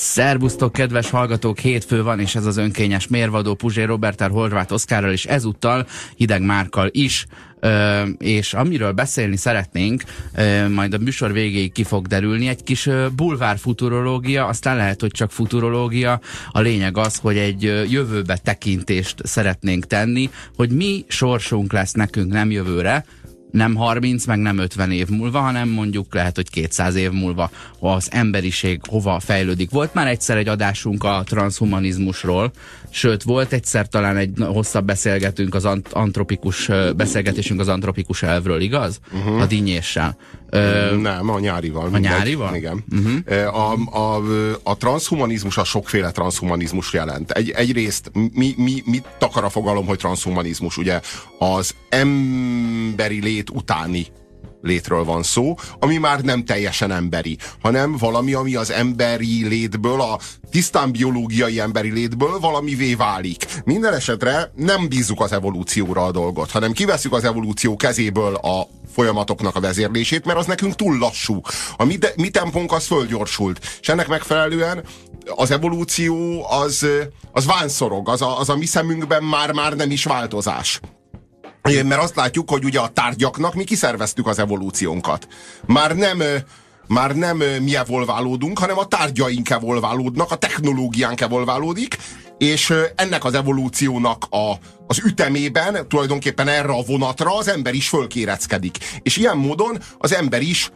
Szerbusztok, 0.00 0.72
kedves 0.72 1.10
hallgatók, 1.10 1.58
hétfő 1.58 2.02
van, 2.02 2.20
és 2.20 2.34
ez 2.34 2.46
az 2.46 2.56
önkényes 2.56 3.06
mérvadó 3.06 3.54
Puzsé 3.54 3.82
Roberter 3.82 4.30
Horváth 4.30 4.72
Oszkárral, 4.72 5.12
és 5.12 5.24
ezúttal 5.24 5.86
Hideg 6.16 6.42
Márkal 6.42 6.88
is. 6.92 7.26
Ö, 7.60 8.02
és 8.18 8.54
amiről 8.54 8.92
beszélni 8.92 9.36
szeretnénk, 9.36 10.02
ö, 10.34 10.68
majd 10.68 10.94
a 10.94 10.98
műsor 10.98 11.32
végéig 11.32 11.72
ki 11.72 11.82
fog 11.82 12.06
derülni, 12.06 12.48
egy 12.48 12.62
kis 12.62 12.86
ö, 12.86 13.06
bulvár 13.16 13.58
futurológia, 13.58 14.46
aztán 14.46 14.76
lehet, 14.76 15.00
hogy 15.00 15.10
csak 15.10 15.30
futurológia. 15.30 16.20
A 16.50 16.60
lényeg 16.60 16.96
az, 16.96 17.16
hogy 17.16 17.36
egy 17.36 17.64
ö, 17.64 17.82
jövőbe 17.82 18.36
tekintést 18.36 19.26
szeretnénk 19.26 19.86
tenni, 19.86 20.30
hogy 20.56 20.70
mi 20.70 21.04
sorsunk 21.08 21.72
lesz 21.72 21.92
nekünk 21.92 22.32
nem 22.32 22.50
jövőre, 22.50 23.04
nem 23.50 23.74
30, 23.74 24.26
meg 24.26 24.38
nem 24.38 24.58
50 24.58 24.90
év 24.90 25.08
múlva, 25.08 25.40
hanem 25.40 25.68
mondjuk 25.68 26.14
lehet, 26.14 26.36
hogy 26.36 26.50
200 26.50 26.94
év 26.94 27.10
múlva 27.10 27.50
az 27.80 28.08
emberiség 28.12 28.80
hova 28.88 29.20
fejlődik. 29.20 29.70
Volt 29.70 29.94
már 29.94 30.06
egyszer 30.06 30.36
egy 30.36 30.48
adásunk 30.48 31.04
a 31.04 31.22
transhumanizmusról, 31.26 32.52
sőt, 32.90 33.22
volt 33.22 33.52
egyszer 33.52 33.88
talán 33.88 34.16
egy 34.16 34.32
hosszabb 34.38 34.84
beszélgetünk 34.84 35.54
az 35.54 35.64
ant- 35.64 35.92
antropikus, 35.92 36.70
beszélgetésünk 36.96 37.60
az 37.60 37.68
antropikus 37.68 38.22
elvről, 38.22 38.60
igaz? 38.60 39.00
Uh-huh. 39.12 39.40
A 39.40 39.46
dinnyéssel. 39.46 40.16
Ö, 40.50 40.96
nem, 40.96 41.30
a 41.30 41.38
nyárival. 41.38 41.88
A 41.92 41.98
nyárival? 41.98 42.54
Igen. 42.54 42.84
Uh-huh. 42.90 43.56
A, 43.56 43.72
a, 43.98 44.22
a 44.62 44.76
transhumanizmus 44.76 45.56
a 45.58 45.64
sokféle 45.64 46.10
transhumanizmus 46.10 46.92
jelent. 46.92 47.30
Egy, 47.30 47.50
egyrészt 47.50 48.10
mi, 48.32 48.54
mi, 48.56 48.82
mit 48.84 49.04
takar 49.18 49.44
a 49.44 49.48
fogalom, 49.48 49.86
hogy 49.86 49.98
transhumanizmus? 49.98 50.76
Ugye 50.76 51.00
az 51.38 51.74
emberi 51.88 53.20
lét 53.20 53.50
utáni 53.50 54.06
létről 54.62 55.04
van 55.04 55.22
szó, 55.22 55.54
ami 55.78 55.96
már 55.96 56.20
nem 56.20 56.44
teljesen 56.44 56.90
emberi, 56.90 57.38
hanem 57.62 57.96
valami, 57.96 58.32
ami 58.34 58.54
az 58.54 58.70
emberi 58.70 59.48
létből, 59.48 60.00
a 60.00 60.18
tisztán 60.50 60.92
biológiai 60.92 61.60
emberi 61.60 61.90
létből 61.90 62.38
valamivé 62.38 62.94
válik. 62.94 63.46
Minden 63.64 63.94
esetre 63.94 64.52
nem 64.56 64.88
bízzuk 64.88 65.20
az 65.20 65.32
evolúcióra 65.32 66.04
a 66.04 66.10
dolgot, 66.10 66.50
hanem 66.50 66.72
kiveszük 66.72 67.12
az 67.12 67.24
evolúció 67.24 67.76
kezéből 67.76 68.34
a 68.34 68.68
folyamatoknak 68.92 69.56
a 69.56 69.60
vezérlését, 69.60 70.24
mert 70.24 70.38
az 70.38 70.46
nekünk 70.46 70.74
túl 70.74 70.98
lassú. 70.98 71.40
A 71.76 71.84
mi, 71.84 71.96
de, 71.96 72.12
mi 72.16 72.28
tempónk 72.28 72.72
az 72.72 72.86
fölgyorsult. 72.86 73.78
És 73.80 73.88
ennek 73.88 74.08
megfelelően 74.08 74.84
az 75.36 75.50
evolúció 75.50 76.46
az, 76.50 76.86
az 77.32 77.46
vánszorog, 77.46 78.08
az 78.08 78.22
a, 78.22 78.38
az 78.38 78.48
a 78.48 78.56
mi 78.56 78.66
szemünkben 78.66 79.22
már-már 79.22 79.76
nem 79.76 79.90
is 79.90 80.04
változás. 80.04 80.80
Mert 81.62 82.02
azt 82.02 82.16
látjuk, 82.16 82.50
hogy 82.50 82.64
ugye 82.64 82.80
a 82.80 82.88
tárgyaknak 82.88 83.54
mi 83.54 83.64
kiszerveztük 83.64 84.26
az 84.26 84.38
evolúciónkat. 84.38 85.28
Már 85.66 85.96
nem 85.96 86.22
már 86.88 87.16
nem 87.16 87.36
mi 87.36 87.76
evolválódunk, 87.76 88.58
hanem 88.58 88.78
a 88.78 88.86
tárgyaink 88.86 89.50
evolválódnak, 89.50 90.30
a 90.30 90.36
technológiánk 90.36 91.20
evolválódik, 91.20 91.96
és 92.38 92.74
ennek 92.94 93.24
az 93.24 93.34
evolúciónak 93.34 94.24
a, 94.30 94.52
az 94.86 95.02
ütemében 95.04 95.88
tulajdonképpen 95.88 96.48
erre 96.48 96.72
a 96.72 96.82
vonatra 96.86 97.36
az 97.36 97.48
ember 97.48 97.74
is 97.74 97.88
fölkéreckedik. 97.88 98.78
És 99.02 99.16
ilyen 99.16 99.36
módon 99.36 99.78
az 99.98 100.14
ember 100.14 100.42
is 100.42 100.70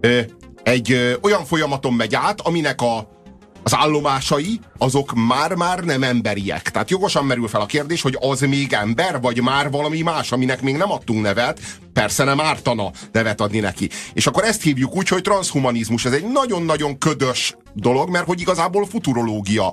ö, 0.00 0.20
egy 0.62 0.92
ö, 0.92 1.12
olyan 1.20 1.44
folyamaton 1.44 1.92
megy 1.92 2.14
át, 2.14 2.40
aminek 2.40 2.80
a 2.80 3.19
az 3.62 3.74
állomásai, 3.74 4.60
azok 4.78 5.12
már-már 5.14 5.84
nem 5.84 6.02
emberiek. 6.02 6.70
Tehát 6.70 6.90
jogosan 6.90 7.24
merül 7.24 7.48
fel 7.48 7.60
a 7.60 7.66
kérdés, 7.66 8.02
hogy 8.02 8.16
az 8.20 8.40
még 8.40 8.72
ember, 8.72 9.20
vagy 9.20 9.42
már 9.42 9.70
valami 9.70 10.02
más, 10.02 10.32
aminek 10.32 10.62
még 10.62 10.76
nem 10.76 10.90
adtunk 10.90 11.22
nevet, 11.22 11.60
persze 11.92 12.24
nem 12.24 12.40
ártana 12.40 12.90
nevet 13.12 13.40
adni 13.40 13.58
neki. 13.58 13.88
És 14.12 14.26
akkor 14.26 14.44
ezt 14.44 14.62
hívjuk 14.62 14.96
úgy, 14.96 15.08
hogy 15.08 15.22
transhumanizmus. 15.22 16.04
Ez 16.04 16.12
egy 16.12 16.26
nagyon-nagyon 16.32 16.98
ködös 16.98 17.56
dolog, 17.74 18.10
mert 18.10 18.26
hogy 18.26 18.40
igazából 18.40 18.86
futurológia. 18.86 19.72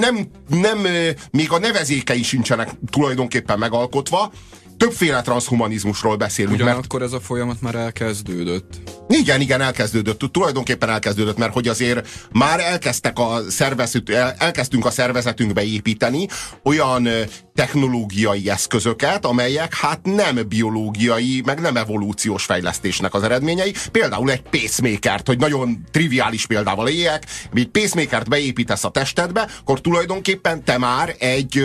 Nem, 0.00 0.30
nem, 0.48 0.86
még 1.30 1.52
a 1.52 1.58
nevezékei 1.58 2.22
sincsenek 2.22 2.70
tulajdonképpen 2.90 3.58
megalkotva, 3.58 4.32
többféle 4.80 5.22
transhumanizmusról 5.22 6.16
beszélünk. 6.16 6.54
Ugyanakkor 6.54 7.00
mert... 7.00 7.12
ez 7.12 7.18
a 7.18 7.20
folyamat 7.20 7.60
már 7.60 7.74
elkezdődött. 7.74 8.74
Igen, 9.08 9.40
igen, 9.40 9.60
elkezdődött. 9.60 10.18
Tulajdonképpen 10.32 10.88
elkezdődött, 10.88 11.38
mert 11.38 11.52
hogy 11.52 11.68
azért 11.68 12.08
már 12.32 12.60
elkezdtek 12.60 13.18
a 13.18 13.40
szervezet, 13.48 14.08
elkezdtünk 14.38 14.86
a 14.86 14.90
szervezetünkbe 14.90 15.64
építeni 15.64 16.28
olyan 16.64 17.08
technológiai 17.54 18.50
eszközöket, 18.50 19.24
amelyek 19.24 19.74
hát 19.74 20.00
nem 20.02 20.48
biológiai, 20.48 21.42
meg 21.44 21.60
nem 21.60 21.76
evolúciós 21.76 22.44
fejlesztésnek 22.44 23.14
az 23.14 23.22
eredményei. 23.22 23.74
Például 23.92 24.30
egy 24.30 24.42
pacemaker 24.42 25.20
hogy 25.24 25.38
nagyon 25.38 25.84
triviális 25.90 26.46
példával 26.46 26.88
éljek, 26.88 27.26
egy 27.54 27.68
pacemaker 27.68 28.22
beépítesz 28.22 28.84
a 28.84 28.90
testedbe, 28.90 29.48
akkor 29.60 29.80
tulajdonképpen 29.80 30.64
te 30.64 30.78
már 30.78 31.14
egy 31.18 31.64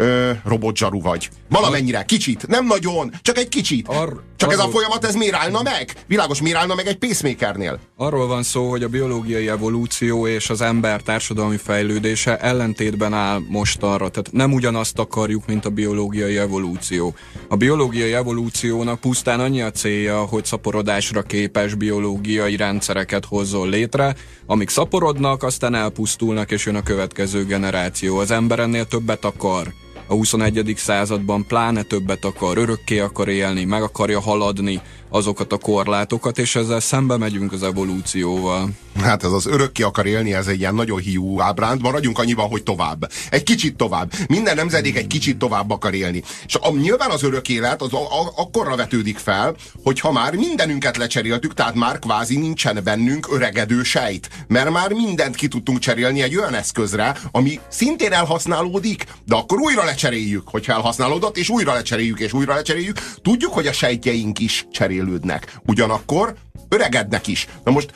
ö, 0.00 0.30
robotzsaru 0.44 1.00
vagy. 1.00 1.28
Valamennyire, 1.48 2.02
kicsit, 2.02 2.46
nem 2.46 2.66
nagyon, 2.66 3.12
csak 3.22 3.38
egy 3.38 3.48
kicsit. 3.48 3.88
Ar, 3.88 4.22
csak 4.36 4.48
arról, 4.48 4.60
ez 4.60 4.66
a 4.66 4.70
folyamat, 4.70 5.04
ez 5.04 5.14
miért 5.14 5.34
állna 5.34 5.62
meg? 5.62 5.94
Világos, 6.06 6.42
miért 6.42 6.56
állna 6.56 6.74
meg 6.74 6.86
egy 6.86 6.96
pacemakernél? 6.96 7.78
Arról 7.96 8.26
van 8.26 8.42
szó, 8.42 8.70
hogy 8.70 8.82
a 8.82 8.88
biológiai 8.88 9.48
evolúció 9.48 10.26
és 10.26 10.50
az 10.50 10.60
ember 10.60 11.02
társadalmi 11.02 11.56
fejlődése 11.56 12.38
ellentétben 12.38 13.12
áll 13.12 13.40
most 13.48 13.82
arra. 13.82 14.08
Tehát 14.08 14.32
nem 14.32 14.52
ugyanazt 14.52 14.98
akarjuk, 14.98 15.46
mint 15.46 15.64
a 15.64 15.70
biológiai 15.70 16.38
evolúció. 16.38 17.14
A 17.48 17.56
biológiai 17.56 18.12
evolúciónak 18.12 19.00
pusztán 19.00 19.40
annyi 19.40 19.62
a 19.62 19.70
célja, 19.70 20.20
hogy 20.20 20.44
szaporodásra 20.44 21.22
képes 21.22 21.74
biológiai 21.74 22.56
rendszereket 22.56 23.24
hozzon 23.24 23.68
létre, 23.68 24.14
amik 24.46 24.68
szaporodnak, 24.68 25.42
aztán 25.42 25.74
elpusztulnak, 25.74 26.50
és 26.50 26.66
jön 26.66 26.74
a 26.74 26.82
következő 26.82 27.44
generáció. 27.44 28.18
Az 28.18 28.30
ember 28.30 28.58
ennél 28.58 28.84
többet 28.84 29.24
akar 29.24 29.72
a 30.10 30.14
21. 30.14 30.72
században 30.76 31.46
pláne 31.46 31.82
többet 31.82 32.24
akar, 32.24 32.58
örökké 32.58 32.98
akar 32.98 33.28
élni, 33.28 33.64
meg 33.64 33.82
akarja 33.82 34.20
haladni 34.20 34.80
azokat 35.10 35.52
a 35.52 35.58
korlátokat, 35.58 36.38
és 36.38 36.56
ezzel 36.56 36.80
szembe 36.80 37.16
megyünk 37.16 37.52
az 37.52 37.62
evolúcióval. 37.62 38.68
Hát 39.02 39.24
ez 39.24 39.32
az 39.32 39.46
örökké 39.46 39.82
akar 39.82 40.06
élni, 40.06 40.34
ez 40.34 40.46
egy 40.46 40.58
ilyen 40.58 40.74
nagyon 40.74 41.00
hiú 41.00 41.40
ábránd, 41.40 41.80
maradjunk 41.80 42.18
annyiban, 42.18 42.48
hogy 42.48 42.62
tovább. 42.62 43.10
Egy 43.30 43.42
kicsit 43.42 43.76
tovább. 43.76 44.12
Minden 44.28 44.54
nemzedék 44.54 44.96
egy 44.96 45.06
kicsit 45.06 45.38
tovább 45.38 45.70
akar 45.70 45.94
élni. 45.94 46.22
És 46.46 46.54
a, 46.54 46.70
nyilván 46.70 47.10
az 47.10 47.22
örök 47.22 47.48
élet 47.48 47.82
az 47.82 47.92
a, 47.92 47.96
a, 47.96 48.32
akkorra 48.36 48.76
vetődik 48.76 49.18
fel, 49.18 49.54
hogy 49.84 50.00
ha 50.00 50.12
már 50.12 50.34
mindenünket 50.34 50.96
lecseréltük, 50.96 51.54
tehát 51.54 51.74
már 51.74 51.98
kvázi 51.98 52.38
nincsen 52.38 52.80
bennünk 52.84 53.28
öregedő 53.32 53.82
sejt. 53.82 54.28
Mert 54.48 54.70
már 54.70 54.92
mindent 54.92 55.34
ki 55.34 55.48
tudtunk 55.48 55.78
cserélni 55.78 56.22
egy 56.22 56.36
olyan 56.36 56.54
eszközre, 56.54 57.16
ami 57.30 57.60
szintén 57.68 58.12
elhasználódik, 58.12 59.04
de 59.26 59.34
akkor 59.34 59.58
újra 59.58 59.84
lecseréljük, 59.84 60.48
hogyha 60.48 60.72
elhasználódott, 60.72 61.36
és 61.36 61.48
újra 61.48 61.72
lecseréljük, 61.72 62.20
és 62.20 62.32
újra 62.32 62.54
lecseréljük. 62.54 62.98
Tudjuk, 63.22 63.52
hogy 63.52 63.66
a 63.66 63.72
sejtjeink 63.72 64.38
is 64.38 64.66
cserélődnek. 65.00 65.58
Ugyanakkor 65.66 66.34
öregednek 66.68 67.26
is. 67.26 67.48
Na 67.64 67.70
most 67.72 67.92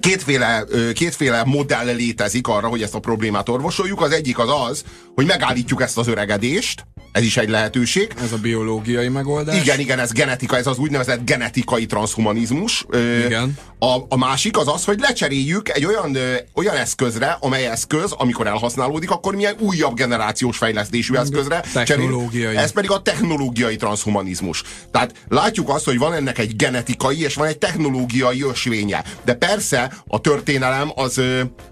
kétféle, 0.00 0.64
kétféle 0.94 1.44
modell 1.44 1.84
létezik 1.94 2.46
arra, 2.46 2.68
hogy 2.68 2.82
ezt 2.82 2.94
a 2.94 2.98
problémát 2.98 3.48
orvosoljuk. 3.48 4.00
Az 4.00 4.12
egyik 4.12 4.38
az 4.38 4.48
az, 4.70 4.84
hogy 5.14 5.26
megállítjuk 5.26 5.82
ezt 5.82 5.98
az 5.98 6.08
öregedést, 6.08 6.84
ez 7.12 7.22
is 7.22 7.36
egy 7.36 7.48
lehetőség. 7.48 8.14
Ez 8.22 8.32
a 8.32 8.36
biológiai 8.36 9.08
megoldás. 9.08 9.60
Igen, 9.60 9.78
igen, 9.78 9.98
ez 9.98 10.12
genetika, 10.12 10.56
ez 10.56 10.66
az 10.66 10.78
úgynevezett 10.78 11.24
genetikai 11.24 11.86
transhumanizmus. 11.86 12.86
Igen. 13.26 13.58
A, 13.78 13.96
a 14.08 14.16
másik 14.16 14.56
az 14.56 14.68
az, 14.68 14.84
hogy 14.84 14.98
lecseréljük 14.98 15.68
egy 15.68 15.84
olyan, 15.84 16.16
olyan 16.54 16.76
eszközre, 16.76 17.36
amely 17.40 17.66
eszköz, 17.66 18.12
amikor 18.12 18.46
elhasználódik, 18.46 19.10
akkor 19.10 19.34
milyen 19.34 19.54
újabb 19.58 19.94
generációs 19.94 20.56
fejlesztésű 20.56 21.14
eszközre. 21.14 21.64
Technológiai. 21.72 22.56
Ez 22.56 22.72
pedig 22.72 22.90
a 22.90 23.02
technológiai 23.02 23.76
transhumanizmus. 23.76 24.62
Tehát 24.90 25.14
látjuk 25.28 25.68
azt, 25.68 25.84
hogy 25.84 25.98
van 25.98 26.12
ennek 26.12 26.38
egy 26.38 26.56
genetikai 26.56 27.22
és 27.22 27.34
van 27.34 27.46
egy 27.46 27.58
technológiai 27.58 28.42
ösvénye. 28.42 29.04
De 29.24 29.34
persze 29.34 29.71
a 30.06 30.20
történelem 30.20 30.90
az, 30.94 31.20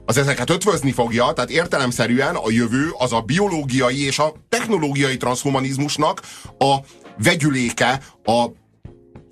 az 0.04 0.16
ezeket 0.16 0.50
ötvözni 0.50 0.92
fogja, 0.92 1.32
tehát 1.32 1.50
értelemszerűen 1.50 2.34
a 2.34 2.50
jövő 2.50 2.88
az 2.98 3.12
a 3.12 3.20
biológiai 3.20 4.04
és 4.06 4.18
a 4.18 4.32
technológiai 4.48 5.16
transhumanizmusnak 5.16 6.20
a 6.58 6.76
vegyüléke, 7.16 8.00
a 8.24 8.46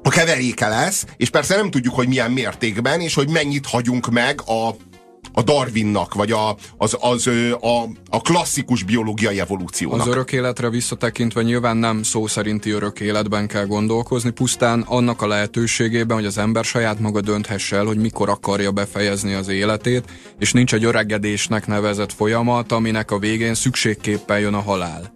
a 0.03 0.11
keveréke 0.11 0.69
lesz, 0.69 1.07
és 1.17 1.31
persze 1.31 1.57
nem 1.57 1.71
tudjuk, 1.71 1.95
hogy 1.95 2.09
milyen 2.09 2.31
mértékben, 2.31 3.01
és 3.01 3.15
hogy 3.15 3.29
mennyit 3.29 3.67
hagyunk 3.67 4.11
meg 4.11 4.41
a, 4.47 4.75
a 5.39 5.43
Darwinnak, 5.43 6.15
vagy 6.15 6.33
a, 6.33 6.57
az, 6.77 6.97
az, 7.01 7.27
a, 7.61 7.83
a 8.11 8.21
klasszikus 8.21 8.83
biológiai 8.83 9.41
evolúciónak. 9.41 10.01
Az 10.01 10.07
örök 10.07 10.33
életre 10.33 10.71
visszatekintve 10.71 11.43
nyilván 11.43 11.77
nem 11.77 12.03
szó 12.03 12.27
szerinti 12.27 12.71
örök 12.71 13.01
életben 13.01 13.47
kell 13.47 13.67
gondolkozni, 13.67 14.31
pusztán 14.31 14.81
annak 14.81 15.23
a 15.23 15.27
lehetőségében, 15.27 16.17
hogy 16.17 16.27
az 16.27 16.39
ember 16.39 16.65
saját 16.65 17.01
maga 17.01 17.21
dönthesse 17.21 17.77
el, 17.77 17.85
hogy 17.85 17.99
mikor 17.99 18.29
akarja 18.29 18.71
befejezni 18.71 19.33
az 19.33 19.49
életét, 19.49 20.05
és 20.39 20.53
nincs 20.53 20.75
egy 20.75 20.85
öregedésnek 20.85 21.67
nevezett 21.67 22.13
folyamat, 22.13 22.73
aminek 22.73 23.11
a 23.11 23.19
végén 23.19 23.55
szükségképpen 23.55 24.39
jön 24.39 24.55
a 24.55 24.61
halál. 24.61 25.15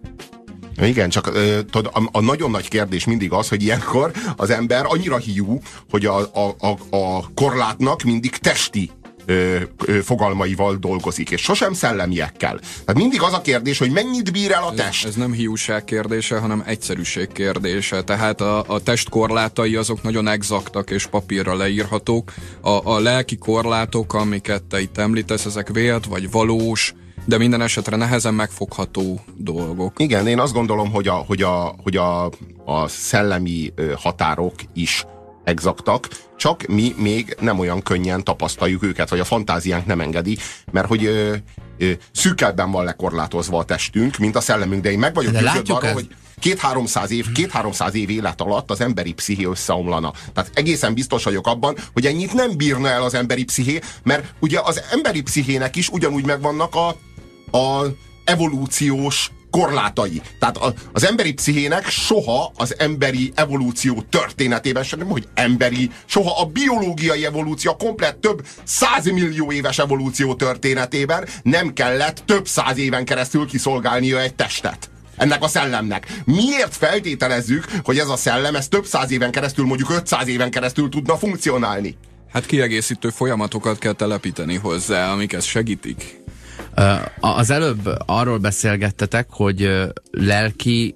Igen, 0.81 1.09
csak 1.09 1.31
tudod, 1.71 1.89
a, 1.93 2.09
a 2.11 2.21
nagyon 2.21 2.51
nagy 2.51 2.67
kérdés 2.67 3.05
mindig 3.05 3.31
az, 3.31 3.49
hogy 3.49 3.63
ilyenkor 3.63 4.11
az 4.35 4.49
ember 4.49 4.85
annyira 4.87 5.17
hiú, 5.17 5.59
hogy 5.89 6.05
a, 6.05 6.17
a, 6.17 6.55
a, 6.59 6.95
a 6.97 7.31
korlátnak 7.33 8.01
mindig 8.01 8.37
testi 8.37 8.91
ö, 9.25 9.59
ö, 9.85 10.01
fogalmaival 10.01 10.75
dolgozik, 10.75 11.29
és 11.29 11.41
sosem 11.41 11.73
szellemiekkel. 11.73 12.59
Tehát 12.59 13.01
mindig 13.01 13.21
az 13.21 13.33
a 13.33 13.41
kérdés, 13.41 13.77
hogy 13.77 13.91
mennyit 13.91 14.31
bír 14.31 14.51
el 14.51 14.63
a 14.63 14.73
test. 14.73 15.03
Ez, 15.03 15.09
ez 15.09 15.15
nem 15.15 15.31
hiúság 15.31 15.83
kérdése, 15.83 16.37
hanem 16.37 16.63
egyszerűség 16.65 17.31
kérdése. 17.31 18.01
Tehát 18.01 18.41
a, 18.41 18.63
a 18.67 18.79
test 18.79 19.09
korlátai 19.09 19.75
azok 19.75 20.03
nagyon 20.03 20.27
exaktak 20.27 20.89
és 20.89 21.05
papírra 21.05 21.55
leírhatók. 21.55 22.33
A, 22.61 22.91
a 22.91 22.99
lelki 22.99 23.37
korlátok, 23.37 24.13
amiket 24.13 24.63
te 24.63 24.81
itt 24.81 24.97
említesz, 24.97 25.45
ezek 25.45 25.69
vélt 25.69 26.05
vagy 26.05 26.31
valós, 26.31 26.93
de 27.25 27.37
minden 27.37 27.61
esetre 27.61 27.95
nehezen 27.95 28.33
megfogható 28.33 29.19
dolgok. 29.37 29.99
Igen, 29.99 30.27
én 30.27 30.39
azt 30.39 30.53
gondolom, 30.53 30.91
hogy 30.91 31.07
a, 31.07 31.13
hogy 31.13 31.41
a, 31.41 31.75
hogy 31.83 31.95
a, 31.95 32.25
a 32.65 32.87
szellemi 32.87 33.73
határok 33.95 34.55
is 34.73 35.05
exaktak, 35.43 36.07
csak 36.37 36.65
mi 36.65 36.93
még 36.97 37.35
nem 37.39 37.59
olyan 37.59 37.81
könnyen 37.81 38.23
tapasztaljuk 38.23 38.83
őket, 38.83 39.09
vagy 39.09 39.19
a 39.19 39.25
fantáziánk 39.25 39.85
nem 39.85 40.01
engedi, 40.01 40.37
mert 40.71 40.87
hogy 40.87 41.05
ö, 41.05 41.35
ö, 41.77 41.91
szűkebben 42.11 42.71
van 42.71 42.83
lekorlátozva 42.83 43.57
a 43.57 43.65
testünk, 43.65 44.17
mint 44.17 44.35
a 44.35 44.41
szellemünk, 44.41 44.81
de 44.81 44.91
én 44.91 44.99
meg 44.99 45.13
vagyok 45.13 45.31
győződve 45.31 45.73
arról, 45.73 45.93
hogy 45.93 46.07
két-háromszáz 46.39 47.11
év, 47.11 47.31
két-háromszáz 47.31 47.95
év 47.95 48.09
élet 48.09 48.41
alatt 48.41 48.71
az 48.71 48.81
emberi 48.81 49.13
psziché 49.13 49.45
összeomlana. 49.45 50.13
Tehát 50.33 50.51
egészen 50.53 50.93
biztos 50.93 51.23
vagyok 51.23 51.47
abban, 51.47 51.77
hogy 51.93 52.05
ennyit 52.05 52.33
nem 52.33 52.57
bírna 52.57 52.87
el 52.87 53.03
az 53.03 53.13
emberi 53.13 53.43
psziché, 53.43 53.79
mert 54.03 54.33
ugye 54.39 54.59
az 54.63 54.81
emberi 54.91 55.21
pszichének 55.21 55.75
is 55.75 55.89
ugyanúgy 55.89 56.25
megvannak 56.25 56.75
a, 56.75 56.87
a 57.57 57.85
evolúciós 58.23 59.31
korlátai. 59.53 60.21
Tehát 60.39 60.59
az 60.93 61.05
emberi 61.05 61.33
pszichének 61.33 61.87
soha 61.87 62.51
az 62.55 62.75
emberi 62.79 63.31
evolúció 63.35 64.03
történetében 64.09 64.83
sem, 64.83 64.99
hogy 64.99 65.27
emberi, 65.33 65.91
soha 66.05 66.41
a 66.41 66.45
biológiai 66.45 67.25
evolúció, 67.25 67.71
a 67.71 67.75
komplett 67.75 68.21
több 68.21 68.45
százmillió 68.63 69.51
éves 69.51 69.79
evolúció 69.79 70.33
történetében 70.35 71.27
nem 71.43 71.73
kellett 71.73 72.23
több 72.25 72.47
száz 72.47 72.77
éven 72.77 73.05
keresztül 73.05 73.45
kiszolgálnia 73.45 74.21
egy 74.21 74.35
testet 74.35 74.89
ennek 75.17 75.43
a 75.43 75.47
szellemnek. 75.47 76.07
Miért 76.25 76.75
feltételezzük, 76.75 77.65
hogy 77.83 77.97
ez 77.97 78.09
a 78.09 78.15
szellem, 78.15 78.55
ez 78.55 78.67
több 78.67 78.85
száz 78.85 79.11
éven 79.11 79.31
keresztül, 79.31 79.65
mondjuk 79.65 79.89
500 79.89 80.27
éven 80.27 80.51
keresztül 80.51 80.89
tudna 80.89 81.17
funkcionálni? 81.17 81.97
Hát 82.31 82.45
kiegészítő 82.45 83.09
folyamatokat 83.09 83.77
kell 83.77 83.93
telepíteni 83.93 84.55
hozzá, 84.55 85.11
amik 85.11 85.33
ezt 85.33 85.47
segítik. 85.47 86.21
Az 87.19 87.49
előbb 87.49 87.89
arról 88.05 88.37
beszélgettetek, 88.37 89.27
hogy 89.29 89.69
lelki 90.11 90.95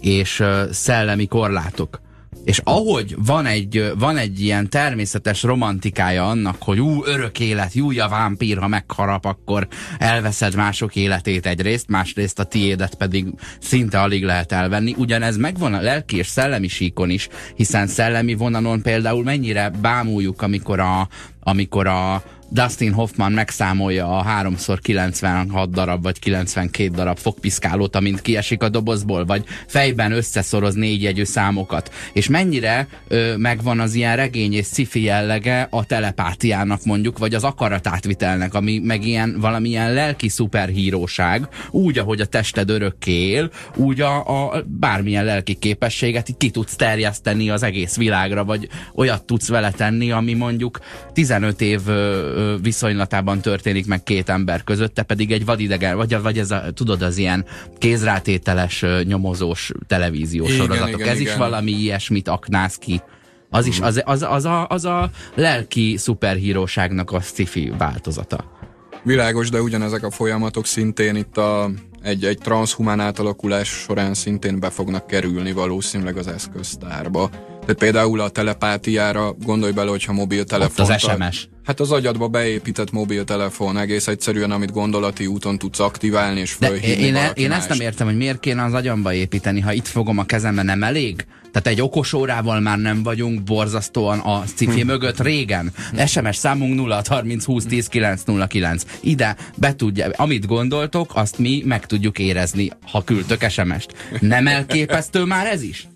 és 0.00 0.42
szellemi 0.70 1.26
korlátok. 1.26 2.00
És 2.44 2.60
ahogy 2.64 3.14
van 3.18 3.46
egy, 3.46 3.92
van 3.98 4.16
egy 4.16 4.40
ilyen 4.40 4.68
természetes 4.68 5.42
romantikája 5.42 6.28
annak, 6.28 6.62
hogy 6.62 6.80
ú, 6.80 7.04
örök 7.04 7.40
élet, 7.40 7.72
jú, 7.72 8.00
a 8.00 8.08
vámpír, 8.08 8.58
ha 8.58 8.68
megharap, 8.68 9.24
akkor 9.24 9.66
elveszed 9.98 10.54
mások 10.54 10.96
életét 10.96 11.46
egyrészt, 11.46 11.88
másrészt 11.88 12.38
a 12.38 12.44
tiédet 12.44 12.94
pedig 12.94 13.26
szinte 13.60 14.00
alig 14.00 14.24
lehet 14.24 14.52
elvenni. 14.52 14.94
Ugyanez 14.98 15.36
megvan 15.36 15.74
a 15.74 15.80
lelki 15.80 16.16
és 16.16 16.26
szellemi 16.26 16.68
síkon 16.68 17.10
is, 17.10 17.28
hiszen 17.54 17.86
szellemi 17.86 18.34
vonalon 18.34 18.82
például 18.82 19.22
mennyire 19.24 19.70
bámuljuk, 19.80 20.42
amikor 20.42 20.80
a, 20.80 21.08
amikor 21.40 21.86
a, 21.86 22.22
Dustin 22.50 22.92
Hoffman 22.92 23.32
megszámolja 23.32 24.18
a 24.18 24.24
3x96 24.42 25.68
darab 25.70 26.02
vagy 26.02 26.18
92 26.18 26.88
darab 26.88 27.18
fogpiszkálót, 27.18 27.96
amint 27.96 28.20
kiesik 28.20 28.62
a 28.62 28.68
dobozból, 28.68 29.24
vagy 29.24 29.44
fejben 29.66 30.12
összeszoroz 30.12 30.74
négyjegyű 30.74 31.24
számokat. 31.24 31.92
És 32.12 32.28
mennyire 32.28 32.88
ö, 33.08 33.36
megvan 33.36 33.80
az 33.80 33.94
ilyen 33.94 34.16
regény 34.16 34.52
és 34.52 34.66
sci 34.66 34.88
jellege 34.92 35.66
a 35.70 35.84
telepátiának 35.84 36.84
mondjuk, 36.84 37.18
vagy 37.18 37.34
az 37.34 37.44
akaratátvitelnek, 37.44 38.54
ami 38.54 38.78
meg 38.78 39.06
ilyen 39.06 39.36
valamilyen 39.40 39.92
lelki 39.92 40.28
szuperhíróság, 40.28 41.48
úgy, 41.70 41.98
ahogy 41.98 42.20
a 42.20 42.26
tested 42.26 42.70
örökké 42.70 43.12
él, 43.12 43.50
úgy 43.76 44.00
a, 44.00 44.46
a 44.46 44.62
bármilyen 44.66 45.24
lelki 45.24 45.54
képességet 45.54 46.28
így 46.28 46.36
ki 46.36 46.50
tudsz 46.50 46.76
terjeszteni 46.76 47.50
az 47.50 47.62
egész 47.62 47.96
világra, 47.96 48.44
vagy 48.44 48.68
olyat 48.94 49.24
tudsz 49.24 49.48
vele 49.48 49.70
tenni, 49.70 50.10
ami 50.10 50.34
mondjuk 50.34 50.78
15 51.12 51.60
év 51.60 51.80
ö, 51.86 52.36
viszonylatában 52.62 53.40
történik 53.40 53.86
meg 53.86 54.02
két 54.02 54.28
ember 54.28 54.64
között, 54.64 54.94
te 54.94 55.02
pedig 55.02 55.32
egy 55.32 55.44
vadidegen, 55.44 55.96
vagy, 55.96 56.20
vagy 56.22 56.38
ez 56.38 56.50
a, 56.50 56.62
tudod, 56.74 57.02
az 57.02 57.16
ilyen 57.16 57.44
kézrátételes, 57.78 58.84
nyomozós 59.02 59.72
televíziós 59.86 60.48
igen, 60.48 60.60
sorozatok. 60.60 61.00
Igen, 61.00 61.08
ez 61.08 61.20
igen. 61.20 61.32
is 61.32 61.38
valami 61.38 61.70
ilyesmit 61.70 62.28
aknáz 62.28 62.74
ki. 62.74 63.02
Az 63.50 63.66
is, 63.66 63.80
az, 63.80 64.02
az, 64.04 64.22
az, 64.22 64.44
a, 64.44 64.66
az 64.66 64.84
a 64.84 65.10
lelki 65.34 65.96
szuperhíróságnak 65.96 67.10
a 67.10 67.20
sci 67.20 67.72
változata. 67.78 68.56
Világos, 69.02 69.50
de 69.50 69.60
ugyanezek 69.60 70.02
a 70.02 70.10
folyamatok 70.10 70.66
szintén 70.66 71.16
itt 71.16 71.36
a, 71.36 71.70
egy, 72.02 72.24
egy 72.24 72.38
transhumán 72.38 73.00
átalakulás 73.00 73.68
során 73.68 74.14
szintén 74.14 74.60
be 74.60 74.70
fognak 74.70 75.06
kerülni 75.06 75.52
valószínűleg 75.52 76.16
az 76.16 76.26
eszköztárba. 76.26 77.30
Tehát 77.68 77.82
például 77.82 78.20
a 78.20 78.28
telepátiára 78.28 79.32
gondolj 79.32 79.72
bele, 79.72 79.90
hogyha 79.90 80.12
mobiltelefon. 80.12 80.84
Ott 80.84 80.90
az 80.90 81.00
SMS. 81.00 81.48
Hát 81.64 81.80
az 81.80 81.92
agyadba 81.92 82.28
beépített 82.28 82.92
mobiltelefon 82.92 83.78
egész 83.78 84.06
egyszerűen, 84.06 84.50
amit 84.50 84.72
gondolati 84.72 85.26
úton 85.26 85.58
tudsz 85.58 85.80
aktiválni 85.80 86.40
és 86.40 86.52
fölhívni 86.52 87.04
én, 87.04 87.16
e- 87.16 87.30
én 87.34 87.52
ezt 87.52 87.68
nem 87.68 87.80
értem, 87.80 88.06
hogy 88.06 88.16
miért 88.16 88.40
kéne 88.40 88.64
az 88.64 88.72
agyamba 88.72 89.12
építeni, 89.12 89.60
ha 89.60 89.72
itt 89.72 89.86
fogom 89.86 90.18
a 90.18 90.24
kezembe, 90.24 90.62
nem 90.62 90.82
elég? 90.82 91.26
Tehát 91.52 91.66
egy 91.66 91.80
okos 91.80 92.12
órával 92.12 92.60
már 92.60 92.78
nem 92.78 93.02
vagyunk 93.02 93.42
borzasztóan 93.42 94.18
a 94.18 94.44
sci 94.46 94.64
hm. 94.64 94.86
mögött 94.86 95.20
régen. 95.20 95.72
Hm. 95.90 96.04
SMS 96.04 96.36
számunk 96.36 96.74
0 96.74 97.02
30 97.08 97.44
20 97.44 97.64
10 97.64 97.86
9 97.86 98.22
09. 98.48 98.82
Ide 99.00 99.36
be 99.56 99.74
tudja, 99.74 100.10
amit 100.16 100.46
gondoltok, 100.46 101.10
azt 101.14 101.38
mi 101.38 101.62
meg 101.66 101.86
tudjuk 101.86 102.18
érezni, 102.18 102.70
ha 102.90 103.04
küldtök 103.04 103.50
SMS-t. 103.50 103.94
Nem 104.20 104.46
elképesztő 104.46 105.24
már 105.24 105.46
ez 105.46 105.62
is? 105.62 105.88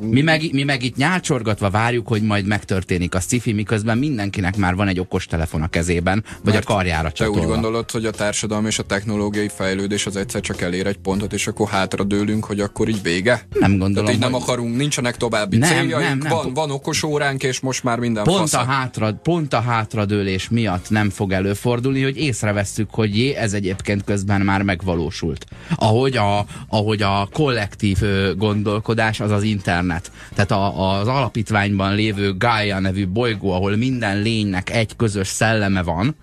Mi 0.00 0.20
meg, 0.20 0.42
mi 0.52 0.62
meg 0.62 0.82
itt 0.82 0.96
nyálcsorgatva 0.96 1.70
várjuk, 1.70 2.08
hogy 2.08 2.22
majd 2.22 2.46
megtörténik 2.46 3.14
a 3.14 3.20
sci 3.20 3.52
miközben 3.52 3.98
mindenkinek 3.98 4.56
már 4.56 4.74
van 4.74 4.88
egy 4.88 5.00
okos 5.00 5.26
telefon 5.26 5.62
a 5.62 5.68
kezében, 5.68 6.24
vagy 6.44 6.52
Mert 6.52 6.68
a 6.68 6.72
karjára 6.72 7.12
csatolva. 7.12 7.40
Te 7.40 7.46
úgy 7.46 7.52
gondolod, 7.52 7.90
hogy 7.90 8.04
a 8.04 8.10
társadalom 8.10 8.66
és 8.66 8.78
a 8.78 8.82
technológiai 8.82 9.48
fejlődés 9.48 10.06
az 10.06 10.16
egyszer 10.16 10.40
csak 10.40 10.60
elér 10.60 10.86
egy 10.86 10.96
pontot, 10.96 11.32
és 11.32 11.46
akkor 11.46 11.68
hátra 11.68 12.04
dőlünk, 12.04 12.44
hogy 12.44 12.60
akkor 12.60 12.88
így 12.88 13.02
vége? 13.02 13.46
Nem 13.60 13.70
gondolom. 13.70 13.94
Tehát 13.94 14.12
így 14.12 14.18
nem 14.18 14.34
akarunk, 14.34 14.76
nincsenek 14.76 15.16
további 15.16 15.56
nem, 15.56 15.68
céljaink, 15.70 16.08
nem, 16.08 16.18
nem. 16.18 16.32
Van, 16.32 16.54
van 16.54 16.70
okos 16.70 17.02
óránk, 17.02 17.42
és 17.42 17.60
most 17.60 17.84
már 17.84 17.98
minden 17.98 18.24
pont 18.24 18.52
a, 18.52 18.64
hátra, 18.64 19.12
pont 19.12 19.52
a 19.54 19.60
hátradőlés 19.60 20.48
miatt 20.48 20.90
nem 20.90 21.10
fog 21.10 21.32
előfordulni, 21.32 22.02
hogy 22.02 22.16
észrevesszük, 22.16 22.88
hogy 22.90 23.16
jé, 23.16 23.34
ez 23.34 23.52
egyébként 23.52 24.04
közben 24.04 24.40
már 24.40 24.62
megvalósult. 24.62 25.46
Ahogy 25.74 26.16
a, 26.16 26.44
ahogy 26.68 27.02
a 27.02 27.28
kollektív 27.32 27.98
gondolkodás 28.36 29.20
az 29.20 29.30
az 29.30 29.42
internet 29.42 29.86
internet. 29.88 30.10
Tehát 30.34 30.50
a, 30.50 30.98
az 30.98 31.08
alapítványban 31.08 31.94
lévő 31.94 32.36
Gaia 32.36 32.78
nevű 32.78 33.08
bolygó, 33.08 33.52
ahol 33.52 33.76
minden 33.76 34.22
lénynek 34.22 34.70
egy 34.70 34.96
közös 34.96 35.28
szelleme 35.28 35.82
van, 35.82 36.16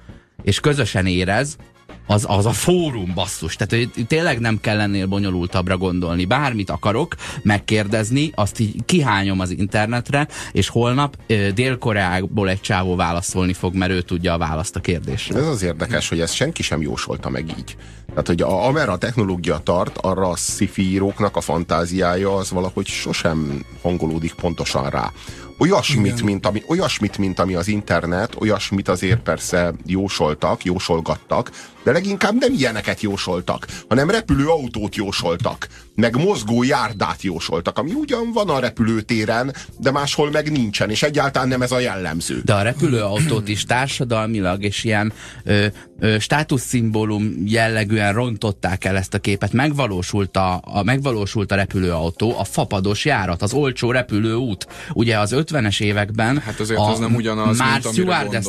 és 0.43 0.60
közösen 0.60 1.05
érez, 1.05 1.57
az, 2.05 2.25
az 2.27 2.45
a 2.45 2.51
fórum 2.51 3.12
basszus. 3.13 3.55
Tehát 3.55 3.89
hogy 3.95 4.05
tényleg 4.07 4.39
nem 4.39 4.59
kell 4.62 4.79
ennél 4.79 5.05
bonyolultabbra 5.05 5.77
gondolni. 5.77 6.25
Bármit 6.25 6.69
akarok 6.69 7.15
megkérdezni, 7.41 8.31
azt 8.35 8.59
így 8.59 8.85
kihányom 8.85 9.39
az 9.39 9.50
internetre, 9.50 10.27
és 10.51 10.67
holnap 10.67 11.17
Dél-Koreából 11.53 12.50
egy 12.50 12.62
csávó 12.62 12.95
válaszolni 12.95 13.53
fog, 13.53 13.75
mert 13.75 13.91
ő 13.91 14.01
tudja 14.01 14.33
a 14.33 14.38
választ 14.38 14.75
a 14.75 14.79
kérdésre. 14.79 15.39
Ez 15.39 15.47
az 15.47 15.63
érdekes, 15.63 16.09
hogy 16.09 16.19
ezt 16.19 16.33
senki 16.33 16.63
sem 16.63 16.81
jósolta 16.81 17.29
meg 17.29 17.50
így. 17.57 17.75
Tehát, 18.09 18.27
hogy 18.27 18.41
a, 18.41 18.67
amerre 18.67 18.91
a 18.91 18.97
technológia 18.97 19.57
tart, 19.57 19.97
arra 19.97 20.29
a 20.29 20.35
sci 20.35 21.01
a 21.31 21.41
fantáziája 21.41 22.35
az 22.35 22.51
valahogy 22.51 22.88
sosem 22.88 23.65
hangolódik 23.81 24.33
pontosan 24.33 24.89
rá 24.89 25.12
olyasmit, 25.57 26.21
mint 26.21 26.45
ami, 26.45 26.63
olyasmit, 26.67 27.17
mint 27.17 27.39
ami 27.39 27.55
az 27.55 27.67
internet, 27.67 28.35
olyasmit 28.39 28.88
azért 28.88 29.19
persze 29.19 29.74
jósoltak, 29.85 30.63
jósolgattak, 30.63 31.51
de 31.86 31.92
leginkább 31.92 32.34
nem 32.39 32.54
ilyeneket 32.54 33.01
jósoltak, 33.01 33.68
hanem 33.89 34.10
repülőautót 34.10 34.96
jósoltak, 34.96 35.68
meg 35.96 36.15
mozgó 36.15 36.63
járdát 36.63 37.22
jósoltak, 37.22 37.77
ami 37.77 37.94
ugyan 37.94 38.32
van 38.34 38.50
a 38.50 38.60
repülőtéren, 38.60 39.56
de 39.80 39.92
máshol 39.92 40.32
meg 40.32 40.51
nincsen, 40.51 40.89
és 40.89 41.04
egyáltalán 41.04 41.48
nem 41.48 41.62
ez 41.62 41.72
a 41.72 41.80
jellemző. 41.80 42.42
De 42.46 42.54
a 42.54 42.62
repülőautót 42.62 43.48
is 43.48 43.63
társadalmilag 43.63 44.63
és 44.63 44.84
ilyen 44.84 45.13
ö, 45.44 45.65
ö, 46.00 46.20
státuszszimbólum 46.20 47.44
jellegűen 47.46 48.13
rontották 48.13 48.86
el 48.86 48.98
ezt 48.98 49.13
a 49.13 49.20
képet. 49.20 49.54
Megvalósult 49.54 50.38
a, 50.38 50.62
a, 50.65 50.84
megvalósult 50.84 51.51
a 51.51 51.56
repülőautó, 51.56 52.39
a 52.39 52.44
fapados 52.44 53.06
járat, 53.06 53.42
az 53.42 53.54
olcsó 53.54 53.92
repülőút. 53.92 54.68
Ugye 54.94 55.20
az 55.20 55.34
50-es 55.36 55.82
években 55.82 56.38
Hát 56.38 56.60
azért 56.60 56.80
az 56.80 57.00
nem 57.00 57.15
ugyanaz, 57.15 57.58
már 57.58 57.82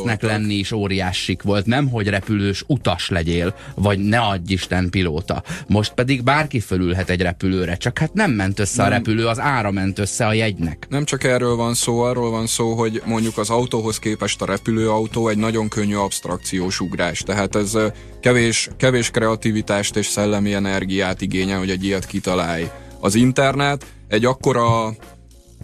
mint 0.05 0.21
lenni 0.21 0.53
is 0.53 0.71
óriásik 0.71 1.41
volt, 1.41 1.65
nem 1.65 1.89
hogy 1.89 2.07
repülős 2.07 2.63
utas 2.67 3.09
legyél, 3.27 3.55
vagy 3.75 3.99
ne 3.99 4.19
adj 4.19 4.53
Isten 4.53 4.89
pilóta. 4.89 5.43
Most 5.67 5.93
pedig 5.93 6.23
bárki 6.23 6.59
fölülhet 6.59 7.09
egy 7.09 7.21
repülőre, 7.21 7.75
csak 7.75 7.97
hát 7.97 8.13
nem 8.13 8.31
ment 8.31 8.59
össze 8.59 8.83
a 8.83 8.87
repülő, 8.87 9.27
az 9.27 9.39
ára 9.39 9.71
ment 9.71 9.99
össze 9.99 10.25
a 10.25 10.33
jegynek. 10.33 10.87
Nem 10.89 11.05
csak 11.05 11.23
erről 11.23 11.55
van 11.55 11.73
szó, 11.73 11.99
arról 11.99 12.31
van 12.31 12.47
szó, 12.47 12.73
hogy 12.73 13.01
mondjuk 13.05 13.37
az 13.37 13.49
autóhoz 13.49 13.99
képest 13.99 14.41
a 14.41 14.45
repülőautó 14.45 15.27
egy 15.27 15.37
nagyon 15.37 15.67
könnyű 15.67 15.95
abstrakciós 15.95 16.79
ugrás. 16.79 17.19
Tehát 17.19 17.55
ez 17.55 17.77
kevés, 18.21 18.69
kevés 18.77 19.11
kreativitást 19.11 19.95
és 19.95 20.05
szellemi 20.05 20.53
energiát 20.53 21.21
igényel, 21.21 21.57
hogy 21.57 21.69
egy 21.69 21.83
ilyet 21.83 22.05
kitalálj. 22.05 22.69
Az 22.99 23.15
internet 23.15 23.85
egy 24.07 24.25
akkora 24.25 24.95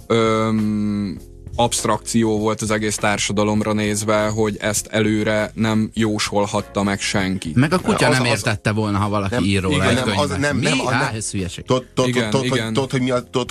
öm, 0.08 1.17
abstrakció 1.55 2.39
volt 2.39 2.62
az 2.62 2.72
egész 2.72 2.95
társadalomra 2.95 3.74
nézve, 3.74 4.27
hogy 4.27 4.57
ezt 4.60 4.88
előre 4.88 5.51
nem 5.53 5.89
jósolhatta 5.93 6.83
meg 6.83 7.00
senki. 7.01 7.51
Meg 7.55 7.74
a 7.74 7.79
kutya 7.79 8.07
Az- 8.07 8.13
nem 8.13 8.22
az- 8.22 8.27
értette 8.27 8.72
volna, 8.72 8.98
ha 8.98 9.10
valaki 9.10 9.33
Nem, 9.33 9.43
ír 9.43 9.62
róla 9.62 9.75
igen, 9.75 9.88
egy 9.89 9.95
nem, 9.95 10.03
könyvet. 10.03 10.24
az- 10.24 10.38
nem, 10.38 10.57
Mi? 10.57 10.63
nem, 10.63 10.79
az- 10.86 10.93
Á, 10.93 11.00
nem. 11.00 11.15
ez 11.15 11.31
hülyeség. 11.31 11.65
Tudod, 11.65 11.86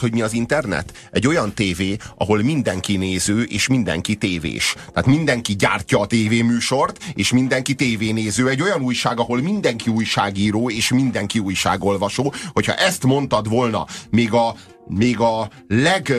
hogy- 0.00 0.12
mi 0.12 0.20
az 0.22 0.32
internet? 0.32 0.92
Egy 1.10 1.26
olyan 1.26 1.54
tévé, 1.54 1.96
ahol 2.16 2.42
mindenki 2.42 2.96
néző 2.96 3.42
és 3.42 3.66
mindenki 3.66 4.16
tévés. 4.16 4.74
Tehát 4.92 5.06
mindenki 5.06 5.56
gyártja 5.56 6.00
a 6.00 6.06
tévéműsort, 6.06 7.04
és 7.14 7.32
mindenki 7.32 7.74
tévénéző. 7.74 8.48
Egy 8.48 8.62
olyan 8.62 8.80
újság, 8.82 9.18
ahol 9.20 9.40
mindenki 9.40 9.90
újságíró 9.90 10.70
és 10.70 10.90
mindenki 10.92 11.38
újságolvasó. 11.38 12.32
Hogyha 12.52 12.74
ezt 12.74 13.04
mondtad 13.04 13.48
volna, 13.48 13.86
még 14.10 14.32
a, 14.32 14.54
még 14.88 15.20
a 15.20 15.50
leg 15.68 16.12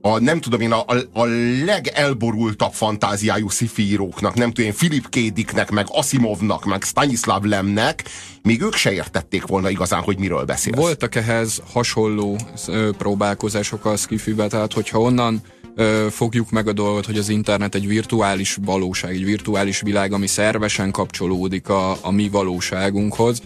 a, 0.00 0.18
nem 0.18 0.40
tudom 0.40 0.60
én, 0.60 0.72
a, 0.72 0.84
a, 0.86 1.20
a 1.20 1.24
legelborultabb 1.64 2.72
fantáziájú 2.72 3.48
szifíróknak, 3.48 4.34
nem 4.34 4.52
tudom 4.52 4.70
én, 4.70 4.76
Philip 4.76 5.08
K. 5.46 5.70
Meg 5.70 5.86
Asimovnak, 5.88 6.64
meg 6.64 6.82
Stanislav 6.82 7.44
Lemnek, 7.44 8.04
még 8.42 8.62
ők 8.62 8.74
se 8.74 8.92
értették 8.92 9.46
volna 9.46 9.70
igazán, 9.70 10.00
hogy 10.00 10.18
miről 10.18 10.44
beszélsz. 10.44 10.76
Voltak 10.76 11.14
ehhez 11.14 11.62
hasonló 11.72 12.38
ö, 12.66 12.90
próbálkozások 12.98 13.84
a 13.84 13.96
skifibe, 13.96 14.46
tehát 14.46 14.72
hogyha 14.72 15.00
onnan 15.00 15.40
ö, 15.74 16.06
fogjuk 16.10 16.50
meg 16.50 16.68
a 16.68 16.72
dolgot, 16.72 17.06
hogy 17.06 17.18
az 17.18 17.28
internet 17.28 17.74
egy 17.74 17.86
virtuális 17.86 18.58
valóság, 18.64 19.14
egy 19.14 19.24
virtuális 19.24 19.80
világ, 19.80 20.12
ami 20.12 20.26
szervesen 20.26 20.90
kapcsolódik 20.90 21.68
a, 21.68 21.96
a 22.00 22.10
mi 22.10 22.28
valóságunkhoz, 22.28 23.42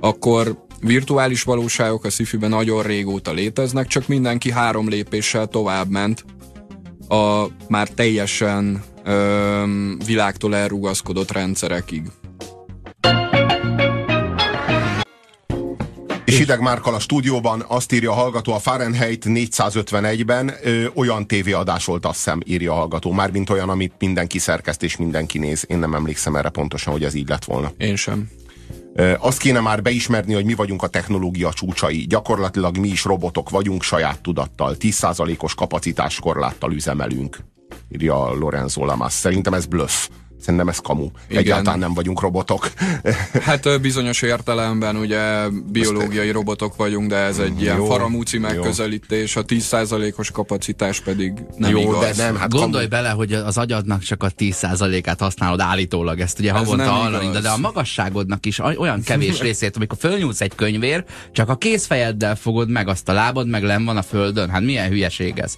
akkor 0.00 0.65
virtuális 0.86 1.42
valóságok 1.42 2.04
a 2.04 2.10
sci 2.10 2.36
nagyon 2.40 2.82
régóta 2.82 3.32
léteznek, 3.32 3.86
csak 3.86 4.08
mindenki 4.08 4.50
három 4.50 4.88
lépéssel 4.88 5.46
tovább 5.46 5.90
ment 5.90 6.24
a 7.08 7.46
már 7.68 7.88
teljesen 7.88 8.82
ö, 9.04 9.62
világtól 10.06 10.56
elrugaszkodott 10.56 11.32
rendszerekig. 11.32 12.02
És 16.24 16.36
Hideg 16.36 16.60
Márkal 16.60 16.94
a 16.94 16.98
stúdióban 16.98 17.64
azt 17.68 17.92
írja 17.92 18.10
a 18.10 18.14
hallgató, 18.14 18.52
a 18.52 18.58
Fahrenheit 18.58 19.24
451-ben 19.28 20.52
ö, 20.62 20.86
olyan 20.94 21.26
tévéadás 21.26 21.84
volt, 21.84 22.06
azt 22.06 22.14
hiszem, 22.14 22.40
írja 22.44 22.72
a 22.72 22.74
hallgató. 22.74 23.12
Mármint 23.12 23.50
olyan, 23.50 23.68
amit 23.68 23.92
mindenki 23.98 24.38
szerkeszt 24.38 24.82
és 24.82 24.96
mindenki 24.96 25.38
néz. 25.38 25.64
Én 25.68 25.78
nem 25.78 25.94
emlékszem 25.94 26.36
erre 26.36 26.48
pontosan, 26.48 26.92
hogy 26.92 27.04
ez 27.04 27.14
így 27.14 27.28
lett 27.28 27.44
volna. 27.44 27.72
Én 27.76 27.96
sem. 27.96 28.28
Azt 29.18 29.38
kéne 29.38 29.60
már 29.60 29.82
beismerni, 29.82 30.34
hogy 30.34 30.44
mi 30.44 30.54
vagyunk 30.54 30.82
a 30.82 30.86
technológia 30.86 31.52
csúcsai. 31.52 32.06
Gyakorlatilag 32.06 32.76
mi 32.76 32.88
is 32.88 33.04
robotok 33.04 33.50
vagyunk 33.50 33.82
saját 33.82 34.20
tudattal. 34.20 34.76
10%-os 34.78 35.54
kapacitáskorláttal 35.54 36.72
üzemelünk, 36.72 37.38
írja 37.88 38.34
Lorenzo 38.34 38.84
Lamas. 38.84 39.12
Szerintem 39.12 39.54
ez 39.54 39.66
bluff. 39.66 40.08
Szerintem 40.40 40.68
ez 40.68 40.78
kamu. 40.78 41.08
Igen. 41.28 41.42
Egyáltalán 41.42 41.78
nem 41.78 41.94
vagyunk 41.94 42.20
robotok. 42.20 42.70
Hát 43.42 43.80
bizonyos 43.80 44.22
értelemben 44.22 44.96
ugye 44.96 45.48
biológiai 45.72 46.30
robotok 46.30 46.76
vagyunk, 46.76 47.08
de 47.08 47.16
ez 47.16 47.38
egy 47.38 47.60
ilyen 47.60 47.76
Jó, 47.76 47.86
faramúci 47.86 48.36
jó. 48.36 48.42
megközelítés, 48.42 49.36
a 49.36 49.44
10%-os 49.44 50.30
kapacitás 50.30 51.00
pedig 51.00 51.32
nem 51.56 51.70
Jó, 51.70 51.80
igaz. 51.80 52.16
de 52.16 52.22
nem, 52.24 52.36
hát 52.36 52.50
Gondolj 52.50 52.88
kamu. 52.88 53.02
bele, 53.02 53.08
hogy 53.14 53.32
az 53.32 53.58
agyadnak 53.58 54.02
csak 54.02 54.22
a 54.22 54.30
10%-át 54.30 55.20
használod 55.20 55.60
állítólag, 55.60 56.20
ezt 56.20 56.38
ugye 56.38 56.52
havonta 56.52 56.90
hallani, 56.90 57.30
de, 57.32 57.40
de 57.40 57.48
a 57.48 57.56
magasságodnak 57.56 58.46
is 58.46 58.58
oly- 58.58 58.76
olyan 58.76 59.02
kevés 59.02 59.40
részét, 59.46 59.76
amikor 59.76 59.98
fölnyúlsz 60.00 60.40
egy 60.40 60.54
könyvér, 60.54 61.04
csak 61.32 61.48
a 61.48 61.56
kézfejeddel 61.56 62.36
fogod 62.36 62.70
meg 62.70 62.88
azt 62.88 63.08
a 63.08 63.12
lábad, 63.12 63.48
meg 63.48 63.62
len 63.62 63.84
van 63.84 63.96
a 63.96 64.02
földön. 64.02 64.50
Hát 64.50 64.62
milyen 64.62 64.88
hülyeség 64.88 65.38
ez? 65.38 65.54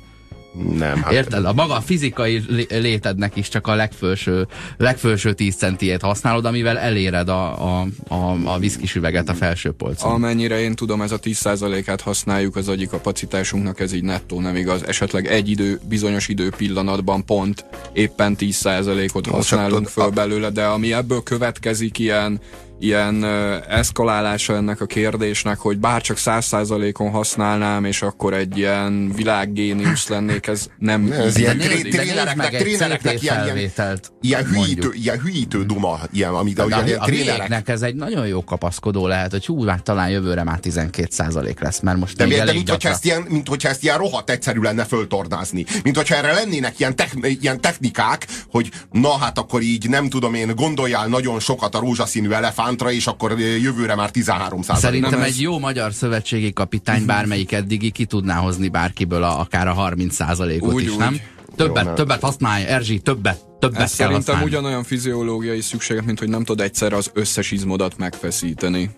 Nem, 0.52 1.02
hát 1.02 1.12
Érted? 1.12 1.44
A 1.44 1.52
maga 1.52 1.80
fizikai 1.80 2.42
lé- 2.48 2.70
létednek 2.70 3.36
is 3.36 3.48
csak 3.48 3.66
a 3.66 3.74
legfelső, 3.74 4.46
legfelső 4.76 5.32
10 5.32 5.56
centiét 5.56 6.02
használod, 6.02 6.44
amivel 6.44 6.78
eléred 6.78 7.28
a, 7.28 7.78
a, 7.80 7.86
a, 8.08 8.36
a 8.44 8.58
viszkis 8.58 8.94
üveget 8.94 9.28
a 9.28 9.34
felső 9.34 9.70
polcon. 9.70 10.12
Amennyire 10.12 10.60
én 10.60 10.74
tudom, 10.74 11.02
ez 11.02 11.12
a 11.12 11.18
10%-át 11.18 12.00
használjuk 12.00 12.56
az 12.56 12.68
agyi 12.68 12.86
kapacitásunknak, 12.86 13.80
ez 13.80 13.92
így 13.92 14.02
nettó 14.02 14.40
nem 14.40 14.56
igaz. 14.56 14.86
Esetleg 14.86 15.26
egy 15.26 15.50
idő, 15.50 15.80
bizonyos 15.88 16.28
idő 16.28 16.50
pillanatban 16.56 17.24
pont 17.24 17.64
éppen 17.92 18.36
10%-ot 18.38 19.26
használunk 19.26 19.88
föl 19.88 20.10
belőle, 20.10 20.50
de 20.50 20.64
ami 20.64 20.92
ebből 20.92 21.22
következik 21.22 21.98
ilyen 21.98 22.40
ilyen 22.78 23.24
eszkalálása 23.68 24.54
ennek 24.54 24.80
a 24.80 24.86
kérdésnek, 24.86 25.58
hogy 25.58 25.78
bár 25.78 26.00
csak 26.00 26.16
100%-on 26.20 27.10
használnám, 27.10 27.84
és 27.84 28.02
akkor 28.02 28.34
egy 28.34 28.58
ilyen 28.58 29.12
világgéniusz 29.16 30.08
lennék, 30.08 30.46
ez 30.46 30.66
nem 30.78 31.12
Ez 31.12 31.36
így 31.36 31.42
ilyen 31.42 31.58
trénereknek, 31.58 32.56
trénereknek 32.56 33.22
ilyen, 33.22 33.44
ilyen, 33.44 34.00
ilyen, 34.20 34.44
hülyítő, 34.44 34.90
ilyen 34.92 35.20
hülyítő 35.20 35.64
duma, 35.64 35.98
ilyen, 36.12 36.34
ami, 36.34 36.52
de 36.52 36.64
De 36.64 36.66
ugye 36.66 36.76
a, 36.76 36.86
ilyen 36.86 36.98
a 36.98 37.04
trénerek. 37.04 37.36
miénknek 37.36 37.68
ez 37.68 37.82
egy 37.82 37.94
nagyon 37.94 38.26
jó 38.26 38.44
kapaszkodó 38.44 39.06
lehet, 39.06 39.30
hogy 39.30 39.46
hú, 39.46 39.64
hát 39.64 39.82
talán 39.82 40.10
jövőre 40.10 40.44
már 40.44 40.58
12% 40.62 41.60
lesz, 41.60 41.80
mert 41.80 41.98
most 41.98 42.16
De, 42.16 42.26
még 42.26 42.34
de 42.34 42.40
elég 42.40 42.54
mint, 42.54 42.68
hogyha 42.68 42.88
ezt 42.88 43.04
ilyen, 43.04 43.22
mint 43.28 43.48
hogyha 43.48 43.68
ezt 43.68 43.82
ilyen 43.82 43.98
rohadt 43.98 44.30
egyszerű 44.30 44.60
lenne 44.60 44.84
föltornázni. 44.84 45.64
Mint 45.82 45.96
hogyha 45.96 46.14
erre 46.14 46.32
lennének 46.32 46.78
ilyen, 46.78 46.94
ilyen 47.22 47.60
technikák, 47.60 48.26
hogy 48.50 48.70
na 48.90 49.18
hát 49.18 49.38
akkor 49.38 49.62
így 49.62 49.88
nem 49.88 50.08
tudom 50.08 50.34
én, 50.34 50.54
gondoljál 50.54 51.06
nagyon 51.06 51.40
sokat 51.40 51.74
a 51.74 51.78
rózsaszínű 51.78 52.28
elefántra, 52.68 52.92
és 52.92 53.06
akkor 53.06 53.38
jövőre 53.38 53.94
már 53.94 54.10
13 54.10 54.62
Szerintem 54.62 55.10
Nem, 55.10 55.22
egy 55.22 55.28
ez- 55.28 55.40
jó 55.40 55.58
magyar 55.58 55.92
szövetségi 55.92 56.52
kapitány 56.52 57.06
bármelyik 57.06 57.52
eddigi 57.52 57.90
ki 57.90 58.04
tudná 58.04 58.34
hozni 58.34 58.68
bárkiből 58.68 59.22
a, 59.22 59.40
akár 59.40 59.68
a 59.68 59.74
30%-ot 59.74 60.72
Úgy, 60.72 60.82
is, 60.82 60.90
úgy. 60.90 60.98
nem? 60.98 61.16
Többet, 61.56 61.84
nem. 61.84 61.94
többet 61.94 62.20
használj, 62.20 62.64
Erzsi, 62.64 62.98
többet, 62.98 63.44
többet 63.58 63.80
Ez 63.80 63.96
kell 63.96 64.06
szerintem 64.06 64.34
használni. 64.34 64.44
ugyanolyan 64.44 64.82
fiziológiai 64.84 65.60
szükséget, 65.60 66.04
mint 66.04 66.18
hogy 66.18 66.28
nem 66.28 66.44
tudod 66.44 66.66
egyszerre 66.66 66.96
az 66.96 67.10
összes 67.14 67.50
izmodat 67.50 67.96
megfeszíteni. 67.98 68.90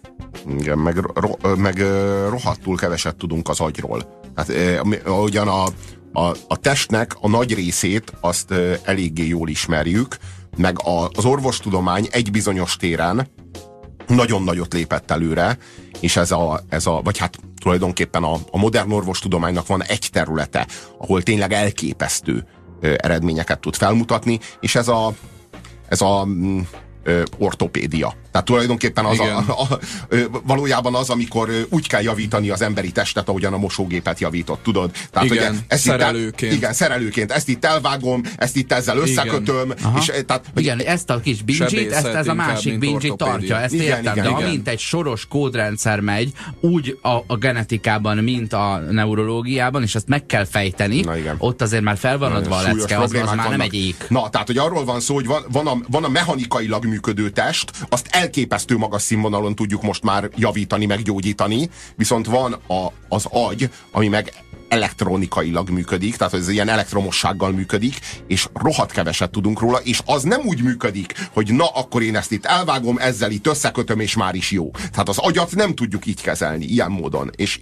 Igen, 0.59 0.79
meg, 0.79 0.97
ro, 1.15 1.55
meg 1.57 1.79
rohadtul 2.29 2.77
keveset 2.77 3.17
tudunk 3.17 3.49
az 3.49 3.61
agyról. 3.61 4.21
Hát 4.37 4.53
ahogyan 5.05 5.49
a, 5.49 5.65
a, 6.13 6.37
a 6.49 6.57
testnek 6.57 7.17
a 7.21 7.29
nagy 7.29 7.55
részét 7.55 8.13
azt 8.21 8.55
eléggé 8.85 9.27
jól 9.27 9.49
ismerjük, 9.49 10.17
meg 10.57 10.79
a, 10.85 11.09
az 11.09 11.25
orvostudomány 11.25 12.09
egy 12.11 12.31
bizonyos 12.31 12.77
téren 12.77 13.29
nagyon 14.07 14.43
nagyot 14.43 14.73
lépett 14.73 15.11
előre, 15.11 15.59
és 16.01 16.17
ez 16.17 16.31
a, 16.31 16.61
ez 16.69 16.87
a 16.87 17.01
vagy 17.05 17.19
hát 17.19 17.39
tulajdonképpen 17.61 18.23
a, 18.23 18.35
a 18.51 18.59
modern 18.59 18.93
orvostudománynak 18.93 19.67
van 19.67 19.85
egy 19.85 20.09
területe, 20.13 20.67
ahol 20.99 21.23
tényleg 21.23 21.53
elképesztő 21.53 22.47
ö, 22.81 22.95
eredményeket 22.97 23.61
tud 23.61 23.77
felmutatni, 23.77 24.39
és 24.61 24.75
ez 24.75 24.89
a, 24.89 25.13
ez 25.89 26.01
a 26.01 26.25
mm, 26.25 26.61
ö, 27.03 27.23
ortopédia. 27.39 28.15
Tehát 28.33 28.47
tulajdonképpen 28.47 29.05
az 29.05 29.19
a, 29.19 29.23
Igen. 29.25 29.35
a, 29.37 29.63
a, 29.63 29.79
valójában 30.43 30.95
az, 30.95 31.11
amikor 31.11 31.67
úgy 31.71 31.87
kell 31.89 32.03
javítani 32.03 32.51
az 32.51 32.63
emberi 32.63 32.93
testet, 32.93 33.29
ahogyan 33.29 33.53
a 33.53 33.59
mosógépet 33.59 34.21
javított, 34.21 34.63
tudod? 34.63 34.91
Tehát, 35.11 35.31
Igen, 35.31 35.53
ugye, 35.53 35.61
ezt 35.69 35.83
szerelőként. 35.83 36.53
Itt, 36.53 36.59
igen, 36.59 36.73
szerelőként. 36.73 37.33
Ezt 37.33 37.49
itt 37.49 37.65
elvágom, 37.65 38.23
ezt 38.37 38.57
itt 38.57 38.73
ezzel 38.73 38.97
összekötöm, 38.99 39.73
Aha. 39.83 39.99
és 39.99 40.13
tehát, 40.27 40.45
hogy 40.55 40.63
Igen, 40.63 40.81
ezt 40.81 41.11
a 41.11 41.21
kis 41.21 41.39
Sebészet 41.49 42.05
ezt 42.05 42.15
ez 42.15 42.29
a 42.29 42.35
másik 42.35 42.73
ortopédia. 42.75 43.15
tartja, 43.15 43.61
ezt 43.61 43.75
Igen, 43.75 43.87
értem, 43.87 44.03
igen, 44.03 44.15
de 44.15 44.31
igen. 44.31 44.33
amint 44.49 44.69
egy 44.69 44.79
soros 44.79 45.27
kódrendszer 45.29 46.01
megy, 46.01 46.33
úgy 46.61 46.99
a, 47.03 47.09
a 47.27 47.37
genetikában, 47.37 48.17
mint 48.17 48.53
a 48.53 48.79
neurológiában, 48.91 49.83
és 49.83 49.95
ezt 49.95 50.09
meg 50.09 50.27
kell 50.27 50.45
fejteni, 50.45 51.01
Na 51.01 51.17
igen. 51.17 51.35
ott 51.39 51.63
azért 51.63 51.83
már 51.83 51.97
fel 51.97 52.19
van 52.19 52.33
adva 52.33 52.57
a 52.57 52.63
lecke, 52.63 52.99
az, 52.99 53.03
az 53.05 53.13
már 53.13 53.37
nem 53.37 53.37
vannak. 53.37 53.61
egy 53.61 53.75
ék. 53.75 54.05
Na, 54.09 54.29
tehát, 54.29 54.47
hogy 54.47 54.59
arról 54.59 54.85
van 54.85 55.01
szó, 55.01 55.15
hogy 55.15 55.27
van, 55.27 55.45
van, 55.53 55.67
a, 55.67 55.77
van 55.89 56.05
a 56.05 56.09
mechanikailag 56.09 56.85
működő 56.85 57.31
test, 57.31 57.71
azt 57.89 58.09
elképesztő 58.21 58.77
magas 58.77 59.03
színvonalon 59.03 59.55
tudjuk 59.55 59.83
most 59.83 60.03
már 60.03 60.31
javítani, 60.37 60.87
meg 60.87 61.03
gyógyítani, 61.03 61.71
viszont 61.97 62.27
van 62.27 62.53
a, 62.53 62.93
az 63.09 63.27
agy, 63.31 63.71
ami 63.91 64.09
meg 64.09 64.33
elektronikailag 64.71 65.71
működik, 65.71 66.17
tehát 66.17 66.35
ez 66.35 66.49
ilyen 66.49 66.69
elektromossággal 66.69 67.51
működik, 67.51 67.99
és 68.27 68.47
rohadt 68.55 68.93
keveset 68.93 69.31
tudunk 69.31 69.61
róla, 69.61 69.79
és 69.79 70.01
az 70.05 70.23
nem 70.23 70.41
úgy 70.45 70.63
működik, 70.63 71.15
hogy 71.33 71.53
na, 71.53 71.67
akkor 71.67 72.03
én 72.03 72.17
ezt 72.17 72.33
itt 72.33 72.45
elvágom, 72.45 72.99
ezzel 72.99 73.31
itt 73.31 73.47
összekötöm, 73.47 74.01
és 74.01 74.17
már 74.17 74.35
is 74.35 74.51
jó. 74.51 74.71
Tehát 74.71 75.09
az 75.09 75.19
agyat 75.19 75.55
nem 75.55 75.75
tudjuk 75.75 76.07
így 76.07 76.23
kezelni, 76.23 76.65
ilyen 76.65 76.91
módon. 76.91 77.31
És 77.37 77.59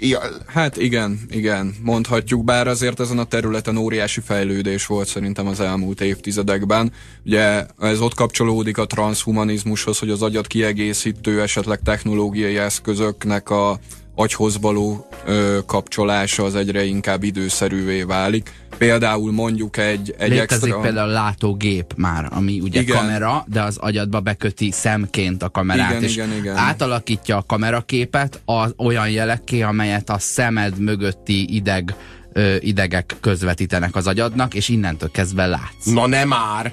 Hát 0.46 0.76
igen, 0.76 1.20
igen, 1.30 1.74
mondhatjuk, 1.82 2.44
bár 2.44 2.66
azért 2.66 3.00
ezen 3.00 3.18
a 3.18 3.24
területen 3.24 3.76
óriási 3.76 4.20
fejlődés 4.20 4.86
volt 4.86 5.08
szerintem 5.08 5.46
az 5.46 5.60
elmúlt 5.60 6.00
évtizedekben. 6.00 6.92
Ugye 7.24 7.66
ez 7.80 8.00
ott 8.00 8.14
kapcsolódik 8.14 8.78
a 8.78 8.86
transhumanizmushoz, 8.86 9.98
hogy 9.98 10.10
az 10.10 10.22
agyat 10.22 10.46
kiegészítő, 10.46 11.42
esetleg 11.42 11.80
technológiai 11.82 12.58
eszközöknek 12.58 13.50
a 13.50 13.78
agyhoz 14.18 14.60
való 14.60 15.08
ö, 15.26 15.58
kapcsolása 15.66 16.44
az 16.44 16.54
egyre 16.54 16.84
inkább 16.84 17.22
időszerűvé 17.22 18.02
válik. 18.02 18.52
Például 18.78 19.32
mondjuk 19.32 19.76
egy, 19.76 20.14
egy 20.18 20.30
Létezik 20.30 20.62
extra... 20.68 20.80
például 20.80 21.10
látógép 21.10 21.92
már, 21.96 22.28
ami 22.30 22.60
ugye 22.60 22.80
igen. 22.80 22.96
kamera, 22.96 23.44
de 23.46 23.62
az 23.62 23.76
agyadba 23.76 24.20
beköti 24.20 24.70
szemként 24.70 25.42
a 25.42 25.48
kamerát, 25.48 25.90
Igen, 25.90 26.02
és 26.02 26.14
igen, 26.14 26.32
igen. 26.32 26.56
átalakítja 26.56 27.36
a 27.36 27.44
kameraképet 27.46 28.40
az 28.44 28.74
olyan 28.76 29.10
jelekké, 29.10 29.62
amelyet 29.62 30.10
a 30.10 30.18
szemed 30.18 30.78
mögötti 30.78 31.54
ideg 31.54 31.94
ö, 32.32 32.56
idegek 32.60 33.16
közvetítenek 33.20 33.96
az 33.96 34.06
agyadnak, 34.06 34.54
és 34.54 34.68
innentől 34.68 35.10
kezdve 35.10 35.46
látsz. 35.46 35.84
na 35.84 36.06
nem 36.06 36.28
már! 36.28 36.72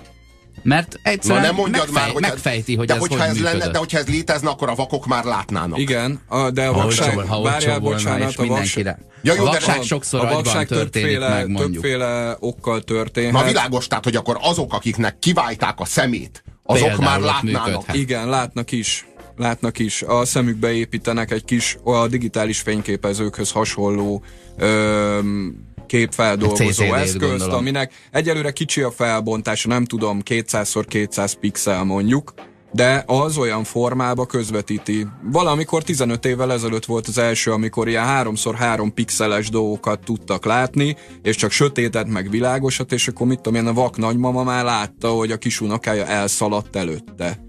Mert 0.66 1.00
egyszerűen 1.04 1.42
Na 1.42 1.46
nem 1.48 1.56
mondjad 1.56 1.86
megfej, 1.86 2.04
már, 2.04 2.12
hogy 2.14 2.22
megfejti, 2.22 2.76
hogy 2.76 2.88
de 2.88 2.94
ez 2.94 3.00
hogyha 3.00 3.18
hogy 3.18 3.28
ez 3.28 3.34
működött. 3.36 3.60
lenne, 3.60 3.72
de 3.72 3.78
hogyha 3.78 3.98
ez 3.98 4.08
létezne, 4.08 4.50
akkor 4.50 4.70
a 4.70 4.76
vakok 4.76 5.06
már 5.06 5.24
látnának. 5.24 5.80
Igen, 5.80 6.20
a, 6.28 6.50
de 6.52 6.66
a 6.68 6.74
Ha 6.74 6.82
vakság, 6.84 7.18
ha 7.18 7.42
várjál, 7.42 7.80
bocsánat, 7.80 8.30
és 8.30 8.38
a 8.38 8.46
vakság, 8.46 8.48
mindenkire. 8.48 9.00
Ja, 9.22 9.34
jó, 9.34 9.42
a 9.42 9.46
de 9.46 9.52
vakság 9.52 9.80
a- 9.80 9.84
sokszor 9.84 10.26
a 10.26 10.34
vakság 10.34 10.68
történik 10.68 11.08
többféle, 11.08 11.30
meg, 11.30 11.48
mondjuk. 11.50 11.74
többféle 11.84 12.36
okkal 12.40 12.82
történhet. 12.82 13.32
Na 13.34 13.44
világos, 13.44 13.88
tehát, 13.88 14.04
hogy 14.04 14.16
akkor 14.16 14.38
azok, 14.42 14.74
akiknek 14.74 15.20
kiválták 15.20 15.80
a 15.80 15.86
szemét, 15.86 16.44
azok 16.64 16.88
Például 16.88 17.04
már 17.10 17.20
látnának. 17.20 17.66
működhet. 17.68 17.96
Igen, 17.96 18.30
látnak 18.30 18.72
is. 18.72 19.06
Látnak 19.38 19.80
is. 19.80 20.02
A 20.02 20.26
szemükbe 20.26 20.72
építenek 20.74 21.32
egy 21.32 21.46
kis, 21.46 21.78
a 21.84 22.08
digitális 22.08 22.60
fényképezőkhöz 22.60 23.52
hasonló 23.52 24.24
öm, 24.58 25.65
képfeldolgozó 25.86 26.70
CCD-t 26.70 26.94
eszközt, 26.94 27.20
gondolom. 27.20 27.56
aminek 27.56 27.94
egyelőre 28.12 28.52
kicsi 28.52 28.82
a 28.82 28.92
felbontása, 28.92 29.68
nem 29.68 29.86
tudom, 29.86 30.22
200x200 30.26 31.34
pixel 31.40 31.84
mondjuk, 31.84 32.34
de 32.76 33.04
az 33.06 33.38
olyan 33.38 33.64
formába 33.64 34.26
közvetíti. 34.26 35.08
Valamikor 35.32 35.84
15 35.84 36.26
évvel 36.26 36.52
ezelőtt 36.52 36.86
volt 36.86 37.08
az 37.08 37.18
első, 37.18 37.52
amikor 37.52 37.88
ilyen 37.88 38.06
3x3 38.08 38.92
pixeles 38.94 39.50
dolgokat 39.50 40.00
tudtak 40.00 40.46
látni, 40.46 40.96
és 41.22 41.36
csak 41.36 41.52
sötétet 41.52 42.08
meg 42.08 42.30
világosat, 42.30 42.92
és 42.92 43.08
akkor 43.08 43.28
mit 43.28 43.42
tudom 43.42 43.62
én, 43.62 43.68
a 43.68 43.74
vak 43.74 43.98
nagymama 43.98 44.44
már 44.44 44.64
látta, 44.64 45.10
hogy 45.10 45.32
a 45.32 45.38
kis 45.38 45.62
unokája 45.62 46.06
elszaladt 46.06 46.76
előtte. 46.76 47.40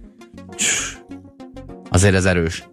Azért 1.91 2.15
ez 2.15 2.25
erős. 2.25 2.69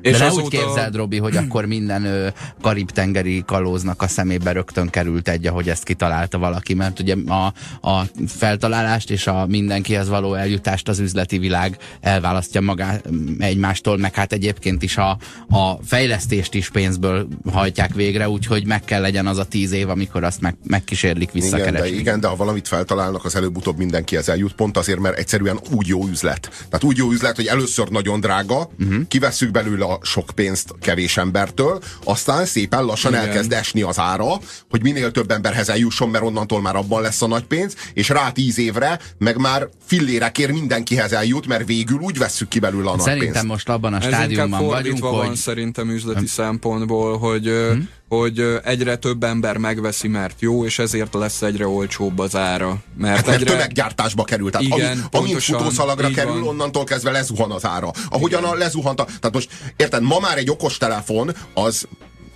És 0.00 0.12
De 0.12 0.18
ne 0.18 0.26
azóta- 0.26 0.44
úgy 0.44 0.50
képzeld, 0.50 0.96
Robi, 0.96 1.18
hogy 1.18 1.36
akkor 1.36 1.64
minden 1.64 2.04
ö, 2.04 2.28
karib-tengeri 2.60 3.42
kalóznak 3.46 4.02
a 4.02 4.08
szemébe 4.08 4.52
rögtön 4.52 4.88
került 4.88 5.28
egy, 5.28 5.46
ahogy 5.46 5.68
ezt 5.68 5.84
kitalálta 5.84 6.38
valaki, 6.38 6.74
mert 6.74 7.00
ugye 7.00 7.14
a, 7.26 7.52
a 7.88 8.02
feltalálást 8.26 9.10
és 9.10 9.26
a 9.26 9.46
mindenkihez 9.46 10.08
való 10.08 10.34
eljutást 10.34 10.88
az 10.88 10.98
üzleti 10.98 11.38
világ 11.38 11.76
elválasztja 12.00 12.60
magá, 12.60 13.00
egymástól, 13.38 13.96
meg 13.98 14.14
hát 14.14 14.32
egyébként 14.32 14.82
is 14.82 14.96
a, 14.96 15.10
a 15.48 15.78
fejlesztést 15.84 16.54
is 16.54 16.70
pénzből 16.70 17.28
hajtják 17.52 17.94
végre, 17.94 18.28
úgyhogy 18.28 18.66
meg 18.66 18.84
kell 18.84 19.00
legyen 19.00 19.26
az 19.26 19.38
a 19.38 19.44
tíz 19.44 19.72
év, 19.72 19.88
amikor 19.88 20.24
azt 20.24 20.40
meg, 20.40 20.56
megkísérlik 20.64 21.28
Igen 21.34 21.50
de, 21.50 21.56
visszakeresni. 21.56 21.96
igen, 21.96 22.20
de 22.20 22.28
ha 22.28 22.36
valamit 22.36 22.68
feltalálnak, 22.68 23.24
az 23.24 23.36
előbb-utóbb 23.36 23.78
mindenki 23.78 24.16
ezzel 24.16 24.36
jut, 24.36 24.52
pont 24.52 24.76
azért, 24.76 24.98
mert 24.98 25.18
egyszerűen 25.18 25.58
úgy 25.70 25.86
jó 25.86 26.06
üzlet. 26.06 26.50
Tehát 26.68 26.84
úgy 26.84 26.96
jó 26.96 27.10
üzlet, 27.10 27.36
hogy 27.36 27.46
először 27.46 27.88
nagyon 27.88 28.20
drága, 28.20 28.70
uh-huh. 28.78 29.06
kivesszük 29.08 29.50
belőle 29.50 29.84
a 29.88 29.98
sok 30.02 30.30
pénzt 30.34 30.74
kevés 30.80 31.16
embertől, 31.16 31.80
aztán 32.04 32.46
szépen 32.46 32.84
lassan 32.84 33.12
Igen. 33.12 33.24
elkezd 33.24 33.52
esni 33.52 33.82
az 33.82 33.98
ára, 33.98 34.26
hogy 34.70 34.82
minél 34.82 35.10
több 35.10 35.30
emberhez 35.30 35.68
eljusson, 35.68 36.08
mert 36.08 36.24
onnantól 36.24 36.60
már 36.60 36.76
abban 36.76 37.02
lesz 37.02 37.22
a 37.22 37.26
nagy 37.26 37.44
pénz, 37.44 37.74
és 37.94 38.08
rá 38.08 38.30
tíz 38.30 38.58
évre 38.58 38.98
meg 39.18 39.36
már 39.36 39.68
fillérekért 39.86 40.52
mindenkihez 40.52 41.12
eljut, 41.12 41.46
mert 41.46 41.66
végül 41.66 41.98
úgy 41.98 42.18
vesszük 42.18 42.48
ki 42.48 42.58
belőle 42.58 42.90
a 42.90 42.96
nagy 42.96 43.04
Szerintem 43.04 43.32
pénzt. 43.32 43.46
most 43.46 43.68
abban 43.68 43.94
a 43.94 43.96
Ez 43.96 44.04
stádiumban 44.04 44.66
vagyunk, 44.66 44.98
van 44.98 45.26
hogy 45.26 45.36
szerintem 45.36 45.90
üzleti 45.90 46.26
szempontból, 46.26 47.18
hogy, 47.18 47.44
hm? 47.46 47.80
Hogy 48.08 48.58
egyre 48.64 48.96
több 48.96 49.24
ember 49.24 49.56
megveszi, 49.56 50.08
mert 50.08 50.40
jó, 50.40 50.64
és 50.64 50.78
ezért 50.78 51.14
lesz 51.14 51.42
egyre 51.42 51.66
olcsóbb 51.66 52.18
az 52.18 52.36
ára. 52.36 52.76
Mert 52.96 53.16
Hát 53.16 53.26
mert 53.26 53.40
egyre... 53.40 53.50
tömeggyártásba 53.50 54.24
került. 54.24 54.52
Tehát 54.52 54.66
Igen, 54.66 54.78
ami, 54.78 54.90
amint 54.90 55.10
pontosan, 55.10 55.58
futószalagra 55.58 56.10
kerül, 56.10 56.32
van. 56.32 56.48
onnantól 56.48 56.84
kezdve 56.84 57.10
lezuhan 57.10 57.50
az 57.50 57.64
ára. 57.64 57.90
Ahogyan 58.08 58.44
a 58.44 58.54
lezuhant 58.54 59.00
a... 59.00 59.04
Tehát 59.04 59.32
most, 59.32 59.50
érted, 59.76 60.02
ma 60.02 60.18
már 60.18 60.38
egy 60.38 60.50
okostelefon 60.50 61.34
az 61.54 61.88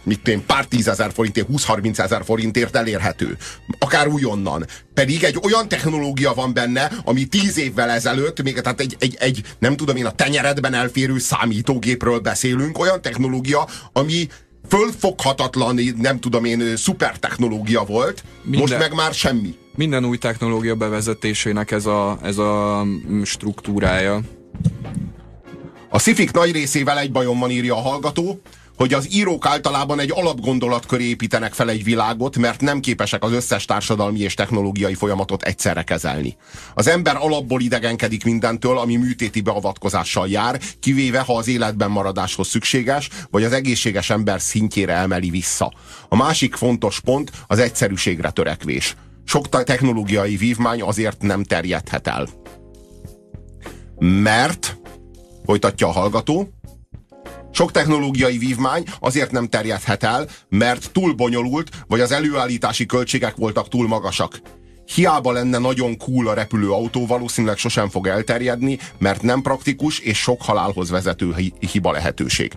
mit 0.04 0.28
én, 0.28 0.46
pár 0.46 0.64
tízezer 0.64 1.12
forintért, 1.12 1.46
20-30 1.52 1.98
ezer 1.98 2.24
forintért 2.24 2.76
elérhető. 2.76 3.36
Akár 3.78 4.08
újonnan. 4.08 4.66
Pedig 4.94 5.24
egy 5.24 5.38
olyan 5.42 5.68
technológia 5.68 6.32
van 6.34 6.52
benne, 6.54 6.90
ami 7.04 7.24
tíz 7.24 7.58
évvel 7.58 7.90
ezelőtt, 7.90 8.42
még 8.42 8.60
tehát 8.60 8.80
egy, 8.80 8.96
egy, 8.98 9.16
egy 9.18 9.42
nem 9.58 9.76
tudom 9.76 9.96
én, 9.96 10.06
a 10.06 10.10
tenyeredben 10.14 10.74
elférő 10.74 11.18
számítógépről 11.18 12.18
beszélünk, 12.18 12.78
olyan 12.78 13.02
technológia, 13.02 13.68
ami 13.92 14.28
fölfoghatatlan, 14.72 15.78
nem 15.96 16.20
tudom 16.20 16.44
én, 16.44 16.76
szuper 16.76 17.18
technológia 17.18 17.84
volt, 17.84 18.24
Minden- 18.42 18.60
most 18.60 18.78
meg 18.78 18.94
már 18.94 19.14
semmi. 19.14 19.54
Minden 19.74 20.04
új 20.04 20.18
technológia 20.18 20.74
bevezetésének 20.74 21.70
ez 21.70 21.86
a, 21.86 22.18
ez 22.22 22.38
a 22.38 22.84
struktúrája. 23.24 24.20
A 25.88 25.98
szifik 25.98 26.30
nagy 26.30 26.52
részével 26.52 26.98
egy 26.98 27.12
bajom 27.12 27.38
van, 27.38 27.50
írja 27.50 27.76
a 27.76 27.80
hallgató, 27.80 28.40
hogy 28.76 28.94
az 28.94 29.14
írók 29.14 29.46
általában 29.46 30.00
egy 30.00 30.12
alapgondolat 30.14 30.86
köré 30.86 31.04
építenek 31.04 31.52
fel 31.52 31.70
egy 31.70 31.84
világot, 31.84 32.36
mert 32.36 32.60
nem 32.60 32.80
képesek 32.80 33.22
az 33.24 33.32
összes 33.32 33.64
társadalmi 33.64 34.20
és 34.20 34.34
technológiai 34.34 34.94
folyamatot 34.94 35.42
egyszerre 35.42 35.82
kezelni. 35.82 36.36
Az 36.74 36.86
ember 36.86 37.16
alapból 37.16 37.60
idegenkedik 37.60 38.24
mindentől, 38.24 38.78
ami 38.78 38.96
műtéti 38.96 39.40
beavatkozással 39.40 40.28
jár, 40.28 40.60
kivéve 40.80 41.20
ha 41.20 41.36
az 41.36 41.48
életben 41.48 41.90
maradáshoz 41.90 42.48
szükséges, 42.48 43.08
vagy 43.30 43.44
az 43.44 43.52
egészséges 43.52 44.10
ember 44.10 44.40
szintjére 44.40 44.94
emeli 44.94 45.30
vissza. 45.30 45.72
A 46.08 46.16
másik 46.16 46.54
fontos 46.54 47.00
pont 47.00 47.30
az 47.46 47.58
egyszerűségre 47.58 48.30
törekvés. 48.30 48.96
Sok 49.24 49.48
te- 49.48 49.62
technológiai 49.62 50.36
vívmány 50.36 50.82
azért 50.82 51.22
nem 51.22 51.44
terjedhet 51.44 52.06
el. 52.06 52.28
Mert, 53.98 54.76
folytatja 55.44 55.86
a 55.86 55.92
hallgató, 55.92 56.48
sok 57.52 57.70
technológiai 57.70 58.38
vívmány 58.38 58.84
azért 59.00 59.30
nem 59.30 59.48
terjedhet 59.48 60.02
el, 60.02 60.26
mert 60.48 60.90
túl 60.92 61.12
bonyolult, 61.12 61.70
vagy 61.88 62.00
az 62.00 62.12
előállítási 62.12 62.86
költségek 62.86 63.36
voltak 63.36 63.68
túl 63.68 63.88
magasak. 63.88 64.40
Hiába 64.94 65.32
lenne 65.32 65.58
nagyon 65.58 65.96
cool 65.96 66.28
a 66.28 66.34
repülőautó, 66.34 67.06
valószínűleg 67.06 67.56
sosem 67.56 67.88
fog 67.88 68.06
elterjedni, 68.06 68.78
mert 68.98 69.22
nem 69.22 69.42
praktikus 69.42 69.98
és 69.98 70.18
sok 70.18 70.42
halálhoz 70.42 70.90
vezető 70.90 71.34
hi- 71.36 71.54
hiba 71.72 71.92
lehetőség. 71.92 72.52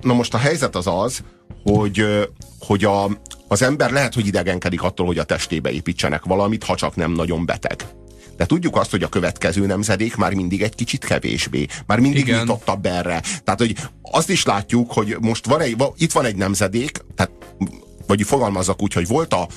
Na 0.00 0.14
most 0.14 0.34
a 0.34 0.38
helyzet 0.38 0.76
az 0.76 0.86
az, 0.86 1.22
hogy, 1.62 2.28
hogy 2.60 2.84
a, 2.84 3.10
az 3.48 3.62
ember 3.62 3.90
lehet, 3.90 4.14
hogy 4.14 4.26
idegenkedik 4.26 4.82
attól, 4.82 5.06
hogy 5.06 5.18
a 5.18 5.24
testébe 5.24 5.70
építsenek 5.70 6.24
valamit, 6.24 6.64
ha 6.64 6.74
csak 6.74 6.96
nem 6.96 7.12
nagyon 7.12 7.46
beteg. 7.46 7.84
De 8.38 8.46
tudjuk 8.46 8.76
azt, 8.76 8.90
hogy 8.90 9.02
a 9.02 9.08
következő 9.08 9.66
nemzedék 9.66 10.16
már 10.16 10.34
mindig 10.34 10.62
egy 10.62 10.74
kicsit 10.74 11.04
kevésbé. 11.04 11.66
Már 11.86 11.98
mindig 11.98 12.26
Igen. 12.26 12.40
nyitottabb 12.40 12.86
erre. 12.86 13.22
Tehát, 13.44 13.60
hogy 13.60 13.76
azt 14.02 14.30
is 14.30 14.44
látjuk, 14.44 14.92
hogy 14.92 15.16
most 15.20 15.46
van 15.46 15.60
egy, 15.60 15.76
itt 15.96 16.12
van 16.12 16.24
egy 16.24 16.36
nemzedék, 16.36 17.04
tehát, 17.14 17.30
vagy 18.06 18.22
fogalmazzak 18.22 18.82
úgy, 18.82 18.92
hogy 18.92 19.06
volt 19.06 19.32
a, 19.32 19.48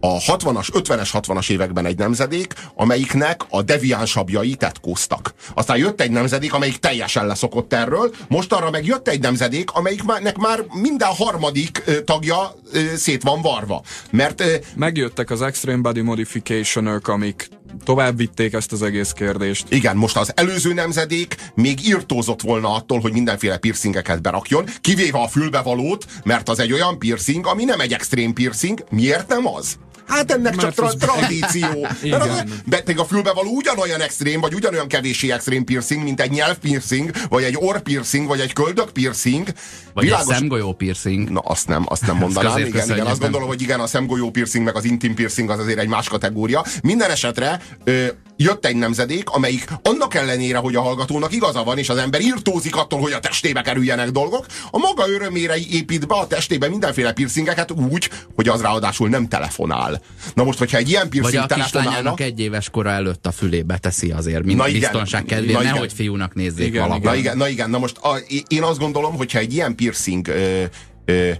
a 0.00 0.18
60-as, 0.18 0.68
50-es, 0.72 1.08
60-as 1.12 1.50
években 1.50 1.86
egy 1.86 1.98
nemzedék, 1.98 2.54
amelyiknek 2.74 3.44
a 3.50 3.62
deviánsabbjai 3.62 4.54
tetkóztak. 4.54 5.34
Aztán 5.54 5.76
jött 5.76 6.00
egy 6.00 6.10
nemzedék, 6.10 6.54
amelyik 6.54 6.76
teljesen 6.76 7.26
leszokott 7.26 7.72
erről, 7.72 8.14
most 8.28 8.52
arra 8.52 8.70
meg 8.70 8.86
jött 8.86 9.08
egy 9.08 9.20
nemzedék, 9.20 9.70
amelyiknek 9.70 10.36
már 10.36 10.64
minden 10.72 11.08
harmadik 11.08 11.82
ö, 11.86 12.02
tagja 12.02 12.54
ö, 12.72 12.96
szét 12.96 13.22
van 13.22 13.42
varva. 13.42 13.82
Mert 14.10 14.40
ö, 14.40 14.54
Megjöttek 14.74 15.30
az 15.30 15.42
Extreme 15.42 15.82
Body 15.82 16.00
modification 16.00 16.86
amik 16.86 17.48
tovább 17.84 18.16
vitték 18.16 18.52
ezt 18.52 18.72
az 18.72 18.82
egész 18.82 19.12
kérdést. 19.12 19.66
Igen, 19.68 19.96
most 19.96 20.16
az 20.16 20.32
előző 20.34 20.72
nemzedék 20.72 21.36
még 21.54 21.86
írtózott 21.86 22.42
volna 22.42 22.74
attól, 22.74 23.00
hogy 23.00 23.12
mindenféle 23.12 23.56
piercingeket 23.56 24.22
berakjon, 24.22 24.64
kivéve 24.80 25.18
a 25.18 25.28
fülbevalót, 25.28 26.06
mert 26.24 26.48
az 26.48 26.58
egy 26.58 26.72
olyan 26.72 26.98
piercing, 26.98 27.46
ami 27.46 27.64
nem 27.64 27.80
egy 27.80 27.92
extrém 27.92 28.32
piercing. 28.32 28.84
Miért 28.90 29.28
nem 29.28 29.46
az? 29.46 29.78
Hát 30.08 30.32
ennek 30.32 30.56
Mert 30.56 30.74
csak 30.74 30.74
tra- 30.74 30.98
tradíció. 30.98 31.86
Igen. 32.02 32.48
Még 32.86 32.98
a 32.98 33.04
fülbe 33.04 33.32
való 33.32 33.50
ugyanolyan 33.50 34.00
extrém, 34.00 34.40
vagy 34.40 34.54
ugyanolyan 34.54 34.88
kevéssé 34.88 35.30
extrém 35.30 35.64
piercing, 35.64 36.02
mint 36.02 36.20
egy 36.20 36.30
nyelv 36.30 36.56
piercing, 36.56 37.10
vagy 37.28 37.42
egy 37.42 37.56
orr 37.58 37.78
piercing, 37.78 38.26
vagy 38.26 38.40
egy 38.40 38.52
köldök 38.52 38.90
piercing. 38.90 39.48
Vagy 39.94 40.08
egy 40.08 40.18
szemgolyó 40.26 40.72
piercing. 40.72 41.30
Na, 41.30 41.40
azt 41.40 41.68
nem, 41.68 41.84
azt 41.88 42.06
nem 42.06 42.16
mondanám. 42.16 42.56
Igen, 42.56 42.68
igen, 42.68 42.80
köszönjük, 42.80 43.06
azt 43.06 43.20
gondolom, 43.20 43.48
hogy 43.48 43.62
igen, 43.62 43.80
a 43.80 43.86
szemgolyó 43.86 44.30
piercing, 44.30 44.64
meg 44.64 44.76
az 44.76 44.84
intim 44.84 45.14
piercing 45.14 45.50
az 45.50 45.58
azért 45.58 45.78
egy 45.78 45.88
más 45.88 46.08
kategória. 46.08 46.64
Minden 46.82 47.10
esetre 47.10 47.60
ö, 47.84 48.06
jött 48.36 48.66
egy 48.66 48.76
nemzedék, 48.76 49.30
amelyik 49.30 49.64
annak 49.82 50.14
ellenére, 50.14 50.58
hogy 50.58 50.76
a 50.76 50.80
hallgatónak 50.80 51.32
igaza 51.32 51.64
van, 51.64 51.78
és 51.78 51.88
az 51.88 51.96
ember 51.96 52.20
írtózik 52.20 52.76
attól, 52.76 53.00
hogy 53.00 53.12
a 53.12 53.20
testébe 53.20 53.62
kerüljenek 53.62 54.10
dolgok, 54.10 54.46
a 54.70 54.78
maga 54.78 55.08
örömére 55.08 55.56
épít 55.70 56.06
be 56.06 56.14
a 56.14 56.26
testébe 56.26 56.68
mindenféle 56.68 57.12
piercingeket 57.12 57.70
úgy, 57.70 58.10
hogy 58.34 58.48
az 58.48 58.60
ráadásul 58.60 59.08
nem 59.08 59.28
telefonál. 59.28 59.97
Na 60.34 60.44
most, 60.44 60.58
hogyha 60.58 60.76
egy 60.78 60.88
ilyen 60.88 61.02
Vagy 61.02 61.10
piercing 61.10 61.42
a 61.42 61.46
telefonálna... 61.46 61.88
kislányának 61.90 62.20
egy 62.20 62.40
éves 62.40 62.70
kora 62.70 62.90
előtt 62.90 63.26
a 63.26 63.30
fülébe 63.30 63.78
teszi 63.78 64.10
azért, 64.10 64.44
mint 64.44 64.58
Na 64.58 64.68
igen. 64.68 64.80
biztonság 64.80 65.24
kedvéért, 65.24 65.52
Na 65.54 65.60
igen. 65.60 65.72
nehogy 65.72 65.92
fiúnak 65.92 66.34
nézzék 66.34 66.66
Igen, 66.66 66.82
valaki. 66.88 67.04
Na 67.04 67.14
igen, 67.14 67.36
na 67.36 67.48
igen, 67.48 67.70
na 67.70 67.78
most 67.78 67.96
a, 67.96 68.16
én 68.48 68.62
azt 68.62 68.78
gondolom, 68.78 69.16
hogyha 69.16 69.38
egy 69.38 69.52
ilyen 69.54 69.74
piercing 69.74 70.28
ö, 70.28 70.62
ö, 71.04 71.30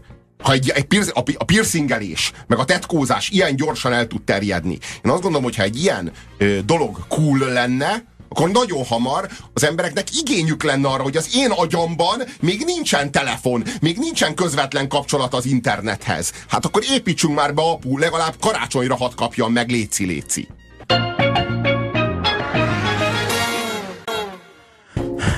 ha 0.42 0.52
egy, 0.52 0.68
egy 0.68 0.84
piercing, 0.84 1.16
a, 1.16 1.22
pi- 1.22 1.36
a 1.38 1.44
piercingelés, 1.44 2.32
meg 2.46 2.58
a 2.58 2.64
tetkózás 2.64 3.28
ilyen 3.30 3.56
gyorsan 3.56 3.92
el 3.92 4.06
tud 4.06 4.22
terjedni. 4.22 4.78
Én 5.04 5.10
azt 5.10 5.20
gondolom, 5.22 5.42
hogyha 5.42 5.62
egy 5.62 5.82
ilyen 5.82 6.12
ö, 6.38 6.58
dolog 6.66 7.06
cool 7.08 7.38
lenne, 7.38 8.04
akkor 8.28 8.50
nagyon 8.50 8.84
hamar 8.84 9.28
az 9.54 9.64
embereknek 9.64 10.06
igényük 10.20 10.62
lenne 10.62 10.88
arra, 10.88 11.02
hogy 11.02 11.16
az 11.16 11.30
én 11.34 11.50
agyamban 11.50 12.22
még 12.40 12.62
nincsen 12.64 13.10
telefon, 13.10 13.62
még 13.80 13.98
nincsen 13.98 14.34
közvetlen 14.34 14.88
kapcsolat 14.88 15.34
az 15.34 15.46
internethez. 15.46 16.32
Hát 16.48 16.64
akkor 16.64 16.82
építsünk 16.92 17.34
már 17.34 17.54
be 17.54 17.62
apu, 17.62 17.98
legalább 17.98 18.34
karácsonyra 18.40 18.96
hadd 18.96 19.14
kapjam 19.14 19.52
meg 19.52 19.70
léci 19.70 20.04
léci. 20.04 20.48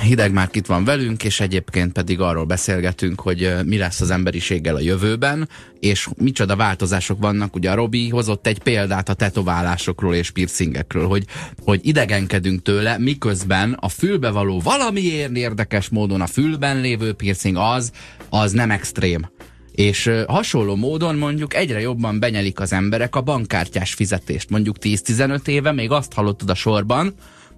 Hideg 0.03 0.33
már 0.33 0.49
itt 0.53 0.67
van 0.67 0.85
velünk, 0.85 1.25
és 1.25 1.41
egyébként 1.41 1.93
pedig 1.93 2.21
arról 2.21 2.45
beszélgetünk, 2.45 3.21
hogy 3.21 3.55
mi 3.65 3.77
lesz 3.77 4.01
az 4.01 4.11
emberiséggel 4.11 4.75
a 4.75 4.81
jövőben, 4.81 5.49
és 5.81 6.09
micsoda 6.17 6.57
változások 6.57 7.21
vannak. 7.21 7.55
Ugye 7.55 7.71
a 7.71 7.75
Robi 7.75 8.09
hozott 8.09 8.47
egy 8.47 8.59
példát 8.59 9.09
a 9.09 9.15
tetoválásokról 9.15 10.15
és 10.15 10.31
piercingekről, 10.31 11.07
hogy, 11.07 11.25
hogy 11.65 11.81
idegenkedünk 11.83 12.63
tőle, 12.63 12.99
miközben 12.99 13.77
a 13.81 13.89
fülbe 13.89 14.31
való 14.31 14.61
valamiért 14.61 15.37
érdekes 15.37 15.89
módon 15.89 16.21
a 16.21 16.27
fülben 16.27 16.81
lévő 16.81 17.13
piercing 17.13 17.57
az, 17.57 17.93
az 18.29 18.53
nem 18.53 18.71
extrém. 18.71 19.31
És 19.73 20.11
hasonló 20.27 20.77
módon 20.77 21.17
mondjuk 21.17 21.55
egyre 21.55 21.81
jobban 21.81 22.19
benyelik 22.19 22.61
az 22.61 22.73
emberek 22.73 23.17
a 23.17 23.21
bankkártyás 23.21 23.95
fizetést. 23.95 24.51
Mondjuk 24.51 24.77
10-15 24.81 25.47
éve 25.47 25.73
még 25.73 25.91
azt 25.91 26.13
hallottad 26.13 26.51
a 26.51 26.55
sorban, 26.55 27.15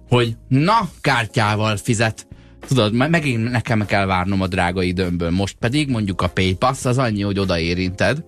hogy 0.09 0.35
na, 0.47 0.89
kártyával 1.01 1.77
fizet. 1.77 2.27
Tudod, 2.67 2.93
me- 2.93 3.09
megint 3.09 3.51
nekem 3.51 3.85
kell 3.85 4.05
várnom 4.05 4.41
a 4.41 4.47
drága 4.47 4.83
időmből. 4.83 5.29
Most 5.29 5.55
pedig 5.59 5.89
mondjuk 5.89 6.21
a 6.21 6.27
PayPass 6.27 6.85
az 6.85 6.97
annyi, 6.97 7.21
hogy 7.21 7.39
odaérinted, 7.39 8.23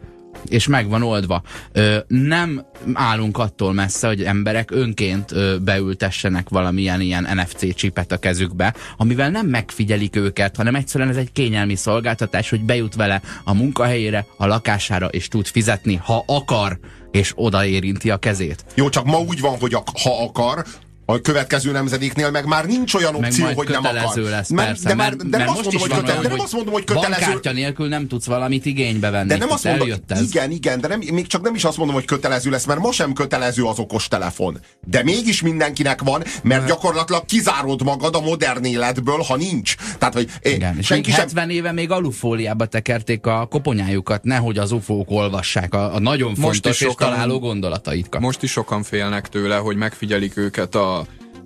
és 0.45 0.67
meg 0.67 0.89
van 0.89 1.03
oldva. 1.03 1.41
Ö, 1.71 1.97
nem 2.07 2.65
állunk 2.93 3.37
attól 3.37 3.73
messze, 3.73 4.07
hogy 4.07 4.23
emberek 4.23 4.71
önként 4.71 5.31
ö, 5.31 5.55
beültessenek 5.57 6.49
valamilyen 6.49 7.01
ilyen 7.01 7.27
NFC 7.33 7.75
csipet 7.75 8.11
a 8.11 8.17
kezükbe, 8.17 8.73
amivel 8.97 9.29
nem 9.29 9.47
megfigyelik 9.47 10.15
őket, 10.15 10.55
hanem 10.55 10.75
egyszerűen 10.75 11.09
ez 11.09 11.17
egy 11.17 11.31
kényelmi 11.31 11.75
szolgáltatás, 11.75 12.49
hogy 12.49 12.61
bejut 12.61 12.95
vele 12.95 13.21
a 13.43 13.53
munkahelyére, 13.53 14.25
a 14.37 14.45
lakására, 14.45 15.07
és 15.07 15.27
tud 15.27 15.45
fizetni, 15.47 15.95
ha 15.95 16.23
akar, 16.27 16.79
és 17.11 17.31
odaérinti 17.35 18.09
a 18.09 18.17
kezét. 18.17 18.65
Jó, 18.75 18.89
csak 18.89 19.05
ma 19.05 19.17
úgy 19.19 19.39
van, 19.39 19.57
hogy 19.59 19.73
a, 19.73 19.83
ha 20.03 20.23
akar, 20.23 20.65
a 21.05 21.21
következő 21.21 21.71
nemzedéknél 21.71 22.31
meg 22.31 22.45
már 22.45 22.65
nincs 22.65 22.93
olyan 22.93 23.15
opció, 23.15 23.45
hogy 23.45 23.67
nem 23.69 23.79
akar. 23.85 23.91
kötelező 23.91 24.29
lesz, 24.29 24.49
Mert- 24.49 24.67
persze. 24.67 24.87
de, 24.87 24.95
már, 24.95 25.15
de, 25.15 25.23
mert 25.23 25.37
nem 25.45 25.47
azt 25.55 25.63
most 25.63 25.63
mondom, 25.63 25.75
is 25.75 25.81
hogy 25.81 25.89
van 25.89 25.99
köte, 25.99 26.11
olyan, 26.11 26.23
de 26.23 26.29
nem 26.29 26.39
azt 26.39 26.53
mondom, 26.53 26.73
hogy 26.73 26.83
kötelező. 26.83 27.21
Bankkártya 27.21 27.51
nélkül 27.51 27.87
nem 27.87 28.07
tudsz 28.07 28.25
valamit 28.25 28.65
igénybe 28.65 29.09
venni. 29.09 29.27
De 29.27 29.37
nem 29.37 29.51
azt 29.51 29.63
mondom, 29.63 29.87
igen, 30.29 30.51
igen, 30.51 30.81
de 30.81 30.87
nem, 30.87 30.99
még 31.11 31.27
csak 31.27 31.41
nem 31.41 31.55
is 31.55 31.63
azt 31.63 31.77
mondom, 31.77 31.95
hogy 31.95 32.05
kötelező 32.05 32.49
lesz, 32.49 32.65
mert 32.65 32.79
ma 32.79 32.91
sem 32.91 33.13
kötelező 33.13 33.63
az 33.63 33.79
okos 33.79 34.07
telefon. 34.07 34.59
De 34.85 35.03
mégis 35.03 35.41
mindenkinek 35.41 36.01
van, 36.01 36.23
mert 36.43 36.67
gyakorlatilag 36.67 37.25
kizárod 37.25 37.83
magad 37.83 38.15
a 38.15 38.21
modern 38.21 38.63
életből, 38.63 39.17
ha 39.27 39.35
nincs. 39.35 39.75
Tehát, 39.97 40.13
hogy 40.13 40.29
Igen, 40.41 40.77
és 40.77 40.85
senki 40.85 41.07
még 41.09 41.17
sem... 41.17 41.25
70 41.27 41.49
éve 41.49 41.71
még 41.71 41.91
alufóliába 41.91 42.65
tekerték 42.65 43.25
a 43.25 43.45
koponyájukat, 43.49 44.23
nehogy 44.23 44.57
az 44.57 44.71
ufók 44.71 45.11
olvassák 45.11 45.73
a, 45.73 45.95
a 45.95 45.99
nagyon 45.99 46.29
Most 46.29 46.41
fontos 46.41 46.71
is 46.71 46.81
és 46.81 46.87
sokan- 46.87 47.09
találó 47.09 47.39
gondolataikat. 47.39 48.21
Most 48.21 48.43
is 48.43 48.51
sokan 48.51 48.83
félnek 48.83 49.29
tőle, 49.29 49.55
hogy 49.55 49.75
megfigyelik 49.75 50.37
őket 50.37 50.75
a 50.75 50.94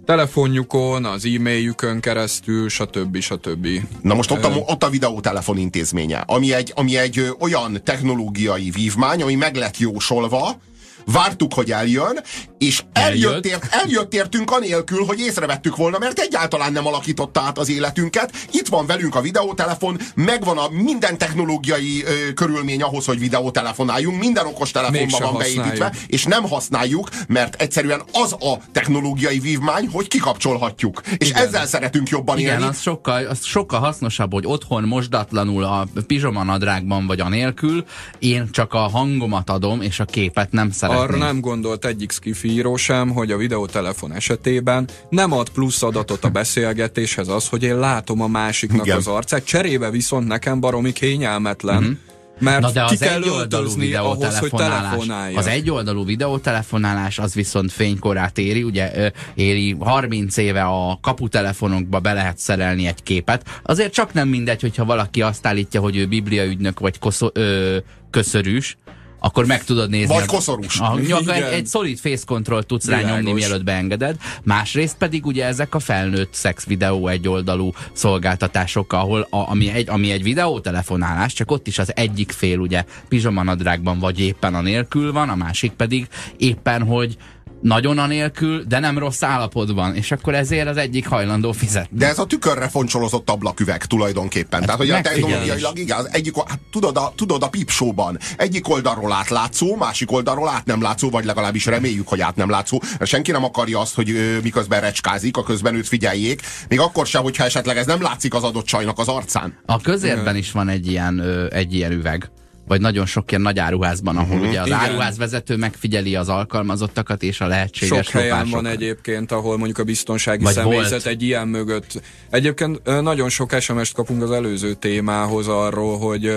telefonjukon, 0.05 1.05
az 1.05 1.25
e-mailjükön 1.25 1.99
keresztül, 1.99 2.69
stb. 2.69 3.19
stb. 3.19 3.67
Na 4.01 4.13
most 4.13 4.31
ott 4.31 4.43
a, 4.43 4.51
ott 4.65 4.83
a 4.83 4.89
videótelefon 4.89 5.57
intézménye, 5.57 6.17
ami 6.17 6.53
egy, 6.53 6.71
ami 6.75 6.97
egy 6.97 7.35
olyan 7.39 7.81
technológiai 7.83 8.69
vívmány, 8.69 9.21
ami 9.21 9.35
meg 9.35 9.55
lett 9.55 9.77
jósolva, 9.77 10.57
vártuk, 11.05 11.53
hogy 11.53 11.71
eljön, 11.71 12.19
és 12.57 12.83
eljött, 12.93 13.45
ért, 13.45 13.67
eljött 13.73 14.13
értünk 14.13 14.51
anélkül, 14.51 15.05
hogy 15.05 15.19
észrevettük 15.19 15.75
volna, 15.75 15.97
mert 15.97 16.19
egyáltalán 16.19 16.71
nem 16.71 16.87
alakította 16.87 17.41
át 17.41 17.57
az 17.57 17.69
életünket. 17.69 18.31
Itt 18.51 18.67
van 18.67 18.85
velünk 18.85 19.15
a 19.15 19.21
videótelefon, 19.21 19.99
megvan 20.15 20.57
a 20.57 20.69
minden 20.69 21.17
technológiai 21.17 22.03
ö, 22.05 22.33
körülmény 22.33 22.81
ahhoz, 22.81 23.05
hogy 23.05 23.19
videótelefonáljunk, 23.19 24.19
minden 24.19 24.45
okos 24.45 24.71
telefonban 24.71 25.21
van 25.21 25.37
beépítve, 25.37 25.93
és 26.07 26.23
nem 26.23 26.43
használjuk, 26.43 27.09
mert 27.27 27.61
egyszerűen 27.61 28.01
az 28.11 28.33
a 28.33 28.57
technológiai 28.71 29.39
vívmány, 29.39 29.89
hogy 29.91 30.07
kikapcsolhatjuk. 30.07 31.01
És 31.17 31.29
Igen. 31.29 31.45
ezzel 31.45 31.67
szeretünk 31.67 32.09
jobban 32.09 32.37
Igen, 32.37 32.53
élni. 32.53 32.65
az 32.65 32.81
sokkal, 32.81 33.25
az 33.25 33.43
sokkal 33.43 33.79
hasznosabb, 33.79 34.33
hogy 34.33 34.45
otthon 34.45 34.83
mosdatlanul 34.83 35.63
a 35.63 35.87
pizsomanadrágban 36.07 37.07
vagy 37.07 37.19
anélkül, 37.19 37.85
én 38.19 38.47
csak 38.51 38.73
a 38.73 38.77
hangomat 38.79 39.49
adom, 39.49 39.81
és 39.81 39.99
a 39.99 40.05
képet 40.05 40.51
nem 40.51 40.71
szeretném. 40.89 41.21
Arra 41.21 41.25
nem 41.25 41.39
gondolt 41.39 41.85
egyik 41.85 42.11
skifi 42.11 42.49
író 42.49 42.75
sem, 42.75 43.09
hogy 43.09 43.31
a 43.31 43.37
videótelefon 43.37 44.13
esetében 44.13 44.87
nem 45.09 45.31
ad 45.31 45.49
plusz 45.49 45.83
adatot 45.83 46.23
a 46.23 46.29
beszélgetéshez 46.29 47.27
az, 47.27 47.47
hogy 47.47 47.63
én 47.63 47.79
látom 47.79 48.21
a 48.21 48.27
másiknak 48.27 48.85
Igen. 48.85 48.97
az 48.97 49.07
arcát, 49.07 49.45
cserébe 49.45 49.89
viszont 49.89 50.27
nekem 50.27 50.59
baromi 50.59 50.91
kényelmetlen. 50.91 51.83
Mm-hmm. 51.83 51.91
Mert 52.39 52.61
Na 52.61 52.71
de 52.71 52.83
az 52.83 52.99
kell 52.99 53.21
egyoldalú 53.21 53.63
ahhoz, 53.63 53.75
videótelefonálás, 53.75 54.81
telefonálja. 54.81 55.37
az 55.37 55.47
egyoldalú 55.47 56.05
videótelefonálás 56.05 57.19
az 57.19 57.33
viszont 57.33 57.71
fénykorát 57.71 58.37
éri, 58.37 58.63
ugye 58.63 59.11
éri 59.33 59.75
30 59.79 60.37
éve 60.37 60.63
a 60.63 60.99
kaputelefonokba 61.01 61.99
be 61.99 62.13
lehet 62.13 62.37
szerelni 62.37 62.87
egy 62.87 63.03
képet, 63.03 63.61
azért 63.63 63.93
csak 63.93 64.13
nem 64.13 64.27
mindegy, 64.27 64.61
hogyha 64.61 64.85
valaki 64.85 65.21
azt 65.21 65.45
állítja, 65.45 65.81
hogy 65.81 65.97
ő 65.97 66.05
bibliaügynök 66.05 66.79
vagy 66.79 66.99
koszo, 66.99 67.29
ö, 67.33 67.77
köszörűs, 68.09 68.77
akkor 69.19 69.45
meg 69.45 69.63
tudod 69.63 69.89
nézni. 69.89 70.13
Vagy 70.13 70.23
a- 70.23 70.31
koszorús. 70.31 70.79
A, 70.79 70.99
nyilván 70.99 71.35
egy, 71.43 71.53
egy 71.53 71.65
szolid 71.65 71.97
face 71.97 72.23
control 72.25 72.63
tudsz 72.63 72.87
rá 72.87 72.97
Világos. 72.97 73.23
nyomni, 73.23 73.39
mielőtt 73.39 73.63
beengeded. 73.63 74.15
Másrészt 74.43 74.97
pedig 74.97 75.25
ugye 75.25 75.45
ezek 75.45 75.75
a 75.75 75.79
felnőtt 75.79 76.33
szex 76.33 76.65
videó 76.65 77.07
egyoldalú 77.07 77.71
szolgáltatások, 77.93 78.93
ahol 78.93 79.27
a, 79.29 79.49
ami, 79.49 79.69
egy, 79.69 79.89
ami 79.89 80.11
egy 80.11 80.23
videótelefonálás, 80.23 81.33
csak 81.33 81.51
ott 81.51 81.67
is 81.67 81.79
az 81.79 81.95
egyik 81.95 82.31
fél 82.31 82.57
ugye 82.59 82.83
pizsomanadrágban 83.07 83.99
vagy 83.99 84.19
éppen 84.19 84.55
a 84.55 84.61
nélkül 84.61 85.11
van, 85.11 85.29
a 85.29 85.35
másik 85.35 85.71
pedig 85.71 86.07
éppen, 86.37 86.83
hogy 86.83 87.17
nagyon 87.61 87.97
anélkül, 87.97 88.63
de 88.63 88.79
nem 88.79 88.97
rossz 88.97 89.23
állapotban, 89.23 89.95
és 89.95 90.11
akkor 90.11 90.35
ezért 90.35 90.67
az 90.67 90.77
egyik 90.77 91.07
hajlandó 91.07 91.51
fizetni. 91.51 91.97
De 91.97 92.07
ez 92.07 92.19
a 92.19 92.25
tükörre 92.25 92.67
foncsolozott 92.67 93.29
ablaküveg 93.29 93.85
tulajdonképpen. 93.85 94.61
Tehát, 94.61 94.77
hogy 94.77 94.89
a 94.89 95.01
technológiailag, 95.01 95.79
igen, 95.79 95.97
az 95.97 96.09
egyik, 96.11 96.35
hát, 96.47 96.59
tudod, 96.71 96.97
a, 96.97 97.13
tudod, 97.15 97.43
a 97.43 97.49
pipsóban 97.49 98.17
egyik 98.37 98.69
oldalról 98.69 99.11
átlátszó, 99.11 99.75
másik 99.75 100.11
oldalról 100.11 100.49
át 100.49 100.65
nem 100.65 100.81
látszó, 100.81 101.09
vagy 101.09 101.25
legalábbis 101.25 101.65
reméljük, 101.65 102.07
hogy 102.07 102.21
át 102.21 102.35
nem 102.35 102.49
látszó. 102.49 102.81
Senki 103.01 103.31
nem 103.31 103.43
akarja 103.43 103.79
azt, 103.79 103.95
hogy 103.95 104.09
ö, 104.09 104.37
miközben 104.43 104.81
recskázik, 104.81 105.37
a 105.37 105.43
közben 105.43 105.75
őt 105.75 105.87
figyeljék, 105.87 106.41
még 106.67 106.79
akkor 106.79 107.07
sem, 107.07 107.23
hogyha 107.23 107.43
esetleg 107.43 107.77
ez 107.77 107.85
nem 107.85 108.01
látszik 108.01 108.33
az 108.33 108.43
adott 108.43 108.65
csajnak 108.65 108.99
az 108.99 109.07
arcán. 109.07 109.59
A 109.65 109.81
közérben 109.81 110.35
is 110.35 110.51
van 110.51 110.69
egy 110.69 110.87
ilyen, 110.87 111.21
egy 111.51 111.73
ilyen 111.73 111.91
üveg. 111.91 112.31
Vagy 112.69 112.81
nagyon 112.81 113.05
sok 113.05 113.29
ilyen 113.29 113.41
nagy 113.41 113.59
áruházban, 113.59 114.17
ahol 114.17 114.37
Mhm. 114.37 114.47
ugye 114.47 114.59
az 114.61 114.67
Igen. 114.67 114.79
áruházvezető 114.79 115.55
megfigyeli 115.55 116.15
az 116.15 116.29
alkalmazottakat 116.29 117.23
és 117.23 117.41
a 117.41 117.47
lehetséges 117.47 118.05
Sok 118.05 118.13
helyen 118.13 118.29
lopásokat. 118.29 118.61
van 118.61 118.71
egyébként, 118.71 119.31
ahol 119.31 119.57
mondjuk 119.57 119.77
a 119.77 119.83
biztonsági 119.83 120.43
Vagy 120.43 120.53
személyzet 120.53 120.89
volt. 120.89 121.05
egy 121.05 121.23
ilyen 121.23 121.47
mögött. 121.47 122.01
Egyébként 122.29 123.01
nagyon 123.01 123.29
sok 123.29 123.59
SMS-t 123.59 123.93
kapunk 123.93 124.21
az 124.21 124.31
előző 124.31 124.73
témához 124.73 125.47
arról, 125.47 125.97
hogy 125.97 126.33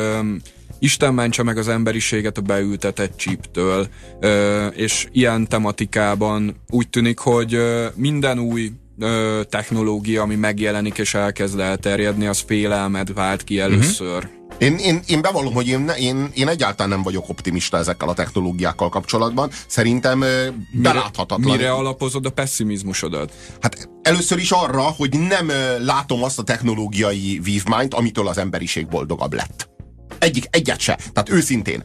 Isten 0.79 1.15
mentse 1.15 1.43
meg 1.43 1.57
az 1.59 1.69
emberiséget 1.69 2.39
a 2.39 2.41
beültetett 2.41 3.17
chiptől, 3.17 3.87
ö, 4.21 4.67
és 4.67 5.07
ilyen 5.13 5.49
tematikában 5.49 6.57
úgy 6.69 6.89
tűnik, 6.89 7.19
hogy 7.19 7.59
minden 7.95 8.39
új 8.39 8.71
technológia, 9.49 10.23
ami 10.23 10.35
megjelenik 10.35 10.99
és 10.99 11.15
elkezd 11.15 11.59
elterjedni, 11.59 12.27
az 12.27 12.43
félelmet 12.47 13.13
vált 13.13 13.45
ki 13.45 13.61
először. 13.61 14.29
Én, 14.59 14.77
én, 14.77 15.01
én 15.07 15.23
bevallom, 15.23 15.55
hogy 15.55 15.69
én, 15.69 15.89
én, 15.89 16.31
én 16.35 16.49
egyáltalán 16.49 16.91
nem 16.91 17.03
vagyok 17.03 17.29
optimista 17.29 17.77
ezekkel 17.77 18.09
a 18.09 18.15
technológiákkal 18.15 18.89
kapcsolatban. 18.89 19.51
Szerintem 19.67 20.19
mire, 20.19 20.53
beláthatatlan. 20.73 21.57
Mire 21.57 21.73
alapozod 21.73 22.27
a 22.27 22.31
pessimizmusodat? 22.31 23.33
Hát 23.61 23.89
először 24.03 24.39
is 24.39 24.51
arra, 24.51 24.83
hogy 24.83 25.19
nem 25.19 25.53
látom 25.81 26.23
azt 26.23 26.39
a 26.39 26.43
technológiai 26.43 27.41
vívmányt, 27.43 27.95
amitől 27.95 28.29
az 28.29 28.39
emberiség 28.39 28.89
boldogabb 28.89 29.33
lett. 29.33 29.72
Egyik, 30.23 30.45
egyet 30.51 30.81
se. 30.81 30.99
Tehát 31.13 31.31
őszintén. 31.31 31.83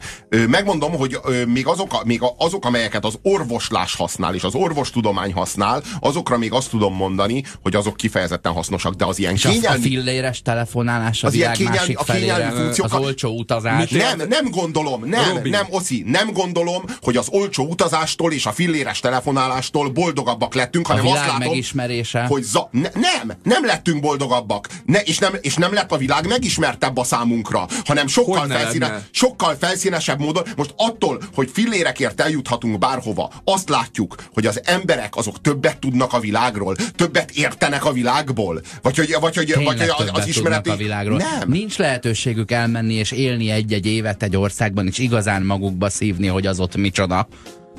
Megmondom, 0.48 0.92
hogy 0.92 1.20
még 1.48 1.68
azok, 1.68 2.04
még 2.06 2.22
azok, 2.38 2.66
amelyeket 2.66 3.06
az 3.06 3.20
orvoslás 3.22 3.96
használ, 3.96 4.36
és 4.36 4.44
az 4.44 4.56
orvostudomány 4.56 5.34
használ, 5.34 5.84
azokra 6.00 6.38
még 6.38 6.54
azt 6.54 6.70
tudom 6.70 6.96
mondani, 6.96 7.44
hogy 7.62 7.76
azok 7.76 7.96
kifejezetten 7.96 8.52
hasznosak, 8.52 8.94
de 8.94 9.06
az 9.06 9.20
ilyen 9.20 9.34
és 9.34 9.42
kényelmi... 9.42 9.78
a 9.78 9.82
filléres 9.82 10.42
telefonálás 10.42 11.24
a 11.24 11.28
az 11.28 11.34
világ 11.34 11.56
kényelmi, 11.56 11.78
másik 11.78 12.00
a 12.00 12.04
felére, 12.04 12.50
funkciókat... 12.50 13.00
az 13.00 13.06
olcsó 13.06 13.38
utazás. 13.38 13.90
Nem, 13.90 14.22
nem 14.30 14.50
gondolom, 14.52 15.06
nem, 15.06 15.36
Robin. 15.36 15.52
nem, 15.52 15.66
Oszi, 15.70 16.04
nem 16.06 16.32
gondolom, 16.34 16.84
hogy 17.02 17.18
az 17.18 17.28
olcsó 17.30 17.66
utazástól 17.66 18.34
és 18.34 18.46
a 18.46 18.52
filléres 18.52 19.00
telefonálástól 19.00 19.90
boldogabbak 19.90 20.54
lettünk, 20.54 20.88
hanem 20.88 21.08
a 21.08 21.12
azt 21.12 21.26
látom, 21.26 21.38
megismerése. 21.38 22.26
hogy 22.26 22.44
za- 22.44 22.68
ne, 22.72 22.90
nem, 22.94 23.38
nem 23.44 23.66
lettünk 23.66 24.02
boldogabbak, 24.02 24.68
ne, 24.86 25.00
és, 25.00 25.18
nem, 25.18 25.34
és 25.42 25.56
nem 25.56 25.74
lett 25.74 25.92
a 25.92 25.98
világ 25.98 26.28
megismertebb 26.28 26.98
a 26.98 27.04
számunkra, 27.04 27.68
hanem 27.86 28.08
sok 28.08 28.27
sokkal, 28.36 28.48
felszíne, 28.48 29.08
sokkal 29.12 29.56
felszínesebb 29.60 30.20
módon. 30.20 30.44
Most 30.56 30.74
attól, 30.76 31.22
hogy 31.34 31.50
fillérekért 31.54 32.22
eljuthatunk 32.22 32.78
bárhova, 32.78 33.32
azt 33.44 33.70
látjuk, 33.70 34.16
hogy 34.34 34.46
az 34.46 34.62
emberek 34.64 35.16
azok 35.16 35.42
többet 35.42 35.80
tudnak 35.80 36.14
a 36.14 36.20
világról, 36.20 36.76
többet 36.96 37.32
értenek 37.32 37.86
a 37.86 37.92
világból, 37.92 38.62
vagy 38.82 38.98
hogy, 38.98 39.16
vagy, 39.20 39.36
hogy, 39.36 39.54
vagy, 39.64 39.80
hogy 39.80 39.90
az, 39.98 40.10
az 40.12 40.28
ismereti... 40.28 40.70
a 40.70 40.76
világról. 40.76 41.18
Nem. 41.18 41.50
Nincs 41.50 41.78
lehetőségük 41.78 42.52
elmenni 42.52 42.94
és 42.94 43.12
élni 43.12 43.50
egy-egy 43.50 43.86
évet 43.86 44.24
egy 44.24 44.38
országban, 44.38 44.88
és 44.88 44.98
igazán 44.98 45.42
magukba 45.44 45.90
szívni, 45.90 46.28
hogy 46.28 46.48
az 46.48 46.60
ott 46.60 46.76
micsoda. 46.76 47.28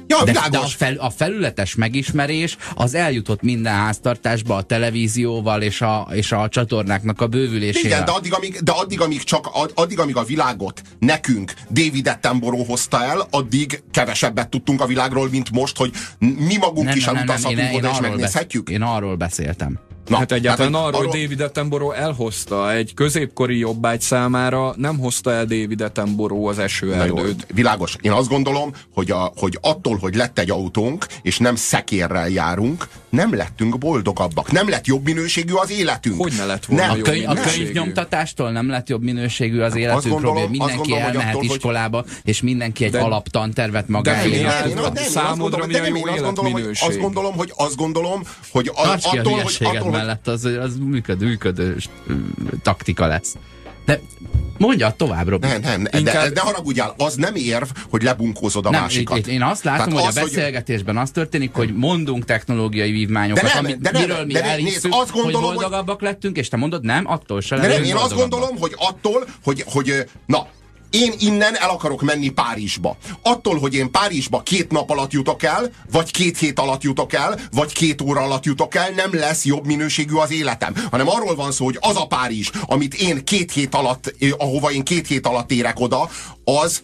Ja, 0.09 0.25
de, 0.25 0.33
de 0.51 0.59
a, 0.59 0.67
fel, 0.67 0.95
a 0.95 1.11
felületes 1.11 1.75
megismerés 1.75 2.57
az 2.75 2.95
eljutott 2.95 3.43
minden 3.43 3.75
háztartásba 3.75 4.57
a 4.57 4.63
televízióval 4.63 5.63
és 5.63 5.81
a, 5.81 6.09
és 6.13 6.33
a 6.33 6.49
csatornáknak 6.49 7.21
a 7.21 7.27
bővülésével. 7.27 7.91
Igen, 7.91 8.05
de 8.05 8.11
addig, 8.11 8.35
amíg, 8.35 8.59
de 8.63 8.73
addig, 8.73 9.01
amíg 9.01 9.23
csak 9.23 9.49
addig, 9.75 9.99
amíg 9.99 10.17
a 10.17 10.25
világot 10.25 10.83
nekünk 10.99 11.53
David 11.71 12.09
Attenborough 12.09 12.67
hozta 12.67 13.05
el, 13.05 13.27
addig 13.31 13.83
kevesebbet 13.91 14.49
tudtunk 14.49 14.81
a 14.81 14.87
világról, 14.87 15.29
mint 15.29 15.51
most, 15.51 15.77
hogy 15.77 15.93
mi 16.19 16.57
magunk 16.57 16.87
nem, 16.87 16.97
is 16.97 17.07
elutazhatunk 17.07 17.75
oda 17.75 17.91
és 17.91 18.01
megnézhetjük. 18.01 18.69
Én 18.69 18.83
arról 18.83 19.17
beszéltem. 19.17 19.88
Na, 20.09 20.17
hát 20.17 20.33
egyáltalán 20.33 20.75
hát, 20.75 20.83
arról, 20.83 21.07
hogy 21.07 21.21
David 21.21 21.41
Attenborough 21.41 22.01
elhozta 22.01 22.73
egy 22.73 22.95
középkori 22.95 23.59
jobbágy 23.59 24.01
számára, 24.01 24.75
nem 24.77 24.99
hozta 24.99 25.33
el 25.33 25.45
David 25.45 25.81
Attenborough 25.81 26.49
az 26.49 26.59
esőerdőt. 26.59 27.47
Világos. 27.55 27.97
Én 28.01 28.13
azt 28.13 28.29
gondolom, 28.29 28.73
hogy, 28.95 29.11
a, 29.11 29.33
hogy 29.37 29.59
attól, 29.61 29.97
hogy 29.97 30.15
lett 30.15 30.39
egy 30.39 30.51
autónk, 30.51 31.07
és 31.23 31.39
nem 31.39 31.57
szekérrel 31.57 32.29
járunk, 32.29 32.89
nem 33.09 33.35
lettünk 33.35 33.79
boldogabbak. 33.79 34.53
Nem 34.53 34.69
lett 34.69 34.87
jobb 34.87 35.05
minőségű 35.05 35.53
az 35.53 35.71
életünk. 35.71 36.21
Hogy 36.21 36.33
ne 36.37 36.45
lett 36.45 36.65
volna 36.65 36.87
nem. 36.87 36.99
A, 37.01 37.03
könyv, 37.03 37.29
a 37.29 37.35
könyvnyomtatástól 37.35 38.51
nem 38.51 38.69
lett 38.69 38.89
jobb 38.89 39.03
minőségű 39.03 39.61
az 39.61 39.77
életünk, 39.77 39.97
azt 39.97 40.09
gondolom, 40.09 40.51
Mindenki 40.51 40.65
azt 40.65 40.77
gondolom, 40.77 41.03
elmehet 41.03 41.35
attól, 41.35 41.45
iskolába, 41.45 42.01
hogy... 42.01 42.11
és 42.25 42.43
mindenki 42.43 42.85
egy 42.85 42.91
de, 42.91 43.01
alaptantervet 43.01 43.89
magáénak. 43.89 44.97
Számodra 44.97 45.67
mi 45.67 45.75
a 45.75 45.87
jó 45.87 46.09
életminőség? 46.09 46.89
Azt 46.89 46.99
gondolom, 46.99 47.35
hogy 47.35 47.53
azt 47.57 47.77
gondolom, 47.77 48.23
hogy 48.51 48.71
attól, 48.75 49.43
hogy 49.59 49.91
mellett 49.91 50.29
az, 50.29 50.45
az 50.45 50.77
működő, 50.77 51.27
működő 51.27 51.77
taktika 52.63 53.07
lesz. 53.07 53.35
De 53.89 54.01
mondja 54.59 54.91
tovább, 54.97 55.29
Robi. 55.29 55.47
Nem, 55.47 55.61
nem, 55.61 55.87
Inkább... 55.91 56.25
de, 56.25 56.31
de 56.31 56.41
haragudjál, 56.41 56.95
az 56.97 57.15
nem 57.15 57.35
érv, 57.35 57.69
hogy 57.91 58.03
lebunkózod 58.03 58.67
a 58.67 58.71
nem, 58.71 58.81
másikat. 58.81 59.27
Én 59.27 59.43
azt 59.43 59.65
látom, 59.65 59.87
Tehát 59.87 60.01
hogy 60.01 60.09
az, 60.09 60.17
a 60.17 60.21
beszélgetésben 60.21 60.95
hogy... 60.95 61.05
az 61.05 61.11
történik, 61.11 61.53
hogy 61.53 61.75
mondunk 61.75 62.25
technológiai 62.25 62.91
vívmányokat, 62.91 63.43
de 63.43 63.51
nem, 63.55 63.65
ami, 63.65 63.75
de 63.81 63.91
nem, 63.91 64.03
miről 64.03 64.25
mi 64.25 64.33
de 64.33 64.43
elhiszük, 64.43 64.83
nézd, 64.83 65.01
azt 65.01 65.13
gondolom, 65.13 65.43
hogy 65.43 65.55
boldogabbak 65.55 65.99
hogy... 65.99 66.09
lettünk, 66.09 66.37
és 66.37 66.49
te 66.49 66.57
mondod, 66.57 66.85
nem, 66.85 67.11
attól 67.11 67.41
se 67.41 67.57
De 67.57 67.67
nem, 67.67 67.83
én 67.83 67.95
azt 67.95 68.15
gondolom, 68.15 68.59
hogy 68.59 68.75
attól, 68.77 69.27
hogy, 69.45 69.65
hogy 69.67 70.05
na, 70.27 70.47
én 70.91 71.13
innen 71.19 71.57
el 71.57 71.71
akarok 71.71 72.03
menni 72.03 72.29
Párizsba. 72.29 72.97
Attól, 73.23 73.59
hogy 73.59 73.75
én 73.75 73.91
Párizsba 73.91 74.43
két 74.43 74.71
nap 74.71 74.91
alatt 74.91 75.13
jutok 75.13 75.43
el, 75.43 75.71
vagy 75.91 76.11
két 76.11 76.39
hét 76.39 76.59
alatt 76.59 76.83
jutok 76.83 77.13
el, 77.13 77.41
vagy 77.53 77.73
két 77.73 78.01
óra 78.01 78.21
alatt 78.21 78.45
jutok 78.45 78.75
el, 78.75 78.91
nem 78.91 79.15
lesz 79.15 79.45
jobb 79.45 79.67
minőségű 79.67 80.15
az 80.15 80.33
életem. 80.33 80.75
Hanem 80.91 81.09
arról 81.09 81.35
van 81.35 81.53
szó, 81.53 81.65
hogy 81.65 81.79
az 81.81 81.97
a 81.97 82.07
Párizs, 82.07 82.51
amit 82.67 82.95
én 82.95 83.25
két 83.25 83.53
hét 83.53 83.75
alatt, 83.75 84.15
eh, 84.19 84.31
ahova 84.39 84.71
én 84.71 84.85
két 84.85 85.07
hét 85.07 85.27
alatt 85.27 85.51
érek 85.51 85.81
oda, 85.81 86.11
az 86.45 86.83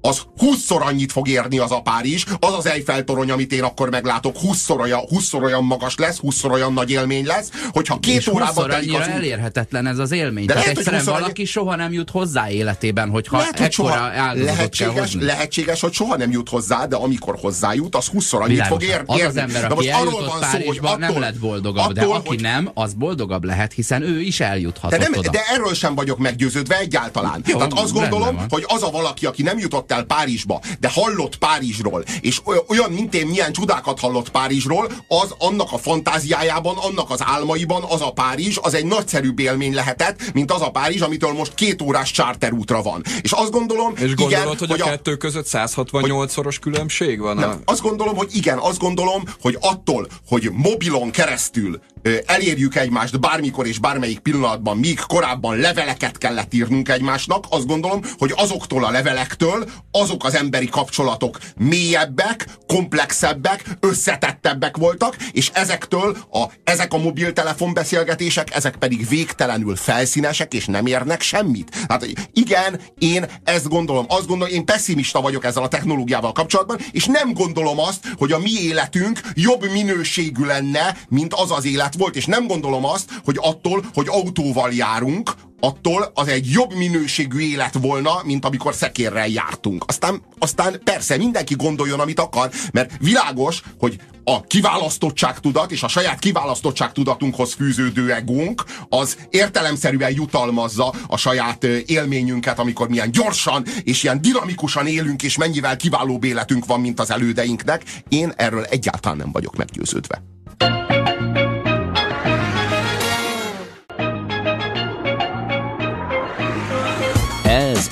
az 0.00 0.22
20-szor 0.38 0.80
annyit 0.80 1.12
fog 1.12 1.28
érni 1.28 1.58
az 1.58 1.72
a 1.72 1.80
Párizs, 1.80 2.24
az 2.40 2.52
az 2.52 2.66
Eiffel 2.66 3.04
torony, 3.04 3.30
amit 3.30 3.52
én 3.52 3.62
akkor 3.62 3.90
meglátok, 3.90 4.36
20-szor 4.42 4.80
olyan, 4.80 5.00
20 5.00 5.32
olyan 5.32 5.64
magas 5.64 5.96
lesz, 5.96 6.18
20-szor 6.22 6.50
olyan 6.50 6.72
nagy 6.72 6.90
élmény 6.90 7.26
lesz, 7.26 7.50
hogyha 7.70 7.98
két 7.98 8.16
és 8.16 8.26
órában 8.26 8.68
telik 8.68 8.94
az... 8.94 9.08
elérhetetlen 9.08 9.86
ez 9.86 9.98
az 9.98 10.12
élmény. 10.12 10.46
De 10.46 10.52
Tehát 10.52 10.66
lehet, 10.66 10.78
egyszerűen 10.78 11.04
20 11.04 11.12
valaki 11.12 11.44
soha 11.44 11.76
nem 11.76 11.92
jut 11.92 12.10
hozzá 12.10 12.50
életében, 12.50 13.10
hogyha 13.10 13.36
lehet, 13.36 13.58
hogy 13.58 13.72
soha, 13.72 14.10
lehetséges, 14.34 15.14
lehetséges, 15.14 15.80
hogy 15.80 15.92
soha 15.92 16.16
nem 16.16 16.30
jut 16.30 16.48
hozzá, 16.48 16.86
de 16.86 16.96
amikor 16.96 17.38
hozzájut, 17.40 17.96
az 17.96 18.10
20-szor 18.12 18.40
annyit 18.40 18.66
fog 18.66 18.82
érni. 18.82 19.22
Az 19.22 19.28
az 19.28 19.36
ember, 19.36 19.72
aki 19.72 19.90
eljutott 19.90 20.26
van 20.26 20.40
Párizsba, 20.40 20.88
szó, 20.88 20.94
attól, 20.94 20.98
nem 20.98 21.20
lett 21.20 21.38
boldogabb, 21.38 21.84
attól, 21.84 21.92
de 21.92 22.04
aki 22.04 22.28
hogy... 22.28 22.40
nem, 22.40 22.70
az 22.74 22.94
boldogabb 22.94 23.44
lehet, 23.44 23.72
hiszen 23.72 24.02
ő 24.02 24.20
is 24.20 24.40
eljuthatott 24.40 24.98
de, 24.98 25.08
nem, 25.08 25.18
oda. 25.18 25.30
de 25.30 25.40
erről 25.52 25.74
sem 25.74 25.94
vagyok 25.94 26.18
meggyőződve 26.18 26.78
egyáltalán. 26.78 27.42
Jó, 27.46 27.56
Tehát 27.56 27.72
azt 27.72 27.92
gondolom, 27.92 28.46
hogy 28.48 28.64
az 28.66 28.82
a 28.82 28.90
valaki, 28.90 29.26
aki 29.26 29.42
nem 29.42 29.58
jutott 29.58 29.89
el 29.90 30.04
Párizsba, 30.04 30.60
de 30.80 30.88
hallott 30.88 31.36
Párizsról, 31.36 32.04
és 32.20 32.40
olyan, 32.68 32.90
mint 32.90 33.14
én 33.14 33.26
milyen 33.26 33.52
csodákat 33.52 34.00
hallott 34.00 34.30
Párizsról, 34.30 34.92
az 35.08 35.34
annak 35.38 35.72
a 35.72 35.78
fantáziájában, 35.78 36.76
annak 36.76 37.10
az 37.10 37.20
álmaiban 37.24 37.82
az 37.88 38.00
a 38.00 38.12
Párizs, 38.12 38.58
az 38.62 38.74
egy 38.74 38.86
nagyszerűbb 38.86 39.38
élmény 39.38 39.74
lehetett, 39.74 40.32
mint 40.32 40.52
az 40.52 40.62
a 40.62 40.70
Párizs, 40.70 41.00
amitől 41.00 41.32
most 41.32 41.54
két 41.54 41.82
órás 41.82 42.10
charterútra 42.10 42.82
van. 42.82 43.02
És 43.22 43.32
azt 43.32 43.50
gondolom, 43.50 43.92
és 43.96 44.14
gondolod, 44.14 44.30
igen, 44.30 44.46
hogy, 44.46 44.58
hogy 44.58 44.80
a, 44.80 44.84
a 44.84 44.88
kettő 44.88 45.16
között 45.16 45.46
168-szoros 45.52 46.56
különbség 46.60 47.20
van? 47.20 47.36
Nem, 47.36 47.50
a... 47.50 47.70
Azt 47.72 47.82
gondolom, 47.82 48.16
hogy 48.16 48.28
igen, 48.32 48.58
azt 48.58 48.78
gondolom, 48.78 49.22
hogy 49.40 49.56
attól, 49.60 50.06
hogy 50.26 50.50
mobilon 50.52 51.10
keresztül 51.10 51.80
elérjük 52.26 52.76
egymást 52.76 53.20
bármikor 53.20 53.66
és 53.66 53.78
bármelyik 53.78 54.18
pillanatban, 54.18 54.76
míg 54.76 55.00
korábban 55.06 55.56
leveleket 55.56 56.18
kellett 56.18 56.54
írnunk 56.54 56.88
egymásnak, 56.88 57.44
azt 57.48 57.66
gondolom, 57.66 58.00
hogy 58.18 58.32
azoktól 58.36 58.84
a 58.84 58.90
levelektől 58.90 59.70
azok 59.90 60.24
az 60.24 60.34
emberi 60.34 60.68
kapcsolatok 60.68 61.38
mélyebbek, 61.56 62.46
komplexebbek, 62.66 63.64
összetettebbek 63.80 64.76
voltak, 64.76 65.16
és 65.32 65.50
ezektől 65.52 66.16
a, 66.32 66.44
ezek 66.64 66.92
a 66.92 66.98
mobiltelefon 66.98 67.74
beszélgetések, 67.74 68.54
ezek 68.54 68.76
pedig 68.76 69.08
végtelenül 69.08 69.76
felszínesek, 69.76 70.54
és 70.54 70.66
nem 70.66 70.86
érnek 70.86 71.20
semmit. 71.20 71.84
Hát 71.88 72.06
igen, 72.32 72.80
én 72.98 73.26
ezt 73.44 73.68
gondolom, 73.68 74.04
azt 74.08 74.26
gondolom, 74.26 74.54
én 74.54 74.64
pessimista 74.64 75.20
vagyok 75.20 75.44
ezzel 75.44 75.62
a 75.62 75.68
technológiával 75.68 76.32
kapcsolatban, 76.32 76.78
és 76.90 77.04
nem 77.04 77.32
gondolom 77.32 77.78
azt, 77.78 78.12
hogy 78.18 78.32
a 78.32 78.38
mi 78.38 78.52
életünk 78.60 79.20
jobb 79.34 79.70
minőségű 79.70 80.44
lenne, 80.44 80.96
mint 81.08 81.34
az 81.34 81.50
az 81.50 81.64
élet 81.64 81.89
volt, 81.94 82.16
és 82.16 82.26
nem 82.26 82.46
gondolom 82.46 82.84
azt, 82.84 83.20
hogy 83.24 83.36
attól, 83.40 83.84
hogy 83.92 84.06
autóval 84.08 84.72
járunk, 84.72 85.32
attól 85.60 86.10
az 86.14 86.28
egy 86.28 86.50
jobb 86.50 86.74
minőségű 86.74 87.38
élet 87.38 87.74
volna, 87.80 88.20
mint 88.24 88.44
amikor 88.44 88.74
szekérrel 88.74 89.28
jártunk. 89.28 89.84
Aztán, 89.86 90.22
aztán 90.38 90.80
persze 90.84 91.16
mindenki 91.16 91.54
gondoljon, 91.54 92.00
amit 92.00 92.20
akar, 92.20 92.50
mert 92.72 92.92
világos, 92.98 93.62
hogy 93.78 94.00
a 94.24 94.40
kiválasztottságtudat 94.40 95.70
és 95.70 95.82
a 95.82 95.88
saját 95.88 96.18
kiválasztottságtudatunkhoz 96.18 97.52
fűződő 97.52 98.12
egónk 98.12 98.64
az 98.88 99.16
értelemszerűen 99.30 100.12
jutalmazza 100.12 100.94
a 101.06 101.16
saját 101.16 101.64
élményünket, 101.64 102.58
amikor 102.58 102.88
milyen 102.88 103.10
gyorsan 103.10 103.64
és 103.82 104.02
ilyen 104.02 104.20
dinamikusan 104.20 104.86
élünk, 104.86 105.22
és 105.22 105.36
mennyivel 105.36 105.76
kiválóbb 105.76 106.24
életünk 106.24 106.66
van, 106.66 106.80
mint 106.80 107.00
az 107.00 107.10
elődeinknek. 107.10 107.82
Én 108.08 108.32
erről 108.36 108.64
egyáltalán 108.64 109.16
nem 109.16 109.32
vagyok 109.32 109.56
meggyőződve. 109.56 110.22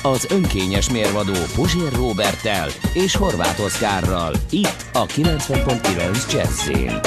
Ez 0.03 0.09
az 0.09 0.25
önkényes 0.29 0.89
mérvadó 0.89 1.33
Puzsér 1.55 1.91
Robertel 1.93 2.69
és 2.93 3.15
Horváth 3.15 3.63
Oszkárral. 3.63 4.33
Itt 4.49 4.85
a 4.93 5.05
90.9 5.05 6.31
Jazzin. 6.31 6.99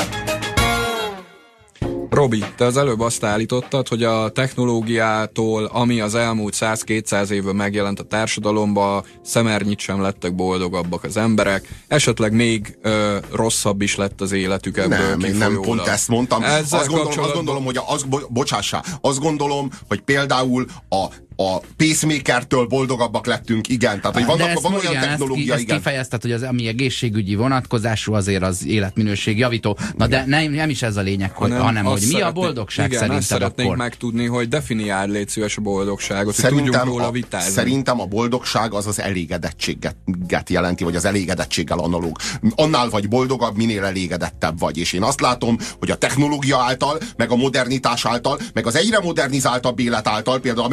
Robi, 2.10 2.44
te 2.56 2.64
az 2.64 2.76
előbb 2.76 3.00
azt 3.00 3.24
állítottad, 3.24 3.88
hogy 3.88 4.02
a 4.02 4.28
technológiától, 4.28 5.64
ami 5.64 6.00
az 6.00 6.14
elmúlt 6.14 6.56
100-200 6.60 7.28
évben 7.28 7.56
megjelent 7.56 8.00
a 8.00 8.02
társadalomba, 8.02 9.04
szemernyit 9.22 9.78
sem 9.78 10.00
lettek 10.00 10.34
boldogabbak 10.34 11.04
az 11.04 11.16
emberek, 11.16 11.68
esetleg 11.88 12.32
még 12.32 12.78
ö, 12.82 13.18
rosszabb 13.32 13.80
is 13.80 13.96
lett 13.96 14.20
az 14.20 14.32
életük 14.32 14.76
ebből 14.76 14.98
Nem, 14.98 15.20
én 15.20 15.34
nem 15.34 15.60
pont 15.60 15.86
ezt 15.86 16.08
mondtam. 16.08 16.42
azt 16.70 16.88
gondolom, 16.88 17.18
azt 17.18 17.34
gondolom, 17.34 17.64
hogy 17.64 17.78
az, 17.86 18.02
bo, 18.02 18.18
bocsássá, 18.28 18.82
azt 19.00 19.20
gondolom, 19.20 19.70
hogy 19.88 20.00
például 20.00 20.66
a 20.88 21.06
a 21.36 21.58
pacemakertől 21.76 22.66
boldogabbak 22.66 23.26
lettünk, 23.26 23.68
igen. 23.68 24.00
Tehát, 24.00 24.16
hogy 24.16 24.24
vannak, 24.24 24.60
van 24.60 24.74
olyan 24.74 24.92
igen, 24.92 25.02
technológia, 25.02 25.52
ezt, 25.52 25.62
igen. 25.62 25.76
Ezt 25.76 25.84
kifejezted, 25.84 26.22
hogy 26.22 26.32
az, 26.32 26.42
ami 26.42 26.66
egészségügyi 26.66 27.34
vonatkozású, 27.34 28.14
azért 28.14 28.42
az 28.42 28.66
életminőség 28.66 29.38
javító. 29.38 29.78
Na 29.96 30.06
de 30.06 30.24
nem, 30.26 30.52
nem 30.52 30.70
is 30.70 30.82
ez 30.82 30.96
a 30.96 31.00
lényeg, 31.00 31.30
hogy, 31.30 31.50
hanem, 31.50 31.64
hanem 31.64 31.84
hogy 31.84 32.04
mi 32.12 32.20
a 32.20 32.32
boldogság 32.32 32.86
igen, 32.86 32.98
szerinted 32.98 33.22
azt 33.22 33.30
szeretnénk 33.30 33.68
akkor? 33.68 33.82
megtudni, 33.82 34.26
hogy 34.26 34.48
definiáld 34.48 35.10
légy 35.10 35.28
szíves 35.28 35.56
a 35.56 35.60
boldogságot, 35.60 36.24
hogy 36.24 36.34
Szerintem 36.34 36.66
tudjunk 36.66 36.86
róla 36.86 37.06
a, 37.06 37.10
vitázni. 37.10 37.52
szerintem 37.52 38.00
a 38.00 38.04
boldogság 38.04 38.74
az 38.74 38.86
az 38.86 39.00
elégedettséget 39.00 39.96
jelenti, 40.48 40.84
vagy 40.84 40.96
az 40.96 41.04
elégedettséggel 41.04 41.78
analóg. 41.78 42.16
Annál 42.54 42.88
vagy 42.88 43.08
boldogabb, 43.08 43.56
minél 43.56 43.84
elégedettebb 43.84 44.58
vagy. 44.58 44.78
És 44.78 44.92
én 44.92 45.02
azt 45.02 45.20
látom, 45.20 45.58
hogy 45.78 45.90
a 45.90 45.96
technológia 45.96 46.58
által, 46.58 46.98
meg 47.16 47.30
a 47.30 47.36
modernitás 47.36 48.06
által, 48.06 48.38
meg 48.52 48.66
az 48.66 48.76
egyre 48.76 49.00
modernizáltabb 49.00 49.78
élet 49.78 50.08
által, 50.08 50.40
például 50.40 50.66
a 50.66 50.68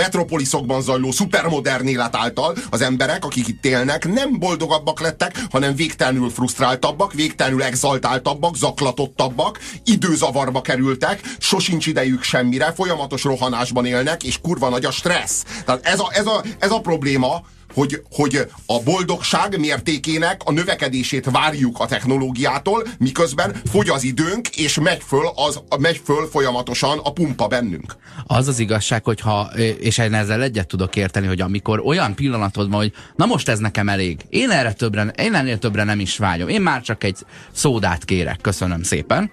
metropoliszokban 0.50 0.82
zajló 0.82 1.12
szupermodern 1.12 1.88
élet 1.88 2.16
által 2.16 2.56
az 2.70 2.82
emberek, 2.82 3.26
akik 3.26 3.48
itt 3.48 3.66
élnek, 3.66 4.08
nem 4.08 4.40
boldogabbak 4.40 5.00
lettek, 5.00 5.42
hanem 5.52 5.76
végtelenül 5.76 6.30
frusztráltabbak, 6.30 7.14
végtelenül 7.14 7.64
exaltáltabbak, 7.64 8.56
zaklatottabbak, 8.56 9.60
időzavarba 9.84 10.62
kerültek, 10.62 11.22
sosincs 11.38 11.88
idejük 11.88 12.24
semmire, 12.24 12.72
folyamatos 12.72 13.24
rohanásban 13.24 13.86
élnek, 13.86 14.24
és 14.24 14.40
kurva 14.42 14.70
nagy 14.70 14.86
a 14.86 14.92
stressz. 14.92 15.44
Tehát 15.66 15.86
ez 15.86 16.00
a, 16.00 16.10
ez 16.14 16.26
a, 16.26 16.44
ez 16.60 16.72
a 16.72 16.80
probléma, 16.80 17.42
hogy, 17.74 18.02
hogy 18.12 18.48
a 18.66 18.84
boldogság 18.84 19.60
mértékének 19.60 20.42
a 20.46 20.52
növekedését 20.52 21.30
várjuk 21.32 21.80
a 21.80 21.86
technológiától, 21.86 22.88
miközben 23.00 23.56
fogy 23.72 23.90
az 23.90 24.04
időnk, 24.04 24.48
és 24.48 24.80
megy 24.80 25.04
föl, 25.08 25.30
az, 25.36 25.62
megy 25.80 26.02
föl 26.04 26.28
folyamatosan 26.32 27.00
a 27.04 27.12
pumpa 27.12 27.48
bennünk. 27.48 27.96
Az 28.26 28.48
az 28.48 28.60
igazság, 28.60 29.04
hogyha, 29.04 29.50
és 29.80 29.98
én 29.98 30.14
ezzel 30.14 30.42
egyet 30.42 30.68
tudok 30.68 30.96
érteni, 30.96 31.28
hogy 31.28 31.42
amikor 31.42 31.82
olyan 31.86 32.16
pillanatod 32.16 32.70
van, 32.70 32.80
hogy 32.80 32.94
na 33.16 33.26
most 33.26 33.50
ez 33.50 33.60
nekem 33.60 33.90
elég, 33.90 34.26
én 34.30 34.50
erre 34.50 34.74
többre, 34.74 35.14
én 35.18 35.34
ennél 35.34 35.58
többre 35.58 35.84
nem 35.84 36.00
is 36.00 36.18
vágyom, 36.18 36.48
én 36.48 36.62
már 36.62 36.82
csak 36.82 37.04
egy 37.04 37.18
szódát 37.52 38.06
kérek, 38.06 38.42
köszönöm 38.42 38.84
szépen, 38.84 39.32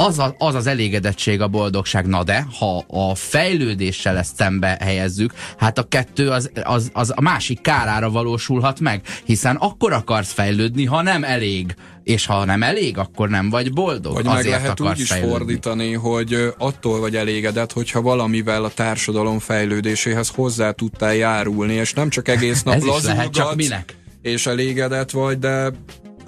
az, 0.00 0.18
a, 0.18 0.34
az 0.38 0.54
az 0.54 0.66
elégedettség, 0.66 1.40
a 1.40 1.48
boldogság. 1.48 2.06
Na 2.06 2.24
de, 2.24 2.46
ha 2.58 2.84
a 2.86 3.14
fejlődéssel 3.14 4.16
ezt 4.18 4.36
szembe 4.36 4.78
helyezzük, 4.80 5.32
hát 5.56 5.78
a 5.78 5.82
kettő 5.82 6.30
az, 6.30 6.50
az, 6.64 6.90
az 6.92 7.12
a 7.16 7.20
másik 7.20 7.60
kárára 7.60 8.10
valósulhat 8.10 8.80
meg, 8.80 9.02
hiszen 9.24 9.56
akkor 9.56 9.92
akarsz 9.92 10.32
fejlődni, 10.32 10.84
ha 10.84 11.02
nem 11.02 11.24
elég. 11.24 11.74
És 12.02 12.26
ha 12.26 12.44
nem 12.44 12.62
elég, 12.62 12.98
akkor 12.98 13.28
nem 13.28 13.50
vagy 13.50 13.72
boldog. 13.72 14.12
Vagy 14.14 14.24
meg 14.24 14.34
Azért 14.34 14.54
lehet 14.54 14.70
akarsz 14.70 14.94
úgy 14.94 15.00
is 15.00 15.08
fejlődni. 15.08 15.36
fordítani, 15.36 15.92
hogy 15.92 16.52
attól 16.58 17.00
vagy 17.00 17.16
elégedett, 17.16 17.72
hogyha 17.72 18.00
valamivel 18.02 18.64
a 18.64 18.70
társadalom 18.70 19.38
fejlődéséhez 19.38 20.28
hozzá 20.28 20.70
tudtál 20.70 21.14
járulni, 21.14 21.72
és 21.72 21.92
nem 21.92 22.08
csak 22.08 22.28
egész 22.28 22.62
nap 22.68 22.74
Ez 22.74 22.84
is 22.84 23.02
lehet, 23.02 23.22
csak 23.22 23.44
lazulgatsz, 23.44 23.54
minek? 23.56 23.96
és 24.22 24.46
elégedett 24.46 25.10
vagy, 25.10 25.38
de 25.38 25.72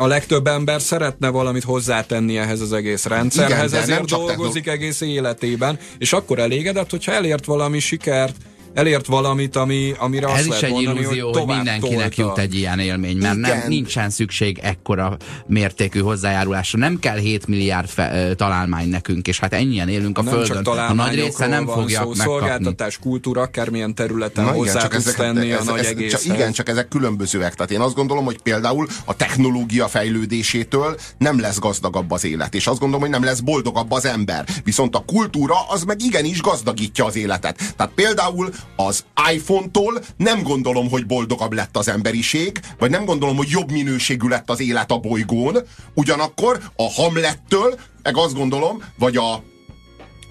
a 0.00 0.06
legtöbb 0.06 0.46
ember 0.46 0.80
szeretne 0.80 1.28
valamit 1.28 1.64
hozzátenni 1.64 2.38
ehhez 2.38 2.60
az 2.60 2.72
egész 2.72 3.04
rendszerhez, 3.04 3.72
Igen, 3.72 3.82
ezért 3.82 4.04
dolgozik 4.04 4.66
egész 4.66 5.00
életében, 5.00 5.78
és 5.98 6.12
akkor 6.12 6.38
elégedett, 6.38 6.90
hogyha 6.90 7.12
elért 7.12 7.44
valami 7.44 7.78
sikert, 7.78 8.36
elért 8.74 9.06
valamit, 9.06 9.56
ami, 9.56 9.92
amire 9.98 10.26
Ez 10.26 10.32
azt 10.32 10.40
is 10.42 10.48
lehet 10.48 10.64
egy 10.64 10.70
mondani, 10.70 10.98
illúzió, 11.00 11.24
hogy, 11.24 11.32
tovább 11.40 11.56
mindenkinek 11.56 12.14
tolta. 12.14 12.22
jut 12.22 12.38
egy 12.38 12.54
ilyen 12.58 12.78
élmény, 12.78 13.16
mert 13.16 13.36
nem, 13.38 13.50
Igen. 13.56 13.68
nincsen 13.68 14.10
szükség 14.10 14.58
ekkora 14.62 15.16
mértékű 15.46 16.00
hozzájárulásra. 16.00 16.78
Nem 16.78 16.98
kell 16.98 17.16
7 17.18 17.46
milliárd 17.46 17.88
fe, 17.88 18.34
találmány 18.34 18.88
nekünk, 18.88 19.28
és 19.28 19.38
hát 19.40 19.52
ennyien 19.52 19.88
élünk 19.88 20.18
a 20.18 20.22
nem 20.22 20.32
Földön. 20.34 20.62
csak 20.64 20.76
A 20.76 20.92
nagy 20.92 21.14
része 21.14 21.46
nem 21.46 21.66
fogja 21.66 22.00
szó, 22.00 22.08
megkapni. 22.08 22.22
szolgáltatás, 22.22 22.98
kultúra, 22.98 23.40
akármilyen 23.40 23.94
területen 23.94 24.44
Na 24.44 24.50
hozzá 24.50 24.80
tudsz 24.86 24.94
ezek- 25.06 25.16
tenni 25.16 25.52
a 25.52 25.58
ez- 25.58 25.64
nagy 25.66 25.84
egészhez. 25.84 26.22
Csak, 26.24 26.34
igen, 26.34 26.52
csak 26.52 26.68
ezek 26.68 26.88
különbözőek. 26.88 27.54
Tehát 27.54 27.70
én 27.70 27.80
azt 27.80 27.94
gondolom, 27.94 28.24
hogy 28.24 28.42
például 28.42 28.86
a 29.04 29.16
technológia 29.16 29.88
fejlődésétől 29.88 30.96
nem 31.18 31.40
lesz 31.40 31.58
gazdagabb 31.58 32.10
az 32.10 32.24
élet, 32.24 32.54
és 32.54 32.66
azt 32.66 32.78
gondolom, 32.78 33.00
hogy 33.02 33.10
nem 33.10 33.24
lesz 33.24 33.40
boldogabb 33.40 33.92
az 33.92 34.04
ember. 34.04 34.44
Viszont 34.64 34.94
a 34.96 35.02
kultúra 35.06 35.54
az 35.68 35.82
meg 35.84 36.02
igenis 36.02 36.40
gazdagítja 36.40 37.04
az 37.04 37.16
életet. 37.16 37.74
Tehát 37.76 37.92
például 37.94 38.50
az 38.76 39.04
iPhone-tól 39.32 40.00
nem 40.16 40.42
gondolom, 40.42 40.90
hogy 40.90 41.06
boldogabb 41.06 41.52
lett 41.52 41.76
az 41.76 41.88
emberiség, 41.88 42.60
vagy 42.78 42.90
nem 42.90 43.04
gondolom, 43.04 43.36
hogy 43.36 43.48
jobb 43.48 43.70
minőségű 43.70 44.28
lett 44.28 44.50
az 44.50 44.60
élet 44.60 44.90
a 44.90 44.98
bolygón, 44.98 45.56
ugyanakkor 45.94 46.60
a 46.76 46.90
Hamlettől, 46.90 47.78
meg 48.02 48.16
azt 48.16 48.34
gondolom, 48.34 48.82
vagy 48.98 49.16
a 49.16 49.42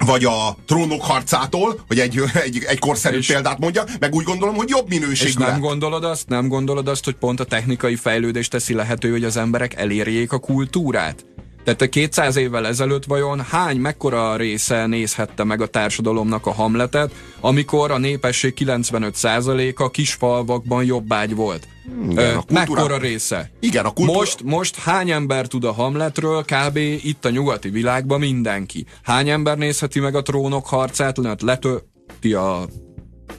vagy 0.06 0.26
a 0.26 0.58
trónok 0.66 1.02
harcától, 1.04 1.80
hogy 1.88 2.00
egy, 2.00 2.22
egy, 2.46 2.64
egy 2.68 2.80
korszerű 2.80 3.18
És- 3.18 3.28
példát 3.28 3.60
mondja, 3.60 3.84
meg 4.00 4.14
úgy 4.16 4.24
gondolom, 4.24 4.56
hogy 4.56 4.70
jobb 4.70 4.92
És 4.92 5.00
minőségű 5.00 5.34
nem 5.38 5.48
lett. 5.48 5.60
gondolod 5.60 6.04
azt, 6.04 6.28
nem 6.28 6.48
gondolod 6.48 6.88
azt, 6.88 7.06
hogy 7.06 7.16
pont 7.16 7.40
a 7.40 7.44
technikai 7.44 7.96
fejlődés 7.96 8.48
teszi 8.48 8.74
lehető, 8.74 9.12
hogy 9.12 9.24
az 9.24 9.38
emberek 9.38 9.76
elérjék 9.76 10.32
a 10.32 10.38
kultúrát? 10.40 11.26
Tehát 11.64 11.82
a 11.82 11.90
200 11.90 12.36
évvel 12.36 12.68
ezelőtt 12.68 13.06
vajon 13.06 13.42
hány, 13.42 13.78
mekkora 13.78 14.36
része 14.36 14.86
nézhette 14.86 15.44
meg 15.44 15.62
a 15.62 15.68
társadalomnak 15.68 16.46
a 16.46 16.52
hamletet, 16.52 17.12
amikor 17.40 17.92
a 17.92 17.98
népesség 17.98 18.54
95%-a 18.60 19.90
kisfalvakban 19.90 20.84
jobbágy 20.84 21.36
volt? 21.36 21.68
Igen, 22.10 22.36
a 22.36 22.42
kultúra- 22.42 22.52
Mekkora 22.52 22.98
része? 22.98 23.52
Igen, 23.60 23.86
a 23.86 23.92
kultúra... 23.94 24.18
Most, 24.18 24.44
most 24.44 24.76
hány 24.76 25.12
ember 25.12 25.48
tud 25.48 25.64
a 25.64 25.72
Hamletről? 25.72 26.44
Kb. 26.46 26.78
itt 26.78 27.26
a 27.26 27.30
nyugati 27.30 27.70
világban 27.70 28.20
mindenki. 28.20 28.86
Hány 29.04 29.30
ember 29.30 29.58
nézheti 29.58 30.00
meg 30.00 30.16
a 30.16 30.22
trónok 30.22 30.68
harcát, 30.68 31.20
mert 31.20 31.42
letölti 31.42 32.34
a 32.34 32.66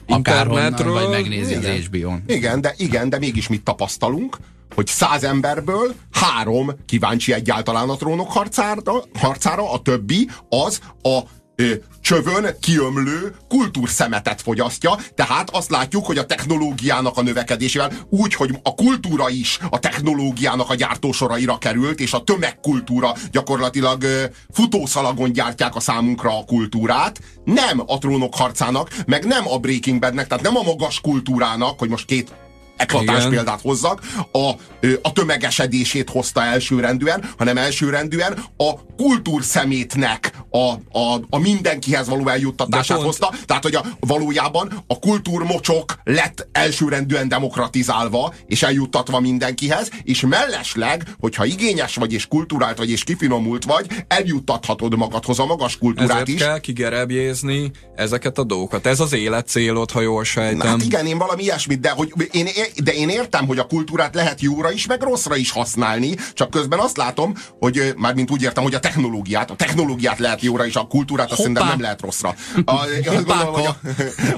Akárhonnan, 0.07 0.63
internetről? 0.63 0.93
vagy 0.93 1.09
megnézi 1.09 1.55
Igen. 1.55 1.71
az 1.75 1.85
HBO-n. 1.85 2.23
Igen, 2.27 2.61
de 2.61 2.73
igen, 2.77 3.09
de 3.09 3.17
mégis 3.17 3.47
mit 3.47 3.63
tapasztalunk? 3.63 4.37
Hogy 4.75 4.87
száz 4.87 5.23
emberből 5.23 5.93
három 6.11 6.71
kíváncsi 6.85 7.33
egyáltalán 7.33 7.89
a 7.89 7.95
trónok 7.95 8.31
harcára, 8.31 9.03
harcára 9.13 9.71
a 9.71 9.81
többi 9.81 10.29
az 10.49 10.79
a 11.03 11.19
ö, 11.55 11.73
csövön 12.01 12.55
kiömlő 12.59 13.35
kultúrszemetet 13.47 14.41
fogyasztja, 14.41 14.97
tehát 15.15 15.49
azt 15.49 15.69
látjuk, 15.69 16.05
hogy 16.05 16.17
a 16.17 16.25
technológiának 16.25 17.17
a 17.17 17.21
növekedésével 17.21 17.91
úgy, 18.09 18.33
hogy 18.33 18.59
a 18.63 18.73
kultúra 18.75 19.29
is 19.29 19.59
a 19.69 19.79
technológiának 19.79 20.69
a 20.69 20.75
gyártósoraira 20.75 21.57
került, 21.57 21.99
és 21.99 22.13
a 22.13 22.23
tömegkultúra 22.23 23.13
gyakorlatilag 23.31 24.03
ö, 24.03 24.23
futószalagon 24.49 25.31
gyártják 25.31 25.75
a 25.75 25.79
számunkra 25.79 26.37
a 26.37 26.43
kultúrát, 26.43 27.19
nem 27.43 27.81
a 27.85 27.97
trónok 27.97 28.35
harcának, 28.35 28.89
meg 29.05 29.25
nem 29.25 29.47
a 29.47 29.57
Breaking 29.57 29.99
Badnek, 29.99 30.27
tehát 30.27 30.43
nem 30.43 30.57
a 30.57 30.63
magas 30.63 31.01
kultúrának, 31.01 31.79
hogy 31.79 31.89
most 31.89 32.05
két 32.05 32.33
eklatáns 32.81 33.19
Igen. 33.19 33.29
példát 33.29 33.61
hozzak, 33.61 34.01
a, 34.31 34.49
a 35.01 35.13
tömegesedését 35.13 36.09
hozta 36.09 36.43
elsőrendűen, 36.43 37.29
hanem 37.37 37.57
elsőrendűen 37.57 38.43
a 38.57 38.85
kultúrszemétnek 38.95 40.33
a, 40.49 40.99
a, 40.99 41.21
a 41.29 41.37
mindenkihez 41.37 42.07
való 42.07 42.27
eljuttatását 42.27 42.97
pont- 42.97 43.09
hozta. 43.09 43.33
Tehát, 43.45 43.63
hogy 43.63 43.75
a, 43.75 43.85
valójában 43.99 44.83
a 44.87 44.99
kultúrmocsok 44.99 45.99
lett 46.03 46.47
elsőrendűen 46.51 47.27
demokratizálva, 47.27 48.33
és 48.47 48.63
eljuttatva 48.63 49.19
mindenkihez, 49.19 49.89
és 50.03 50.21
mellesleg, 50.21 51.03
hogyha 51.19 51.45
igényes 51.45 51.95
vagy, 51.95 52.13
és 52.13 52.27
kultúrált 52.27 52.77
vagy, 52.77 52.89
és 52.89 53.03
kifinomult 53.03 53.63
vagy, 53.63 53.85
eljuttathatod 54.07 54.97
magadhoz 54.97 55.39
a 55.39 55.45
magas 55.45 55.77
kultúrát 55.77 56.09
Ezért 56.11 56.27
is. 56.27 56.39
kell 56.39 56.59
kigerebjézni 56.59 57.71
ezeket 57.95 58.37
a 58.37 58.43
dolgokat. 58.43 58.85
Ez 58.85 58.99
az 58.99 59.13
élet 59.13 59.47
célod, 59.47 59.91
ha 59.91 60.01
jól 60.01 60.23
sejtem. 60.23 60.67
Hát 60.67 60.83
igen, 60.83 61.05
én 61.05 61.17
valami 61.17 61.43
ilyesmit, 61.43 61.79
de, 61.79 61.89
hogy 61.89 62.13
én, 62.31 62.47
de 62.83 62.93
én 62.93 63.09
értem, 63.09 63.47
hogy 63.47 63.59
a 63.59 63.65
kultúrát 63.65 64.15
lehet 64.15 64.41
jóra 64.41 64.71
is, 64.71 64.85
meg 64.85 65.01
rosszra 65.01 65.35
is 65.35 65.51
használni, 65.51 66.15
csak 66.33 66.49
közben 66.49 66.79
azt 66.79 66.97
látom, 66.97 67.33
hogy 67.59 67.77
ö, 67.77 67.89
mármint 67.97 68.31
úgy 68.31 68.41
értem, 68.41 68.63
hogy 68.63 68.73
a 68.73 68.79
technológiát, 68.79 69.51
a 69.51 69.55
technológiát 69.55 70.19
lehet 70.19 70.41
jóra 70.41 70.65
is, 70.65 70.75
a 70.75 70.87
kultúrát 70.87 71.31
azt 71.31 71.39
szerintem 71.39 71.67
nem 71.67 71.81
lehet 71.81 72.01
rosszra. 72.01 72.35
A, 72.65 72.71
azt, 73.05 73.25
gondolom, 73.25 73.53
hogy 73.53 73.65
a, 73.65 73.77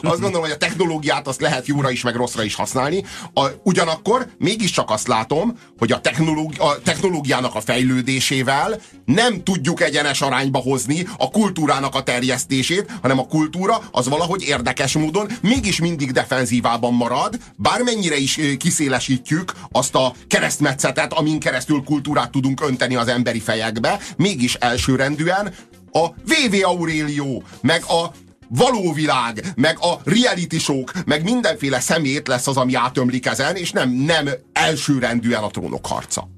azt 0.11 0.19
gondolom, 0.19 0.41
hogy 0.41 0.51
a 0.51 0.57
technológiát 0.57 1.27
azt 1.27 1.41
lehet 1.41 1.67
jóra 1.67 1.91
is, 1.91 2.01
meg 2.01 2.15
rosszra 2.15 2.43
is 2.43 2.55
használni. 2.55 3.03
A, 3.33 3.47
ugyanakkor 3.63 4.27
mégiscsak 4.37 4.89
azt 4.89 5.07
látom, 5.07 5.57
hogy 5.77 5.91
a, 5.91 6.01
technológi, 6.01 6.57
a 6.57 6.81
technológiának 6.83 7.55
a 7.55 7.61
fejlődésével 7.61 8.79
nem 9.05 9.43
tudjuk 9.43 9.81
egyenes 9.81 10.21
arányba 10.21 10.59
hozni 10.59 11.07
a 11.17 11.29
kultúrának 11.29 11.95
a 11.95 12.03
terjesztését, 12.03 12.91
hanem 13.01 13.19
a 13.19 13.27
kultúra 13.27 13.81
az 13.91 14.07
valahogy 14.07 14.43
érdekes 14.43 14.93
módon 14.93 15.27
mégis 15.41 15.79
mindig 15.79 16.11
defenzívában 16.11 16.93
marad, 16.93 17.37
bármennyire 17.55 18.17
is 18.23 18.39
kiszélesítjük 18.57 19.53
azt 19.71 19.95
a 19.95 20.13
keresztmetszetet, 20.27 21.13
amin 21.13 21.39
keresztül 21.39 21.83
kultúrát 21.83 22.31
tudunk 22.31 22.62
önteni 22.62 22.95
az 22.95 23.07
emberi 23.07 23.39
fejekbe, 23.39 23.99
mégis 24.17 24.53
elsőrendűen 24.53 25.53
a 25.91 26.07
VV 26.07 26.55
Aurelio, 26.63 27.41
meg 27.62 27.83
a 27.83 28.12
való 28.47 28.93
világ, 28.93 29.45
meg 29.55 29.77
a 29.79 29.99
reality 30.03 30.57
show 30.57 30.83
meg 31.05 31.23
mindenféle 31.23 31.79
szemét 31.79 32.27
lesz 32.27 32.47
az, 32.47 32.57
ami 32.57 32.73
átömlik 32.73 33.25
ezen, 33.25 33.55
és 33.55 33.71
nem, 33.71 33.89
nem 33.89 34.29
elsőrendűen 34.53 35.43
a 35.43 35.49
trónok 35.49 35.86
harca. 35.86 36.29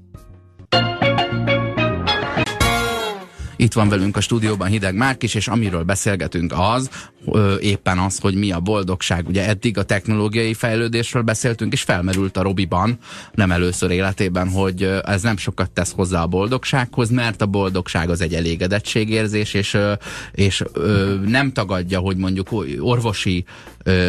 Itt 3.56 3.72
van 3.72 3.88
velünk 3.88 4.16
a 4.16 4.20
stúdióban 4.20 4.68
Hideg 4.68 4.94
Márk 4.94 5.22
is, 5.22 5.34
és 5.34 5.48
amiről 5.48 5.82
beszélgetünk 5.82 6.52
az, 6.56 6.90
éppen 7.60 7.98
az, 7.98 8.18
hogy 8.18 8.34
mi 8.34 8.50
a 8.50 8.60
boldogság. 8.60 9.28
Ugye 9.28 9.48
eddig 9.48 9.78
a 9.78 9.82
technológiai 9.82 10.54
fejlődésről 10.54 11.22
beszéltünk, 11.22 11.72
és 11.72 11.82
felmerült 11.82 12.36
a 12.36 12.42
Robiban, 12.42 12.98
nem 13.34 13.50
először 13.50 13.90
életében, 13.90 14.48
hogy 14.48 14.82
ez 15.04 15.22
nem 15.22 15.36
sokat 15.36 15.70
tesz 15.70 15.92
hozzá 15.92 16.22
a 16.22 16.26
boldogsághoz, 16.26 17.10
mert 17.10 17.42
a 17.42 17.46
boldogság 17.46 18.10
az 18.10 18.20
egy 18.20 18.34
elégedettségérzés, 18.34 19.54
és, 19.54 19.74
ö, 19.74 19.92
és 20.32 20.64
ö, 20.72 21.14
nem 21.26 21.52
tagadja, 21.52 21.98
hogy 21.98 22.16
mondjuk 22.16 22.48
orvosi 22.80 23.44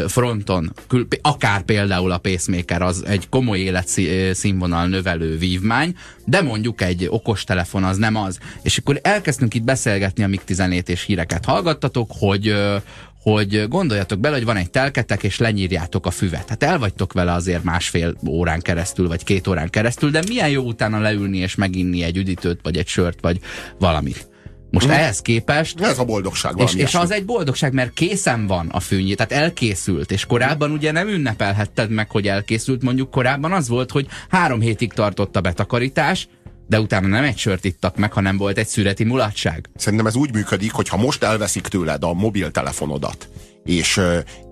fronton, 0.07 0.74
akár 1.22 1.61
például 1.61 2.11
a 2.11 2.18
pacemaker 2.18 2.82
az 2.82 3.05
egy 3.05 3.30
komoly 3.30 3.59
életszínvonal 3.59 4.88
növelő 4.88 5.38
vívmány, 5.38 5.95
de 6.26 6.41
mondjuk 6.41 6.82
egy 6.82 7.07
okostelefon 7.09 7.84
az 7.84 7.97
nem 7.97 8.15
az. 8.15 8.39
És 8.61 8.78
akkor 8.78 8.99
elkezdtünk 9.01 9.53
itt 9.53 9.63
beszélgetni 9.63 10.24
a 10.24 10.28
MIG-17 10.28 10.88
és 10.88 11.03
híreket 11.03 11.45
hallgattatok, 11.45 12.11
hogy 12.20 12.55
hogy 13.32 13.67
gondoljatok 13.67 14.19
bele, 14.19 14.36
hogy 14.36 14.45
van 14.45 14.57
egy 14.57 14.69
telketek, 14.69 15.23
és 15.23 15.38
lenyírjátok 15.38 16.05
a 16.05 16.11
füvet. 16.11 16.49
Hát 16.49 16.63
el 16.63 16.80
vagytok 16.80 17.13
vele 17.13 17.34
azért 17.34 17.63
másfél 17.63 18.15
órán 18.28 18.61
keresztül, 18.61 19.07
vagy 19.07 19.23
két 19.23 19.47
órán 19.47 19.69
keresztül, 19.69 20.09
de 20.09 20.21
milyen 20.28 20.49
jó 20.49 20.63
utána 20.63 20.99
leülni 20.99 21.38
és 21.38 21.55
meginni 21.55 22.03
egy 22.03 22.17
üdítőt, 22.17 22.59
vagy 22.63 22.78
egy 22.78 22.88
sört, 22.88 23.17
vagy 23.21 23.39
valamit. 23.80 24.28
Most 24.71 24.88
Mhm. 24.88 24.95
ehhez 24.95 25.21
képest 25.21 25.82
Ez 25.82 25.99
a 25.99 26.03
boldogság 26.03 26.53
és, 26.57 26.73
és 26.73 26.95
az 26.95 27.11
egy 27.11 27.25
boldogság, 27.25 27.73
mert 27.73 27.93
készen 27.93 28.47
van 28.47 28.67
a 28.67 28.80
fűnyi, 28.80 29.15
tehát 29.15 29.32
elkészült, 29.32 30.11
és 30.11 30.25
korábban 30.25 30.71
ugye 30.71 30.91
nem 30.91 31.07
ünnepelhetted 31.07 31.89
meg, 31.89 32.11
hogy 32.11 32.28
elkészült, 32.28 32.82
mondjuk 32.82 33.11
korábban 33.11 33.51
az 33.51 33.67
volt, 33.67 33.91
hogy 33.91 34.07
három 34.30 34.59
hétig 34.59 34.93
tartott 34.93 35.36
a 35.36 35.41
betakarítás, 35.41 36.28
de 36.68 36.80
utána 36.80 37.07
nem 37.07 37.24
egy 37.24 37.38
sört 37.38 37.65
ittak 37.65 37.97
meg, 37.97 38.13
hanem 38.13 38.38
volt 38.38 38.57
egy 38.57 38.68
szüreti 38.68 39.03
mulatság. 39.03 39.70
Szerintem 39.76 40.07
ez 40.07 40.15
úgy 40.15 40.34
működik, 40.34 40.72
hogy 40.72 40.89
ha 40.89 40.97
most 40.97 41.24
elveszik 41.24 41.68
tőled 41.68 42.03
a 42.03 42.13
mobiltelefonodat, 42.13 43.30
és, 43.63 44.01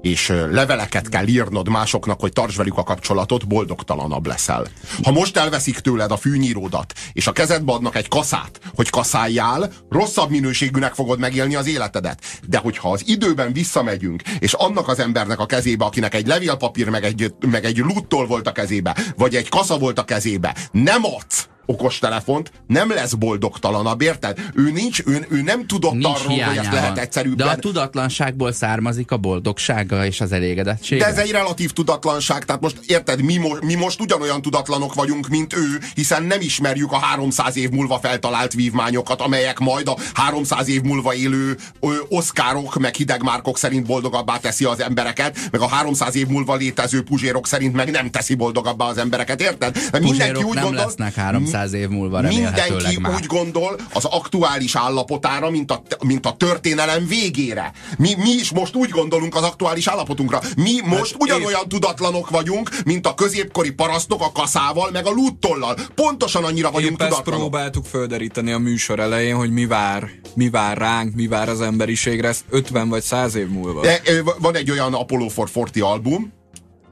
és 0.01 0.27
leveleket 0.51 1.09
kell 1.09 1.27
írnod 1.27 1.69
másoknak, 1.69 2.19
hogy 2.19 2.33
tartsd 2.33 2.57
velük 2.57 2.77
a 2.77 2.83
kapcsolatot, 2.83 3.47
boldogtalanabb 3.47 4.27
leszel. 4.27 4.67
Ha 5.03 5.11
most 5.11 5.37
elveszik 5.37 5.79
tőled 5.79 6.11
a 6.11 6.17
fűnyíródat, 6.17 6.93
és 7.13 7.27
a 7.27 7.31
kezedbe 7.31 7.71
adnak 7.71 7.95
egy 7.95 8.07
kaszát, 8.07 8.59
hogy 8.75 8.89
kaszáljál, 8.89 9.71
rosszabb 9.89 10.29
minőségűnek 10.29 10.93
fogod 10.93 11.19
megélni 11.19 11.55
az 11.55 11.67
életedet. 11.67 12.21
De 12.47 12.57
hogyha 12.57 12.91
az 12.91 13.03
időben 13.05 13.53
visszamegyünk, 13.53 14.21
és 14.39 14.53
annak 14.53 14.87
az 14.87 14.99
embernek 14.99 15.39
a 15.39 15.45
kezébe, 15.45 15.85
akinek 15.85 16.13
egy 16.13 16.27
levélpapír, 16.27 16.89
meg 16.89 17.03
egy, 17.03 17.33
meg 17.51 17.65
egy 17.65 17.77
luttól 17.77 18.27
volt 18.27 18.47
a 18.47 18.51
kezébe, 18.51 18.95
vagy 19.17 19.35
egy 19.35 19.49
kasza 19.49 19.77
volt 19.77 19.99
a 19.99 20.05
kezébe, 20.05 20.55
nem 20.71 21.01
adsz, 21.03 21.47
okostelefont, 21.65 22.51
nem 22.67 22.89
lesz 22.89 23.13
boldogtalanabb, 23.13 24.01
érted? 24.01 24.39
Ő 24.55 24.71
nincs, 24.71 25.01
ő, 25.05 25.25
ő 25.29 25.41
nem 25.41 25.67
tudott 25.67 25.91
Nincs 25.91 26.05
arról, 26.05 26.17
hogy 26.17 26.37
ezt 26.39 26.51
hiányában. 26.51 26.73
lehet 26.73 26.93
De 26.95 27.01
egyszerűbben. 27.01 27.47
a 27.47 27.55
tudatlanságból 27.55 28.51
származik 28.51 29.11
a 29.11 29.17
boldogsága 29.17 30.05
és 30.05 30.21
az 30.21 30.31
elégedettség. 30.31 30.99
De 30.99 31.05
ez 31.05 31.17
egy 31.17 31.31
relatív 31.31 31.71
tudatlanság, 31.71 32.45
tehát 32.45 32.61
most 32.61 32.79
érted, 32.87 33.21
mi, 33.21 33.37
mo- 33.37 33.61
mi 33.63 33.73
most 33.73 34.01
ugyanolyan 34.01 34.41
tudatlanok 34.41 34.93
vagyunk, 34.93 35.27
mint 35.27 35.53
ő, 35.55 35.79
hiszen 35.95 36.23
nem 36.23 36.41
ismerjük 36.41 36.91
a 36.91 36.97
300 36.97 37.57
év 37.57 37.69
múlva 37.69 37.99
feltalált 37.99 38.53
vívmányokat, 38.53 39.21
amelyek 39.21 39.59
majd 39.59 39.87
a 39.87 39.97
300 40.13 40.67
év 40.67 40.81
múlva 40.81 41.13
élő 41.13 41.57
ö, 41.79 41.93
oszkárok, 42.09 42.79
meg 42.79 42.95
hidegmárkok 42.95 43.57
szerint 43.57 43.85
boldogabbá 43.85 44.37
teszi 44.37 44.65
az 44.65 44.81
embereket, 44.81 45.37
meg 45.51 45.61
a 45.61 45.67
300 45.67 46.15
év 46.15 46.27
múlva 46.27 46.55
létező 46.55 47.03
puzsérok 47.03 47.47
szerint 47.47 47.73
meg 47.75 47.91
nem 47.91 48.09
teszi 48.11 48.35
boldogabbá 48.35 48.85
az 48.85 48.97
embereket, 48.97 49.41
érted? 49.41 49.77
De 49.91 49.99
Puzsérok 49.99 50.53
nem 50.53 50.73
lesznek 50.73 51.15
300 51.15 51.54
év 51.73 51.89
múlva 51.89 52.21
Mindenki 52.21 52.99
már. 52.99 53.13
úgy 53.13 53.25
gondol 53.25 53.75
az 53.93 54.05
aktuális 54.05 54.75
állapotára, 54.75 55.49
mint 55.49 55.71
a, 55.71 55.81
mint 56.03 56.25
a 56.25 56.31
történelem 56.31 57.07
végére. 57.07 57.71
Mi, 57.97 58.13
mi 58.17 58.29
is 58.29 58.51
most 58.51 58.75
úgy 58.75 58.89
gondolunk 58.89 59.35
az 59.35 59.43
aktuális 59.43 59.87
állapotunkra. 59.87 60.41
Mi 60.57 60.79
most 60.83 61.15
ugyanolyan 61.19 61.67
tudatlanok 61.67 62.29
vagyunk, 62.29 62.69
mint 62.85 63.07
a 63.07 63.13
középkori 63.13 63.71
parasztok 63.71 64.21
a 64.21 64.31
kaszával, 64.31 64.89
meg 64.91 65.05
a 65.05 65.11
lúttollal. 65.11 65.75
Pontosan 65.95 66.43
annyira 66.43 66.71
vagyunk 66.71 66.93
Épp 66.93 67.01
ezt 67.01 67.09
tudatlanok. 67.09 67.39
próbáltuk 67.41 67.85
földeríteni 67.85 68.51
a 68.51 68.57
műsor 68.57 68.99
elején, 68.99 69.35
hogy 69.35 69.51
mi 69.51 69.65
vár, 69.65 70.09
mi 70.33 70.49
vár 70.49 70.77
ránk, 70.77 71.15
mi 71.15 71.27
vár 71.27 71.49
az 71.49 71.61
emberiségre, 71.61 72.27
ezt 72.27 72.45
50 72.49 72.89
vagy 72.89 73.01
100 73.01 73.35
év 73.35 73.47
múlva. 73.47 73.81
De, 73.81 74.01
van 74.39 74.55
egy 74.55 74.71
olyan 74.71 74.93
Apollo 74.93 75.27
for 75.27 75.49
40 75.53 75.89
album, 75.89 76.33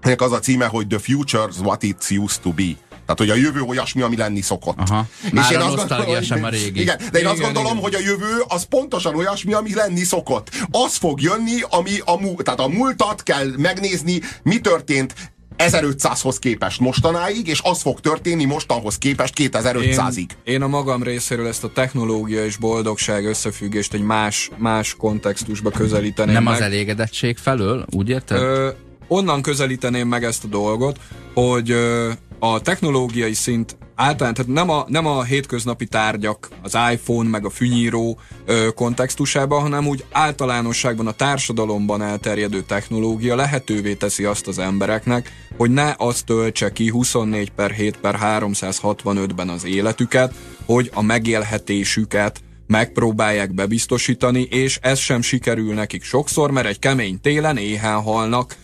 ennek 0.04 0.22
az 0.22 0.32
a 0.32 0.40
címe, 0.40 0.66
hogy 0.66 0.88
The 0.88 1.00
Future's 1.04 1.60
What 1.64 1.84
It 1.84 2.06
Used 2.18 2.42
to 2.42 2.52
Be. 2.52 2.93
Tehát, 3.06 3.18
hogy 3.18 3.30
a 3.30 3.36
jövő 3.36 3.62
olyasmi, 3.62 4.02
ami 4.02 4.16
lenni 4.16 4.42
szokott. 4.42 4.78
Aha. 4.80 5.06
Már 5.32 5.56
a 5.56 5.66
azt 5.66 5.76
gondolom, 5.76 6.06
hogy- 6.06 6.24
sem 6.26 6.44
a 6.44 6.50
régi. 6.50 6.82
Igen, 6.82 6.98
de 7.12 7.20
én 7.20 7.26
azt 7.26 7.38
Igen, 7.38 7.54
gondolom, 7.54 7.78
igen. 7.78 7.84
hogy 7.92 7.96
a 7.96 8.00
jövő 8.00 8.44
az 8.48 8.64
pontosan 8.64 9.16
olyasmi, 9.16 9.54
ami 9.54 9.74
lenni 9.74 10.04
szokott. 10.04 10.50
Az 10.72 10.96
fog 10.96 11.22
jönni, 11.22 11.62
ami 11.70 11.92
a, 12.06 12.20
mú- 12.20 12.44
tehát 12.44 12.60
a 12.60 12.68
múltat 12.68 13.24
kell 13.24 13.46
megnézni, 13.58 14.22
mi 14.44 14.60
történt 14.60 15.14
1500-hoz 15.58 16.40
képest 16.40 16.80
mostanáig, 16.80 17.48
és 17.48 17.60
az 17.64 17.82
fog 17.82 18.00
történni 18.00 18.46
mostanhoz 18.46 18.98
képest 18.98 19.34
2500-ig. 19.38 20.18
Én, 20.18 20.28
én 20.44 20.62
a 20.62 20.68
magam 20.68 21.04
részéről 21.04 21.48
ezt 21.48 21.64
a 21.64 21.72
technológia 21.72 22.46
és 22.46 22.58
boldogság 22.58 23.26
összefüggést 23.26 23.94
egy 23.94 24.02
más, 24.02 24.50
más 24.58 24.96
kontextusba 24.98 25.70
közelíteném 25.70 26.34
Nem 26.34 26.44
meg. 26.44 26.54
az 26.54 26.62
elégedettség 26.62 27.38
felől, 27.38 27.86
úgy 27.90 28.10
érted? 28.10 28.38
Ö, 28.42 28.70
onnan 29.08 29.42
közelíteném 29.42 30.08
meg 30.08 30.24
ezt 30.24 30.44
a 30.44 30.48
dolgot, 30.48 31.00
hogy 31.34 31.72
ö, 31.72 32.12
a 32.46 32.60
technológiai 32.60 33.34
szint 33.34 33.78
általán, 33.96 34.34
tehát 34.34 34.52
nem 34.52 34.70
a, 34.70 34.86
nem 34.88 35.06
a 35.06 35.24
hétköznapi 35.24 35.86
tárgyak, 35.86 36.50
az 36.62 36.78
iPhone 36.92 37.30
meg 37.30 37.46
a 37.46 37.50
fűnyíró 37.50 38.20
ö, 38.46 38.68
kontextusában, 38.76 39.62
hanem 39.62 39.88
úgy 39.88 40.06
általánosságban 40.12 41.08
a 41.08 41.12
társadalomban 41.12 42.02
elterjedő 42.02 42.62
technológia 42.62 43.36
lehetővé 43.36 43.94
teszi 43.94 44.24
azt 44.24 44.48
az 44.48 44.60
embereknek, 44.60 45.32
hogy 45.58 45.72
ne 45.72 45.94
azt 45.98 46.26
töltse 46.26 46.72
ki 46.72 46.90
24 46.90 47.52
per 47.52 47.72
7 47.72 47.98
per 47.98 48.18
365-ben 48.22 49.50
az 49.50 49.66
életüket, 49.66 50.34
hogy 50.66 50.92
a 50.94 51.02
megélhetésüket 51.02 52.42
megpróbálják 52.68 53.54
bebiztosítani, 53.54 54.42
és 54.42 54.80
ez 54.82 55.00
sem 55.00 55.22
sikerül 55.22 55.74
nekik 55.74 56.04
sokszor, 56.04 56.52
mert 56.52 56.68
egy 56.68 56.80
kemény 56.80 57.22
télen 57.22 57.58
éhen 57.58 58.02
halnak, 58.02 58.56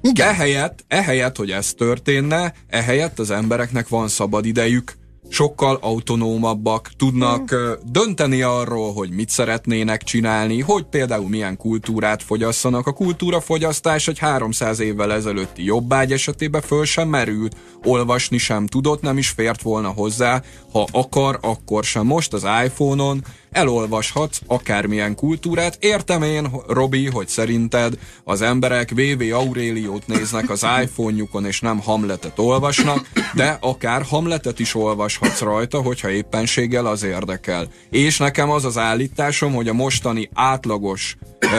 Igen. 0.00 0.28
Ehelyett, 0.28 0.84
ehelyett, 0.88 1.36
hogy 1.36 1.50
ez 1.50 1.72
történne, 1.72 2.54
ehelyett 2.68 3.18
az 3.18 3.30
embereknek 3.30 3.88
van 3.88 4.08
szabad 4.08 4.46
idejük, 4.46 4.96
sokkal 5.28 5.78
autonómabbak, 5.80 6.90
tudnak 6.96 7.50
ö, 7.50 7.72
dönteni 7.82 8.42
arról, 8.42 8.92
hogy 8.92 9.10
mit 9.10 9.28
szeretnének 9.28 10.02
csinálni, 10.02 10.60
hogy 10.60 10.82
például 10.84 11.28
milyen 11.28 11.56
kultúrát 11.56 12.22
fogyasszanak. 12.22 12.86
A 12.86 12.92
kultúrafogyasztás 12.92 14.08
egy 14.08 14.18
300 14.18 14.80
évvel 14.80 15.12
ezelőtti 15.12 15.64
jobbágy 15.64 16.12
esetében 16.12 16.60
föl 16.60 16.84
sem 16.84 17.08
merült, 17.08 17.56
olvasni 17.82 18.38
sem 18.38 18.66
tudott, 18.66 19.02
nem 19.02 19.18
is 19.18 19.28
fért 19.28 19.62
volna 19.62 19.88
hozzá, 19.88 20.42
ha 20.72 20.86
akar, 20.92 21.38
akkor 21.42 21.84
sem. 21.84 22.06
Most 22.06 22.32
az 22.32 22.46
iPhone-on 22.64 23.24
elolvashatsz 23.54 24.40
akármilyen 24.46 25.14
kultúrát. 25.14 25.76
Értem 25.80 26.22
én, 26.22 26.50
Robi, 26.68 27.06
hogy 27.06 27.28
szerinted 27.28 27.98
az 28.24 28.42
emberek 28.42 28.90
VV 28.90 29.34
Auréliót 29.34 30.06
néznek 30.06 30.50
az 30.50 30.66
iPhone-jukon, 30.82 31.44
és 31.46 31.60
nem 31.60 31.80
Hamletet 31.80 32.38
olvasnak, 32.38 33.10
de 33.34 33.58
akár 33.60 34.02
Hamletet 34.02 34.58
is 34.58 34.74
olvashatsz 34.74 35.40
rajta, 35.40 35.80
hogyha 35.80 36.10
éppenséggel 36.10 36.86
az 36.86 37.02
érdekel. 37.02 37.68
És 37.90 38.18
nekem 38.18 38.50
az 38.50 38.64
az 38.64 38.78
állításom, 38.78 39.52
hogy 39.54 39.68
a 39.68 39.72
mostani 39.72 40.28
átlagos 40.34 41.16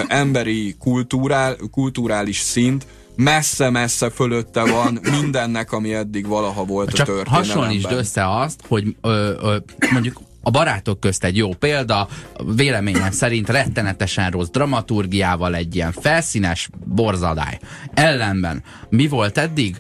emberi 0.07 0.75
kultúrál, 0.79 1.57
kulturális 1.71 2.39
szint 2.39 2.85
messze-messze 3.15 4.09
fölötte 4.09 4.71
van 4.71 4.99
mindennek, 5.11 5.71
ami 5.71 5.93
eddig 5.93 6.27
valaha 6.27 6.63
volt 6.65 6.87
a 6.87 6.91
Csak 6.91 7.05
történelemben. 7.05 7.55
hasonlítsd 7.55 7.91
össze 7.91 8.37
azt, 8.39 8.59
hogy 8.67 8.95
ö, 9.01 9.31
ö, 9.41 9.57
mondjuk 9.91 10.21
a 10.47 10.51
barátok 10.51 10.99
közt 10.99 11.23
egy 11.23 11.37
jó 11.37 11.53
példa, 11.53 12.07
véleményem 12.55 13.11
szerint 13.11 13.49
rettenetesen 13.49 14.31
rossz 14.31 14.49
dramaturgiával 14.49 15.55
egy 15.55 15.75
ilyen 15.75 15.91
felszínes 15.91 16.69
borzadály. 16.85 17.59
Ellenben 17.93 18.63
mi 18.89 19.07
volt 19.07 19.37
eddig? 19.37 19.79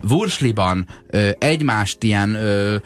Vursliban 0.00 0.86
ö, 1.10 1.30
egymást 1.38 2.02
ilyen 2.02 2.34
ö, 2.34 2.76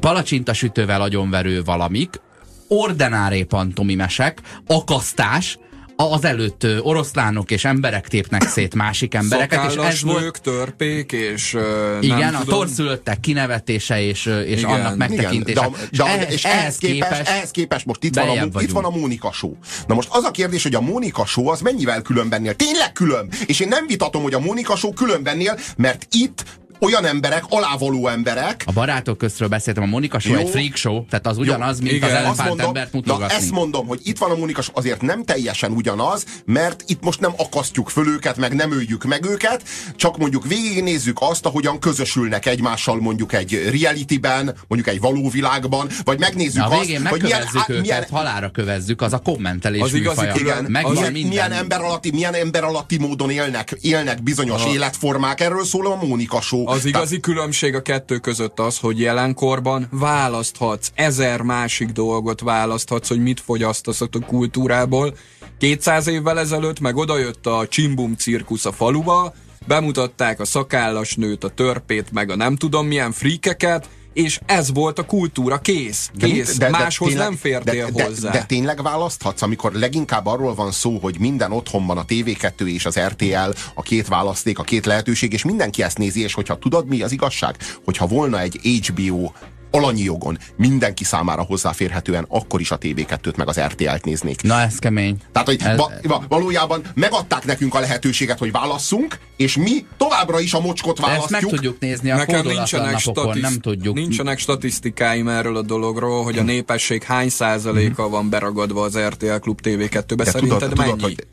palacsintasütővel 0.00 1.02
agyonverő 1.02 1.62
valamik, 1.62 2.20
ordenáré 2.68 3.42
pantomimesek, 3.42 4.40
akasztás, 4.66 5.58
az 5.96 6.24
előtt 6.24 6.66
oroszlánok 6.80 7.50
és 7.50 7.64
emberek 7.64 8.08
tépnek 8.08 8.48
szét 8.48 8.74
másik 8.74 9.14
embereket, 9.14 9.70
és 9.70 9.76
ez 9.76 10.02
volt 10.02 10.20
nők, 10.20 10.38
törpék, 10.38 11.12
és 11.12 11.54
ö, 11.54 11.98
igen, 12.00 12.18
nem 12.18 12.34
a 12.34 12.38
tudom, 12.38 12.58
torszülöttek 12.58 13.20
kinevetése 13.20 14.02
és, 14.02 14.26
és 14.46 14.58
Igen, 14.58 14.70
annak 14.70 14.96
megtekintése. 14.96 15.60
Igen, 15.60 15.88
de, 15.90 16.04
de, 16.04 16.10
ehhez, 16.10 16.32
és 16.32 16.44
ehhez 16.44 16.76
képest, 16.76 17.28
ehhez 17.28 17.50
képest 17.50 17.86
most 17.86 18.04
itt 18.04 18.14
van, 18.14 18.24
a, 18.24 18.26
beljebb 18.26 18.60
itt 18.60 18.70
van 18.70 18.84
a 18.84 18.86
vagyunk. 18.86 19.02
Mónika 19.02 19.32
Show. 19.32 19.56
Na 19.86 19.94
most 19.94 20.08
az 20.10 20.24
a 20.24 20.30
kérdés, 20.30 20.62
hogy 20.62 20.74
a 20.74 20.80
Mónika 20.80 21.26
Show 21.26 21.48
az 21.48 21.60
mennyivel 21.60 22.02
különbennél? 22.02 22.54
Tényleg 22.54 22.92
külön! 22.92 23.28
És 23.46 23.60
én 23.60 23.68
nem 23.68 23.86
vitatom, 23.86 24.22
hogy 24.22 24.34
a 24.34 24.40
Mónika 24.40 24.76
Show 24.76 24.92
különbennél, 24.92 25.58
mert 25.76 26.06
itt 26.10 26.44
olyan 26.80 27.04
emberek, 27.04 27.44
alávaló 27.48 28.08
emberek. 28.08 28.62
A 28.66 28.72
barátok 28.72 29.18
köztről 29.18 29.48
beszéltem, 29.48 29.82
a 29.82 29.86
Monika 29.86 30.18
Show 30.18 30.32
Jó. 30.32 30.40
egy 30.40 30.48
freak 30.48 30.76
show, 30.76 31.04
tehát 31.06 31.26
az 31.26 31.38
ugyanaz, 31.38 31.80
mint 31.80 31.94
igen, 31.94 32.08
az 32.08 32.14
elefánt 32.14 32.48
mondom, 32.48 32.66
embert 32.66 32.92
na 32.92 32.98
mutogatni. 32.98 33.36
ezt 33.36 33.50
mondom, 33.50 33.86
hogy 33.86 34.00
itt 34.02 34.18
van 34.18 34.30
a 34.30 34.34
Monika, 34.36 34.62
Show, 34.62 34.76
azért 34.76 35.00
nem 35.00 35.24
teljesen 35.24 35.72
ugyanaz, 35.72 36.24
mert 36.44 36.82
itt 36.86 37.02
most 37.02 37.20
nem 37.20 37.32
akasztjuk 37.36 37.88
föl 37.88 38.08
őket, 38.08 38.36
meg 38.36 38.54
nem 38.54 38.72
öljük 38.72 39.04
meg 39.04 39.24
őket, 39.24 39.62
csak 39.96 40.18
mondjuk 40.18 40.46
végignézzük 40.46 41.16
azt, 41.20 41.46
ahogyan 41.46 41.78
közösülnek 41.78 42.46
egymással 42.46 42.96
mondjuk 43.00 43.32
egy 43.32 43.68
realityben, 43.80 44.54
mondjuk 44.68 44.94
egy 44.94 45.00
való 45.00 45.28
világban, 45.30 45.88
vagy 46.04 46.18
megnézzük 46.18 46.62
Na, 46.62 46.66
a 46.68 46.78
azt, 46.78 46.78
hogy 46.78 47.22
milyen, 47.22 47.42
őket, 47.54 47.80
milyen, 47.80 48.06
halára 48.10 48.50
kövezzük, 48.50 49.02
az 49.02 49.12
a 49.12 49.18
kommentelés 49.18 49.80
Az 49.80 49.94
igazi 49.94 50.26
igen, 50.34 50.64
Megvan 50.64 50.92
milyen, 50.92 51.12
minden. 51.12 51.28
milyen, 51.28 51.52
ember 51.52 51.80
alatti, 51.80 52.10
milyen 52.10 52.34
ember 52.34 52.64
alatti 52.64 52.98
módon 52.98 53.30
élnek, 53.30 53.76
élnek 53.80 54.22
bizonyos 54.22 54.62
Aha. 54.62 54.72
életformák, 54.72 55.40
erről 55.40 55.64
szól 55.64 55.86
a 55.86 56.04
Mónika 56.04 56.40
Show. 56.40 56.63
Az 56.64 56.84
igazi 56.84 57.20
különbség 57.20 57.74
a 57.74 57.82
kettő 57.82 58.18
között 58.18 58.60
az, 58.60 58.78
hogy 58.78 59.00
jelenkorban 59.00 59.88
választhatsz, 59.90 60.90
ezer 60.94 61.40
másik 61.40 61.88
dolgot 61.88 62.40
választhatsz, 62.40 63.08
hogy 63.08 63.22
mit 63.22 63.40
fogyasztasz 63.40 64.00
a 64.00 64.08
kultúrából. 64.26 65.16
200 65.58 66.06
évvel 66.06 66.38
ezelőtt 66.38 66.80
meg 66.80 66.96
odajött 66.96 67.46
a 67.46 67.66
Csimbum 67.68 68.14
cirkusz 68.14 68.64
a 68.64 68.72
faluba, 68.72 69.34
bemutatták 69.66 70.40
a 70.40 70.44
szakállas 70.44 71.14
nőt, 71.14 71.44
a 71.44 71.48
törpét, 71.48 72.12
meg 72.12 72.30
a 72.30 72.36
nem 72.36 72.56
tudom 72.56 72.86
milyen 72.86 73.12
fríkeket, 73.12 73.88
és 74.14 74.40
ez 74.46 74.72
volt 74.72 74.98
a 74.98 75.04
kultúra, 75.06 75.58
kész, 75.58 76.10
De 76.14 76.26
mit- 76.26 76.34
kész. 76.34 76.58
Máshoz 76.70 77.08
tényleg- 77.08 77.26
nem 77.28 77.36
fértél 77.36 77.90
de, 77.90 78.04
hozzá. 78.04 78.30
De, 78.30 78.38
de 78.38 78.44
tényleg 78.44 78.82
választhatsz, 78.82 79.42
amikor 79.42 79.72
leginkább 79.72 80.26
arról 80.26 80.54
van 80.54 80.70
szó, 80.72 80.98
hogy 80.98 81.16
minden 81.18 81.52
otthonban 81.52 81.98
a 81.98 82.04
TV2 82.04 82.66
és 82.66 82.86
az 82.86 82.98
RTL 82.98 83.50
a 83.74 83.82
két 83.82 84.08
választék, 84.08 84.58
a 84.58 84.62
két 84.62 84.86
lehetőség, 84.86 85.32
és 85.32 85.44
mindenki 85.44 85.82
ezt 85.82 85.98
nézi, 85.98 86.22
és 86.22 86.34
hogyha 86.34 86.58
tudod 86.58 86.86
mi 86.88 87.02
az 87.02 87.12
igazság, 87.12 87.56
hogyha 87.84 88.06
volna 88.06 88.40
egy 88.40 88.60
HBO 88.86 89.30
alanyi 89.74 90.02
jogon 90.02 90.38
mindenki 90.56 91.04
számára 91.04 91.42
hozzáférhetően, 91.42 92.24
akkor 92.28 92.60
is 92.60 92.70
a 92.70 92.78
TV2-t 92.78 93.36
meg 93.36 93.48
az 93.48 93.60
RTL-t 93.60 94.04
néznék. 94.04 94.42
Na, 94.42 94.60
ez 94.60 94.78
kemény. 94.78 95.16
Tehát, 95.32 95.48
hogy 95.48 95.60
Ez- 95.62 95.76
va, 95.76 95.90
va, 96.02 96.24
valójában 96.28 96.82
megadták 96.94 97.44
nekünk 97.44 97.74
a 97.74 97.80
lehetőséget, 97.80 98.38
hogy 98.38 98.52
válasszunk, 98.52 99.18
és 99.36 99.56
mi 99.56 99.86
továbbra 99.96 100.40
is 100.40 100.52
a 100.54 100.60
mocskot 100.60 100.96
De 100.96 101.02
ezt 101.02 101.10
választjuk. 101.10 101.40
meg 101.40 101.50
tudjuk 101.50 101.78
nézni 101.80 102.10
a 102.10 102.16
Nekem 102.16 102.46
nincsenek, 102.46 102.92
napokon, 102.92 103.24
statiszt- 103.24 103.42
nem 103.50 103.60
tudjuk. 103.60 103.94
nincsenek 103.94 104.38
statisztikáim 104.38 105.28
erről 105.28 105.56
a 105.56 105.62
dologról, 105.62 106.24
hogy 106.24 106.38
a 106.38 106.42
népesség 106.42 107.02
hány 107.02 107.28
százaléka 107.28 108.08
van 108.08 108.28
beragadva 108.30 108.82
az 108.82 108.98
RTL 108.98 109.34
Klub 109.40 109.60
TV2-be. 109.62 110.24
De 110.24 110.30
Szerinted 110.30 110.58
tudod, 110.58 110.76
mennyi? 110.78 110.90
tudod, 110.90 111.02
hogy 111.04 111.26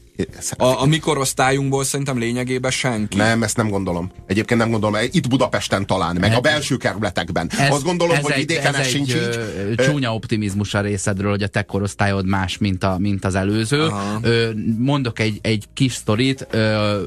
A, 0.58 0.82
a 0.82 0.86
mikorosztályunkból 0.86 1.84
szerintem 1.84 2.18
lényegében 2.18 2.72
senki. 2.72 3.18
Nem, 3.18 3.44
ezt 3.44 3.58
nem 3.58 3.70
gondolom. 3.70 4.12
Egyébként 4.28 4.60
nem 4.60 4.72
gondolom. 4.72 4.96
Itt 5.12 5.28
Budapesten 5.30 5.86
talán, 5.86 6.16
meg 6.20 6.34
a 6.34 6.40
belső 6.40 6.78
kerületekben. 6.78 7.50
Azt 7.70 7.84
gondolom, 7.84 8.18
hogy 8.22 8.34
vidéken 8.36 8.76
ez 8.76 8.86
egy 8.86 8.92
sincs 8.92 9.14
így. 9.14 9.20
ö, 9.20 9.76
csúnya 9.76 10.14
optimizmus 10.14 10.74
a 10.74 10.82
részedről, 10.82 11.32
hogy 11.32 11.44
a 11.44 11.48
te 11.48 11.62
korosztályod 11.62 12.26
más, 12.26 12.58
mint, 12.58 12.84
a, 12.84 12.98
mint 12.98 13.26
az 13.26 13.36
előző. 13.36 13.88
Ö, 14.22 14.50
mondok 14.78 15.20
egy, 15.20 15.40
egy 15.42 15.66
kis 15.74 15.94
sztorit. 15.94 16.48
Ö, 16.52 17.02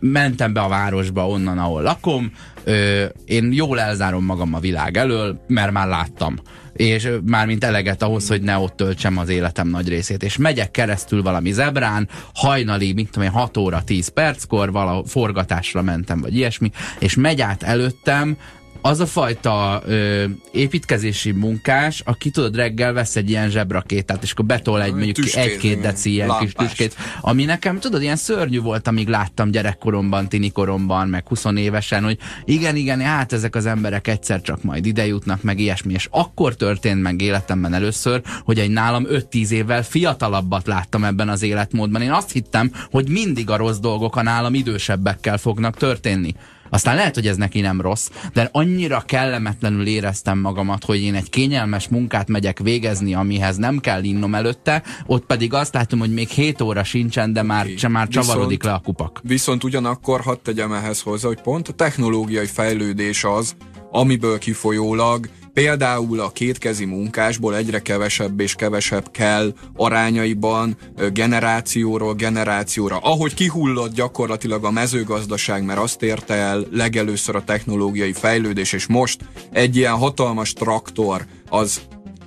mentem 0.00 0.52
be 0.52 0.60
a 0.60 0.68
városba 0.68 1.28
onnan, 1.28 1.58
ahol 1.58 1.82
lakom. 1.82 2.32
Ö, 2.64 3.04
én 3.24 3.52
jól 3.52 3.80
elzárom 3.80 4.24
magam 4.24 4.54
a 4.54 4.60
világ 4.60 4.96
elől, 4.96 5.40
mert 5.46 5.72
már 5.72 5.88
láttam 5.88 6.38
és 6.78 7.08
mármint 7.24 7.64
eleget 7.64 8.02
ahhoz, 8.02 8.28
hogy 8.28 8.42
ne 8.42 8.58
ott 8.58 8.76
töltsem 8.76 9.18
az 9.18 9.28
életem 9.28 9.68
nagy 9.68 9.88
részét. 9.88 10.22
És 10.22 10.36
megyek 10.36 10.70
keresztül 10.70 11.22
valami 11.22 11.52
zebrán, 11.52 12.08
hajnali, 12.34 12.92
mit 12.92 13.10
tudom 13.10 13.28
én, 13.28 13.34
6 13.34 13.56
óra 13.56 13.82
10 13.84 14.08
perckor, 14.08 14.72
valahol 14.72 15.04
forgatásra 15.06 15.82
mentem, 15.82 16.20
vagy 16.20 16.36
ilyesmi, 16.36 16.70
és 16.98 17.14
megy 17.14 17.40
át 17.40 17.62
előttem 17.62 18.36
az 18.82 19.00
a 19.00 19.06
fajta 19.06 19.82
ö, 19.86 20.24
építkezési 20.52 21.32
munkás, 21.32 22.02
aki 22.04 22.30
tudod 22.30 22.56
reggel 22.56 22.92
vesz 22.92 23.16
egy 23.16 23.30
ilyen 23.30 23.50
zsebrakétát, 23.50 24.22
és 24.22 24.32
akkor 24.32 24.44
betol 24.44 24.82
egy 24.82 24.94
mondjuk 24.94 25.34
egy-két 25.34 25.80
deci 25.80 26.10
ilyen 26.10 26.28
kis 26.28 26.52
Lámpást. 26.52 26.56
tüskét, 26.56 26.96
ami 27.20 27.44
nekem 27.44 27.78
tudod, 27.78 28.02
ilyen 28.02 28.16
szörnyű 28.16 28.60
volt, 28.60 28.88
amíg 28.88 29.08
láttam 29.08 29.50
gyerekkoromban, 29.50 30.28
tinikoromban, 30.28 31.08
meg 31.08 31.28
20 31.28 31.44
évesen, 31.54 32.04
hogy 32.04 32.18
igen, 32.44 32.76
igen, 32.76 33.00
hát 33.00 33.32
ezek 33.32 33.54
az 33.54 33.66
emberek 33.66 34.08
egyszer 34.08 34.40
csak 34.40 34.62
majd 34.62 34.86
ide 34.86 35.06
jutnak, 35.06 35.42
meg 35.42 35.58
ilyesmi, 35.58 35.92
és 35.92 36.08
akkor 36.10 36.56
történt 36.56 37.02
meg 37.02 37.20
életemben 37.20 37.74
először, 37.74 38.22
hogy 38.44 38.58
egy 38.58 38.70
nálam 38.70 39.06
5-10 39.10 39.50
évvel 39.50 39.82
fiatalabbat 39.82 40.66
láttam 40.66 41.04
ebben 41.04 41.28
az 41.28 41.42
életmódban. 41.42 42.02
Én 42.02 42.12
azt 42.12 42.32
hittem, 42.32 42.72
hogy 42.90 43.08
mindig 43.08 43.50
a 43.50 43.56
rossz 43.56 43.78
dolgok 43.78 44.16
a 44.16 44.22
nálam 44.22 44.54
idősebbekkel 44.54 45.38
fognak 45.38 45.76
történni. 45.76 46.34
Aztán 46.70 46.94
lehet, 46.96 47.14
hogy 47.14 47.26
ez 47.26 47.36
neki 47.36 47.60
nem 47.60 47.80
rossz, 47.80 48.10
de 48.32 48.48
annyira 48.52 49.02
kellemetlenül 49.06 49.86
éreztem 49.86 50.38
magamat, 50.38 50.84
hogy 50.84 51.00
én 51.02 51.14
egy 51.14 51.30
kényelmes 51.30 51.88
munkát 51.88 52.28
megyek 52.28 52.58
végezni, 52.58 53.14
amihez 53.14 53.56
nem 53.56 53.78
kell 53.78 54.02
innom 54.02 54.34
előtte, 54.34 54.82
ott 55.06 55.24
pedig 55.26 55.52
azt 55.52 55.74
látom, 55.74 55.98
hogy 55.98 56.12
még 56.12 56.28
7 56.28 56.60
óra 56.60 56.84
sincsen, 56.84 57.32
de 57.32 57.42
már, 57.42 57.66
Oké. 57.66 57.86
már 57.86 58.08
csavarodik 58.08 58.62
Viszont- 58.62 58.64
le 58.64 58.72
a 58.72 58.78
kupak. 58.84 59.20
Viszont 59.22 59.64
ugyanakkor 59.64 60.20
hadd 60.20 60.36
tegyem 60.42 60.72
ehhez 60.72 61.00
hozzá, 61.00 61.26
hogy 61.28 61.40
pont 61.40 61.68
a 61.68 61.72
technológiai 61.72 62.46
fejlődés 62.46 63.24
az, 63.24 63.56
amiből 63.90 64.38
kifolyólag 64.38 65.28
például 65.58 66.20
a 66.20 66.30
kétkezi 66.30 66.84
munkásból 66.84 67.56
egyre 67.56 67.82
kevesebb 67.82 68.40
és 68.40 68.54
kevesebb 68.54 69.10
kell 69.10 69.54
arányaiban 69.76 70.76
generációról 71.12 72.14
generációra. 72.14 72.96
Ahogy 72.96 73.34
kihullott 73.34 73.94
gyakorlatilag 73.94 74.64
a 74.64 74.70
mezőgazdaság, 74.70 75.64
mert 75.64 75.78
azt 75.78 76.02
érte 76.02 76.34
el 76.34 76.66
legelőször 76.70 77.36
a 77.36 77.44
technológiai 77.44 78.12
fejlődés, 78.12 78.72
és 78.72 78.86
most 78.86 79.20
egy 79.52 79.76
ilyen 79.76 79.96
hatalmas 79.96 80.52
traktor 80.52 81.26
az 81.48 81.80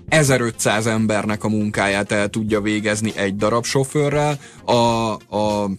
1500 0.09 0.85
embernek 0.85 1.43
a 1.43 1.49
munkáját 1.49 2.11
el 2.11 2.29
tudja 2.29 2.61
végezni 2.61 3.11
egy 3.15 3.35
darab 3.35 3.65
sofőrrel. 3.65 4.39
A, 4.65 4.73
a, 5.35 5.69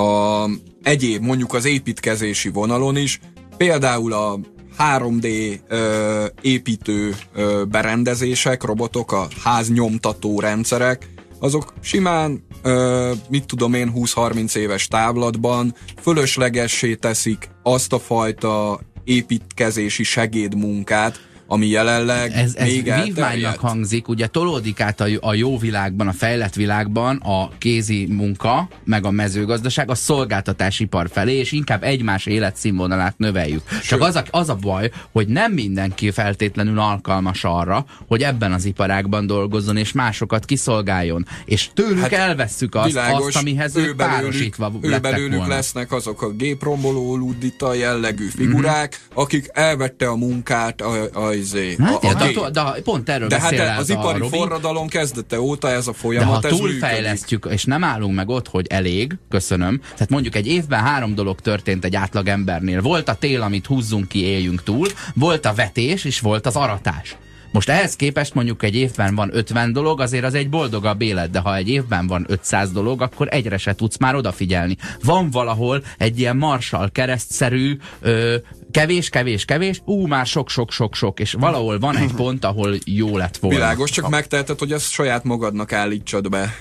a 0.00 0.48
egyéb, 0.82 1.22
mondjuk 1.22 1.54
az 1.54 1.64
építkezési 1.64 2.48
vonalon 2.48 2.96
is, 2.96 3.20
például 3.56 4.12
a 4.12 4.38
3D 4.78 5.58
ö, 5.68 6.24
építő 6.40 7.14
ö, 7.34 7.62
berendezések, 7.68 8.62
robotok, 8.62 9.12
a 9.12 9.28
háznyomtató 9.42 10.40
rendszerek, 10.40 11.08
azok 11.38 11.72
simán, 11.80 12.44
ö, 12.62 13.12
mit 13.28 13.46
tudom 13.46 13.74
én, 13.74 13.92
20-30 13.94 14.56
éves 14.56 14.88
távlatban 14.88 15.74
fölöslegessé 16.00 16.94
teszik 16.94 17.48
azt 17.62 17.92
a 17.92 17.98
fajta 17.98 18.80
építkezési 19.04 20.02
segédmunkát, 20.02 21.20
ami 21.54 21.66
jelenleg 21.66 22.32
Ez, 22.32 22.54
ez 22.54 22.66
még 22.66 22.92
vívmánynak 23.04 23.58
hangzik, 23.58 24.08
ugye 24.08 24.26
tolódik 24.26 24.80
át 24.80 25.00
a, 25.00 25.06
a 25.20 25.34
jó 25.34 25.58
világban, 25.58 26.08
a 26.08 26.12
fejlett 26.12 26.54
világban 26.54 27.16
a 27.16 27.48
kézi 27.58 28.06
munka, 28.10 28.68
meg 28.84 29.04
a 29.04 29.10
mezőgazdaság 29.10 29.90
a 29.90 29.94
szolgáltatásipar 29.94 31.08
felé, 31.12 31.34
és 31.38 31.52
inkább 31.52 31.82
egymás 31.82 32.26
életszínvonalát 32.26 33.18
növeljük. 33.18 33.62
Csak 33.88 34.00
az 34.00 34.14
a, 34.16 34.22
az 34.30 34.48
a 34.48 34.54
baj, 34.54 34.90
hogy 35.12 35.26
nem 35.26 35.52
mindenki 35.52 36.10
feltétlenül 36.10 36.78
alkalmas 36.78 37.44
arra, 37.44 37.84
hogy 38.06 38.22
ebben 38.22 38.52
az 38.52 38.64
iparágban 38.64 39.26
dolgozzon, 39.26 39.76
és 39.76 39.92
másokat 39.92 40.44
kiszolgáljon. 40.44 41.26
És 41.44 41.68
tőlük 41.74 42.00
hát, 42.00 42.12
elvesszük 42.12 42.74
azt, 42.74 42.96
azt, 42.96 43.36
amihez 43.36 43.76
ők 43.76 43.96
párosítva 43.96 44.72
ő 44.80 44.98
belőlük 44.98 45.36
volna. 45.38 45.54
lesznek 45.54 45.92
azok 45.92 46.22
a 46.22 46.30
gépromboló 46.30 47.16
luddita 47.16 47.74
jellegű 47.74 48.26
figurák, 48.28 48.92
Mhm. 49.10 49.20
akik 49.20 49.48
elvette 49.52 50.08
a 50.08 50.16
munkát 50.16 50.80
a, 50.80 51.08
a, 51.12 51.32
izé, 51.44 51.76
Hát, 51.82 52.04
a, 52.04 52.08
a 52.08 52.14
de, 52.14 52.30
de, 52.32 52.50
de, 52.50 52.62
pont 52.84 53.08
erről 53.08 53.28
De 53.28 53.40
hát 53.40 53.78
az 53.78 53.90
a 53.90 53.92
ipari 53.92 54.18
Robi. 54.18 54.36
forradalom 54.36 54.88
kezdete 54.88 55.40
óta 55.40 55.70
ez 55.70 55.86
a 55.86 55.90
De 55.90 55.96
folyamat, 55.98 56.42
ha 56.42 56.48
ez 56.48 56.52
működik. 56.52 56.70
túlfejlesztjük, 56.80 57.46
és 57.50 57.64
nem 57.64 57.84
állunk 57.84 58.14
meg 58.14 58.28
ott, 58.28 58.48
hogy 58.48 58.66
elég, 58.68 59.16
köszönöm. 59.28 59.80
Tehát 59.92 60.10
mondjuk 60.10 60.34
egy 60.36 60.46
évben 60.46 60.80
három 60.80 61.14
dolog 61.14 61.40
történt 61.40 61.84
egy 61.84 61.96
átlag 61.96 62.28
embernél. 62.28 62.80
Volt 62.80 63.08
a 63.08 63.14
tél, 63.14 63.42
amit 63.42 63.66
húzzunk 63.66 64.08
ki, 64.08 64.22
éljünk 64.24 64.62
túl, 64.62 64.86
volt 65.14 65.46
a 65.46 65.52
vetés, 65.54 66.04
és 66.04 66.20
volt 66.20 66.46
az 66.46 66.56
aratás. 66.56 67.16
Most 67.52 67.68
ehhez 67.68 67.96
képest 67.96 68.34
mondjuk 68.34 68.62
egy 68.62 68.74
évben 68.76 69.14
van 69.14 69.30
50 69.36 69.72
dolog, 69.72 70.00
azért 70.00 70.24
az 70.24 70.34
egy 70.34 70.48
boldogabb 70.48 71.00
élet, 71.02 71.30
de 71.30 71.38
ha 71.38 71.56
egy 71.56 71.68
évben 71.68 72.06
van 72.06 72.24
500 72.28 72.70
dolog, 72.72 73.02
akkor 73.02 73.28
egyre 73.30 73.56
se 73.56 73.74
tudsz 73.74 73.98
már 73.98 74.14
odafigyelni. 74.14 74.76
Van 75.02 75.30
valahol 75.30 75.82
egy 75.98 76.18
ilyen 76.18 76.36
marsal 76.36 76.90
keresztszerű, 76.92 77.76
ö, 78.00 78.36
kevés, 78.74 79.08
kevés, 79.08 79.44
kevés, 79.44 79.82
ú, 79.84 80.06
már 80.06 80.26
sok, 80.26 80.48
sok, 80.48 80.70
sok, 80.70 80.94
sok, 80.94 81.20
és 81.20 81.32
valahol 81.32 81.78
van 81.78 81.96
egy 81.96 82.12
pont, 82.12 82.44
ahol 82.44 82.74
jó 82.84 83.16
lett 83.16 83.36
volna. 83.36 83.56
Világos, 83.56 83.90
csak 83.90 84.08
megteheted, 84.08 84.58
hogy 84.58 84.72
ezt 84.72 84.90
saját 84.90 85.24
magadnak 85.24 85.72
állítsad 85.72 86.28
be. 86.28 86.54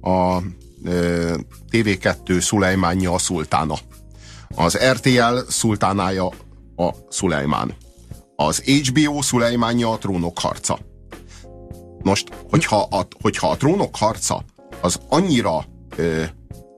a 0.00 0.38
ö, 0.84 1.34
TV2 1.70 2.40
Szulejmánja 2.40 3.12
a 3.12 3.18
szultána. 3.18 3.74
Az 4.54 4.78
RTL 4.92 5.38
szultánája 5.48 6.26
a 6.76 6.90
Szulejmán. 7.08 7.74
Az 8.36 8.58
HBO 8.58 9.22
Szulejmánja 9.22 9.90
a 9.90 9.98
trónok 9.98 10.38
harca. 10.38 10.78
Most, 12.02 12.28
hogyha 12.50 12.82
a, 12.90 13.06
hogyha 13.20 13.50
a 13.50 13.56
trónok 13.56 13.96
harca 13.96 14.44
az 14.80 15.00
annyira 15.08 15.64
ö, 15.96 16.22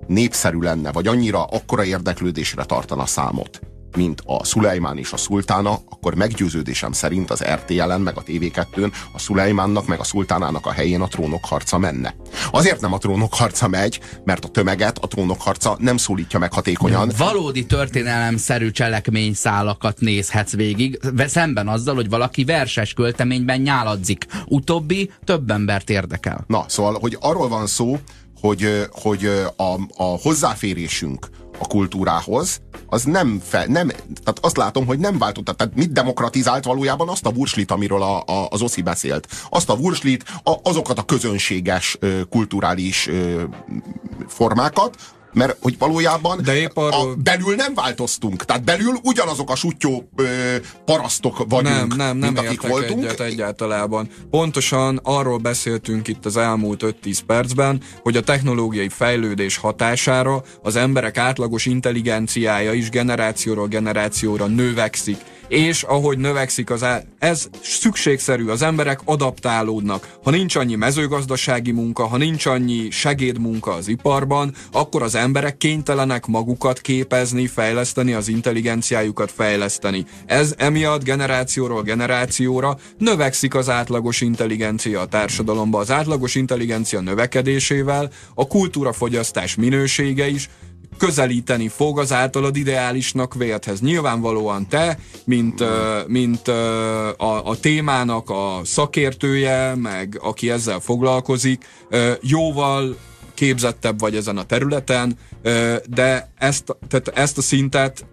népszerű 0.07 0.59
lenne, 0.59 0.93
vagy 0.93 1.07
annyira 1.07 1.45
akkora 1.45 1.85
érdeklődésre 1.85 2.65
tartana 2.65 3.07
számot, 3.07 3.61
mint 3.97 4.23
a 4.27 4.45
Szulejmán 4.45 4.99
és 4.99 5.13
a 5.13 5.17
Szultána, 5.17 5.79
akkor 5.89 6.15
meggyőződésem 6.15 6.93
szerint 6.93 7.31
az 7.31 7.45
RTL-en, 7.45 8.01
meg 8.01 8.17
a 8.17 8.23
TV2-n 8.23 8.93
a 9.13 9.19
Szulejmánnak, 9.19 9.87
meg 9.87 10.01
a 10.01 10.05
Szultánának 10.05 10.67
a 10.67 10.73
helyén 10.73 11.01
a 11.01 11.09
trónok 11.09 11.45
harca 11.45 11.79
menne. 11.79 12.15
Azért 12.51 12.81
nem 12.81 12.93
a 12.93 12.99
trónok 12.99 13.35
harca 13.35 13.69
megy, 13.69 14.01
mert 14.25 14.45
a 14.45 14.49
tömeget 14.49 14.99
a 14.99 15.07
trónok 15.07 15.43
harca 15.43 15.77
nem 15.79 15.97
szólítja 15.97 16.39
meg 16.39 16.53
hatékonyan. 16.53 17.13
Valódi 17.19 17.67
történelemszerű 17.67 18.71
cselekményszálakat 18.71 20.01
nézhetsz 20.01 20.53
végig, 20.53 21.01
szemben 21.19 21.69
azzal, 21.69 21.95
hogy 21.95 22.09
valaki 22.09 22.45
verses 22.45 22.93
költeményben 22.93 23.61
nyáladzik. 23.61 24.27
Utóbbi 24.47 25.11
több 25.25 25.51
embert 25.51 25.91
érdekel. 25.91 26.45
Na, 26.47 26.65
szóval, 26.69 26.99
hogy 27.01 27.17
arról 27.21 27.49
van 27.49 27.67
szó, 27.67 27.99
hogy, 28.41 28.87
hogy 28.91 29.25
a, 29.57 29.75
a 29.97 30.19
hozzáférésünk 30.23 31.29
a 31.59 31.67
kultúrához, 31.67 32.61
az 32.87 33.05
nem, 33.05 33.43
fe, 33.45 33.65
nem, 33.69 33.89
tehát 33.89 34.39
azt 34.41 34.57
látom, 34.57 34.87
hogy 34.87 34.99
nem 34.99 35.19
váltotta. 35.19 35.53
Tehát 35.53 35.75
mit 35.75 35.93
demokratizált 35.93 36.65
valójában 36.65 37.09
azt 37.09 37.27
a 37.27 37.33
vurslit, 37.33 37.71
amiről 37.71 38.03
a, 38.03 38.23
a, 38.27 38.47
az 38.51 38.63
Oszi 38.63 38.83
beszélt. 38.83 39.29
Azt 39.51 39.71
a 39.71 39.77
vurslit, 39.77 40.25
a, 40.43 40.55
azokat 40.63 40.99
a 40.99 41.05
közönséges 41.05 41.99
kulturális 42.31 43.11
formákat, 44.29 44.97
mert 45.37 45.57
hogy 45.61 45.79
valójában 45.79 46.41
De 46.43 46.57
épp 46.57 46.77
arról... 46.77 47.11
a, 47.11 47.15
belül 47.15 47.55
nem 47.55 47.75
változtunk. 47.75 48.45
Tehát 48.45 48.65
belül 48.65 48.95
ugyanazok 49.03 49.51
a 49.51 49.55
sutyó 49.55 50.09
ö, 50.17 50.25
parasztok 50.85 51.45
vagyunk, 51.49 51.97
nem, 51.97 51.97
nem, 51.97 52.17
nem 52.17 52.33
mint 52.33 52.39
akik 52.47 52.61
voltunk. 52.61 53.05
Egyet 53.05 53.21
egyáltalában. 53.21 54.09
Pontosan 54.31 55.01
arról 55.03 55.39
beszéltünk 55.39 56.09
itt 56.09 56.27
az 56.27 56.37
elmúlt 56.37 56.83
5-10 57.03 57.19
percben, 57.27 57.81
hogy 58.03 58.17
a 58.17 58.23
technológiai 58.23 58.89
fejlődés 58.89 59.57
hatására 59.57 60.43
az 60.63 60.77
emberek 60.77 61.19
átlagos 61.19 61.67
intelligenciája 61.67 62.73
is 62.73 62.89
generációról 62.91 63.67
generációra 63.67 64.47
növekszik 64.47 65.19
és 65.49 65.83
ahogy 65.83 66.19
növekszik 66.19 66.71
az 66.71 66.83
á... 66.83 67.03
ez 67.19 67.49
szükségszerű, 67.63 68.49
az 68.49 68.63
emberek 68.63 69.01
adaptálódnak. 69.05 70.19
Ha 70.25 70.31
nincs 70.31 70.57
annyi 70.57 70.75
mezőgazdasági 70.75 71.71
munka, 71.71 72.07
ha 72.07 72.17
nincs 72.17 72.47
annyi 72.47 72.91
segédmunka 72.91 73.73
az 73.73 73.89
iparban, 73.89 74.55
akkor 74.73 75.03
az 75.03 75.15
emberek 75.15 75.57
kénytelenek 75.57 76.27
magukat 76.27 76.81
képezni, 76.81 77.47
fejleszteni, 77.47 78.13
az 78.13 78.29
intelligenciájukat 78.29 79.33
fejleszteni. 79.33 80.05
Ez 80.27 80.55
emiatt 80.57 81.05
generációról 81.05 81.83
generációra 81.83 82.79
növekszik 82.99 83.55
az 83.55 83.69
átlagos 83.69 84.21
intelligencia 84.21 85.01
a 85.01 85.07
társadalomba. 85.07 85.79
Az 85.79 85.91
átlagos 85.91 86.35
intelligencia 86.35 87.01
növekedésével 87.01 88.11
a 88.35 88.47
kultúrafogyasztás 88.47 89.55
minősége 89.55 90.29
is 90.29 90.49
közelíteni 90.99 91.69
fog 91.69 91.99
az 91.99 92.13
általad 92.13 92.57
ideálisnak 92.57 93.35
vélthez. 93.35 93.81
Nyilvánvalóan 93.81 94.69
te, 94.69 94.99
mint, 95.25 95.65
mint 96.07 96.49
a, 96.49 97.47
a 97.47 97.57
témának 97.61 98.31
a 98.31 98.61
szakértője, 98.65 99.75
meg 99.75 100.19
aki 100.23 100.51
ezzel 100.51 100.81
foglalkozik, 100.81 101.65
jóval 102.21 102.97
képzettebb 103.35 104.01
vagy 104.01 104.17
ezen 104.17 104.37
a 104.37 104.43
területen, 104.43 105.19
de 105.89 106.33
ezt, 106.39 106.77
tehát 106.89 107.09
ezt 107.15 107.39
a 107.39 107.43
szintet 107.43 108.07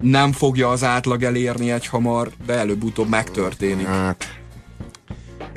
nem 0.00 0.32
fogja 0.32 0.70
az 0.70 0.84
átlag 0.84 1.22
elérni 1.22 1.70
egy 1.70 1.86
hamar, 1.86 2.30
de 2.46 2.52
előbb-utóbb 2.52 3.08
megtörténik. 3.08 3.86
Hát, 3.86 4.38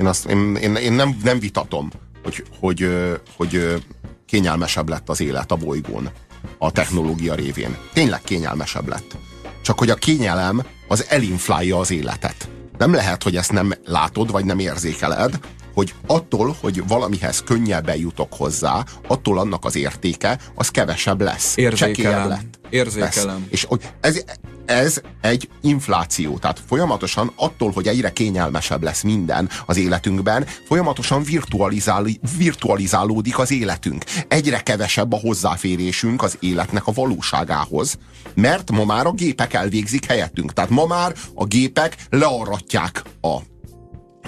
én, 0.00 0.06
azt, 0.06 0.26
én, 0.26 0.54
én, 0.54 0.74
én 0.74 0.92
nem, 0.92 1.20
nem 1.24 1.38
vitatom, 1.38 1.90
hogy, 2.24 2.44
hogy, 2.60 2.88
hogy 3.36 3.82
kényelmesebb 4.26 4.88
lett 4.88 5.08
az 5.08 5.20
élet 5.20 5.52
a 5.52 5.56
bolygón 5.56 6.10
a 6.58 6.70
technológia 6.70 7.34
révén. 7.34 7.76
Tényleg 7.92 8.20
kényelmesebb 8.22 8.88
lett. 8.88 9.16
Csak 9.62 9.78
hogy 9.78 9.90
a 9.90 9.94
kényelem 9.94 10.62
az 10.88 11.06
elinflálja 11.08 11.78
az 11.78 11.90
életet. 11.90 12.48
Nem 12.78 12.92
lehet, 12.92 13.22
hogy 13.22 13.36
ezt 13.36 13.52
nem 13.52 13.72
látod, 13.84 14.30
vagy 14.30 14.44
nem 14.44 14.58
érzékeled, 14.58 15.38
hogy 15.78 15.94
attól, 16.06 16.56
hogy 16.60 16.86
valamihez 16.88 17.42
könnyebben 17.42 17.96
jutok 17.96 18.32
hozzá, 18.34 18.84
attól 19.08 19.38
annak 19.38 19.64
az 19.64 19.76
értéke, 19.76 20.38
az 20.54 20.68
kevesebb 20.68 21.20
lesz. 21.20 21.56
Érzékelem. 21.56 22.28
lett. 22.28 22.58
Érzékelem. 22.70 23.38
Lesz. 23.38 23.48
És 23.50 23.64
hogy 23.64 23.82
ez, 24.00 24.22
ez 24.66 25.00
egy 25.20 25.48
infláció. 25.60 26.38
Tehát 26.38 26.62
folyamatosan 26.66 27.32
attól, 27.36 27.70
hogy 27.70 27.86
egyre 27.86 28.12
kényelmesebb 28.12 28.82
lesz 28.82 29.02
minden 29.02 29.48
az 29.66 29.76
életünkben, 29.76 30.46
folyamatosan 30.66 31.22
virtualizál, 31.22 32.06
virtualizálódik 32.38 33.38
az 33.38 33.50
életünk. 33.50 34.04
Egyre 34.28 34.60
kevesebb 34.60 35.12
a 35.12 35.16
hozzáférésünk 35.16 36.22
az 36.22 36.36
életnek 36.40 36.86
a 36.86 36.92
valóságához, 36.92 37.98
mert 38.34 38.70
ma 38.70 38.84
már 38.84 39.06
a 39.06 39.12
gépek 39.12 39.54
elvégzik 39.54 40.04
helyettünk. 40.04 40.52
Tehát 40.52 40.70
ma 40.70 40.86
már 40.86 41.14
a 41.34 41.44
gépek 41.44 41.96
learatják 42.10 43.02
a 43.20 43.38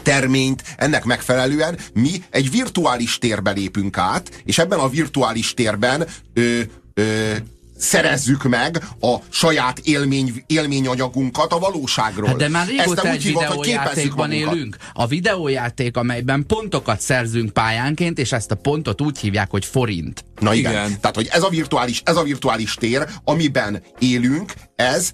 terményt, 0.03 0.63
ennek 0.77 1.05
megfelelően 1.05 1.79
mi 1.95 2.23
egy 2.31 2.51
virtuális 2.51 3.19
térbe 3.19 3.51
lépünk 3.51 3.99
át, 3.99 4.43
és 4.45 4.59
ebben 4.59 4.79
a 4.79 4.89
virtuális 4.89 5.55
térben 5.55 6.07
ö, 6.35 6.61
ö, 6.95 7.33
szerezzük 7.81 8.43
meg 8.43 8.83
a 9.01 9.17
saját 9.29 9.79
élmény, 9.79 10.45
élményanyagunkat 10.47 11.53
a 11.53 11.59
valóságról. 11.59 12.29
Hát 12.29 12.37
de 12.37 12.49
már 12.49 12.67
régóta 12.67 13.09
egy 13.09 13.23
videójátékban 13.23 14.33
élünk. 14.33 14.77
A 14.93 15.07
videójáték, 15.07 15.97
amelyben 15.97 16.47
pontokat 16.47 17.01
szerzünk 17.01 17.51
pályánként, 17.53 18.19
és 18.19 18.33
ezt 18.33 18.51
a 18.51 18.55
pontot 18.55 19.01
úgy 19.01 19.19
hívják, 19.19 19.51
hogy 19.51 19.65
forint. 19.65 20.25
Na 20.39 20.55
igen. 20.55 20.73
igen. 20.73 21.01
Tehát, 21.01 21.17
hogy 21.17 21.29
ez 21.31 21.43
a 21.43 21.49
virtuális, 21.49 22.03
ez 22.05 22.17
a 22.17 22.23
virtuális 22.23 22.75
tér, 22.75 23.07
amiben 23.25 23.83
élünk, 23.99 24.53
ez, 24.77 25.13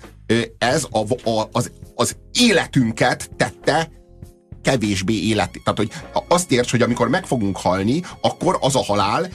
ez 0.59 0.87
a, 0.91 1.31
a, 1.31 1.49
az, 1.53 1.71
az 1.95 2.17
életünket 2.33 3.31
tette 3.37 3.89
kevésbé 4.67 5.15
élet. 5.15 5.51
Tehát, 5.65 5.79
hogy 5.79 5.91
azt 6.29 6.53
érts, 6.53 6.71
hogy 6.71 6.83
amikor 6.83 7.09
meg 7.09 7.27
fogunk 7.27 7.57
halni, 7.57 8.03
akkor 8.21 8.59
az 8.61 8.77
a 8.77 8.85
halál 8.85 9.29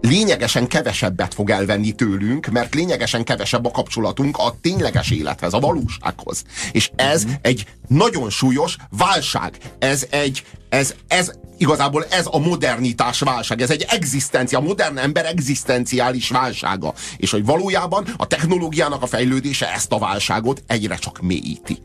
lényegesen 0.00 0.66
kevesebbet 0.66 1.34
fog 1.34 1.50
elvenni 1.50 1.92
tőlünk, 1.92 2.46
mert 2.46 2.74
lényegesen 2.74 3.24
kevesebb 3.24 3.66
a 3.66 3.70
kapcsolatunk 3.70 4.36
a 4.36 4.54
tényleges 4.60 5.10
élethez, 5.10 5.52
a 5.52 5.58
valósághoz. 5.58 6.44
És 6.72 6.90
ez 6.96 7.24
mm-hmm. 7.24 7.34
egy 7.42 7.66
nagyon 7.88 8.30
súlyos 8.30 8.76
válság. 8.90 9.56
Ez 9.78 10.06
egy, 10.10 10.44
ez, 10.68 10.94
ez 11.08 11.32
igazából 11.58 12.04
ez 12.10 12.26
a 12.30 12.38
modernitás 12.38 13.20
válság, 13.20 13.60
ez 13.60 13.70
egy 13.70 13.86
egzisztencia, 13.88 14.58
a 14.58 14.62
modern 14.62 14.98
ember 14.98 15.26
egzisztenciális 15.26 16.28
válsága. 16.28 16.94
És 17.16 17.30
hogy 17.30 17.44
valójában 17.44 18.04
a 18.16 18.26
technológiának 18.26 19.02
a 19.02 19.06
fejlődése 19.06 19.72
ezt 19.72 19.92
a 19.92 19.98
válságot 19.98 20.62
egyre 20.66 20.96
csak 20.96 21.20
mélyíti. 21.20 21.78